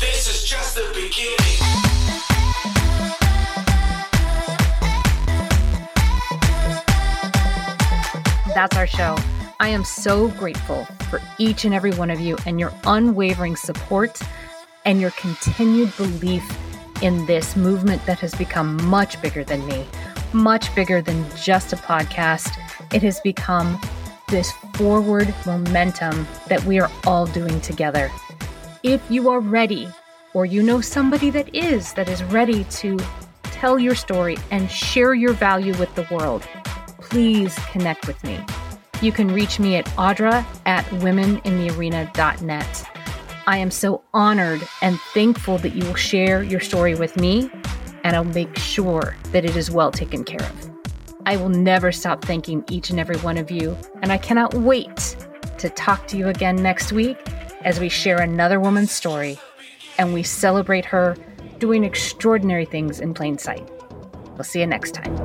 This 0.00 0.26
is 0.26 0.48
just 0.48 0.74
the 0.74 0.90
beginning. 0.94 1.36
That's 8.54 8.76
our 8.76 8.86
show. 8.86 9.16
I 9.62 9.68
am 9.68 9.84
so 9.84 10.26
grateful 10.26 10.86
for 11.08 11.20
each 11.38 11.64
and 11.64 11.72
every 11.72 11.92
one 11.92 12.10
of 12.10 12.18
you 12.18 12.36
and 12.46 12.58
your 12.58 12.72
unwavering 12.84 13.54
support 13.54 14.20
and 14.84 15.00
your 15.00 15.12
continued 15.12 15.96
belief 15.96 16.42
in 17.00 17.26
this 17.26 17.54
movement 17.54 18.04
that 18.06 18.18
has 18.18 18.34
become 18.34 18.84
much 18.88 19.22
bigger 19.22 19.44
than 19.44 19.64
me, 19.68 19.86
much 20.32 20.74
bigger 20.74 21.00
than 21.00 21.24
just 21.36 21.72
a 21.72 21.76
podcast. 21.76 22.58
It 22.92 23.04
has 23.04 23.20
become 23.20 23.80
this 24.30 24.50
forward 24.74 25.32
momentum 25.46 26.26
that 26.48 26.64
we 26.64 26.80
are 26.80 26.90
all 27.06 27.26
doing 27.26 27.60
together. 27.60 28.10
If 28.82 29.00
you 29.08 29.30
are 29.30 29.38
ready, 29.38 29.88
or 30.34 30.44
you 30.44 30.64
know 30.64 30.80
somebody 30.80 31.30
that 31.30 31.54
is, 31.54 31.92
that 31.92 32.08
is 32.08 32.20
ready 32.24 32.64
to 32.64 32.98
tell 33.44 33.78
your 33.78 33.94
story 33.94 34.38
and 34.50 34.68
share 34.68 35.14
your 35.14 35.34
value 35.34 35.76
with 35.78 35.94
the 35.94 36.08
world, 36.10 36.42
please 36.98 37.56
connect 37.70 38.08
with 38.08 38.24
me. 38.24 38.44
You 39.02 39.12
can 39.12 39.28
reach 39.28 39.58
me 39.58 39.76
at 39.76 39.84
audra 39.96 40.46
at 40.64 40.84
womeninthearena.net. 40.86 42.88
I 43.46 43.58
am 43.58 43.70
so 43.72 44.02
honored 44.14 44.66
and 44.80 45.00
thankful 45.12 45.58
that 45.58 45.74
you 45.74 45.84
will 45.84 45.96
share 45.96 46.44
your 46.44 46.60
story 46.60 46.94
with 46.94 47.16
me, 47.16 47.50
and 48.04 48.14
I'll 48.14 48.22
make 48.22 48.56
sure 48.56 49.16
that 49.32 49.44
it 49.44 49.56
is 49.56 49.70
well 49.70 49.90
taken 49.90 50.22
care 50.22 50.42
of. 50.42 50.70
I 51.26 51.36
will 51.36 51.48
never 51.48 51.90
stop 51.90 52.24
thanking 52.24 52.64
each 52.70 52.90
and 52.90 53.00
every 53.00 53.16
one 53.18 53.38
of 53.38 53.50
you, 53.50 53.76
and 54.02 54.12
I 54.12 54.18
cannot 54.18 54.54
wait 54.54 55.16
to 55.58 55.68
talk 55.70 56.06
to 56.08 56.16
you 56.16 56.28
again 56.28 56.56
next 56.56 56.92
week 56.92 57.18
as 57.62 57.80
we 57.80 57.88
share 57.88 58.20
another 58.20 58.60
woman's 58.60 58.92
story 58.92 59.38
and 59.98 60.14
we 60.14 60.22
celebrate 60.22 60.84
her 60.84 61.16
doing 61.58 61.84
extraordinary 61.84 62.64
things 62.64 63.00
in 63.00 63.14
plain 63.14 63.38
sight. 63.38 63.68
We'll 64.34 64.44
see 64.44 64.60
you 64.60 64.66
next 64.66 64.94
time. 64.94 65.16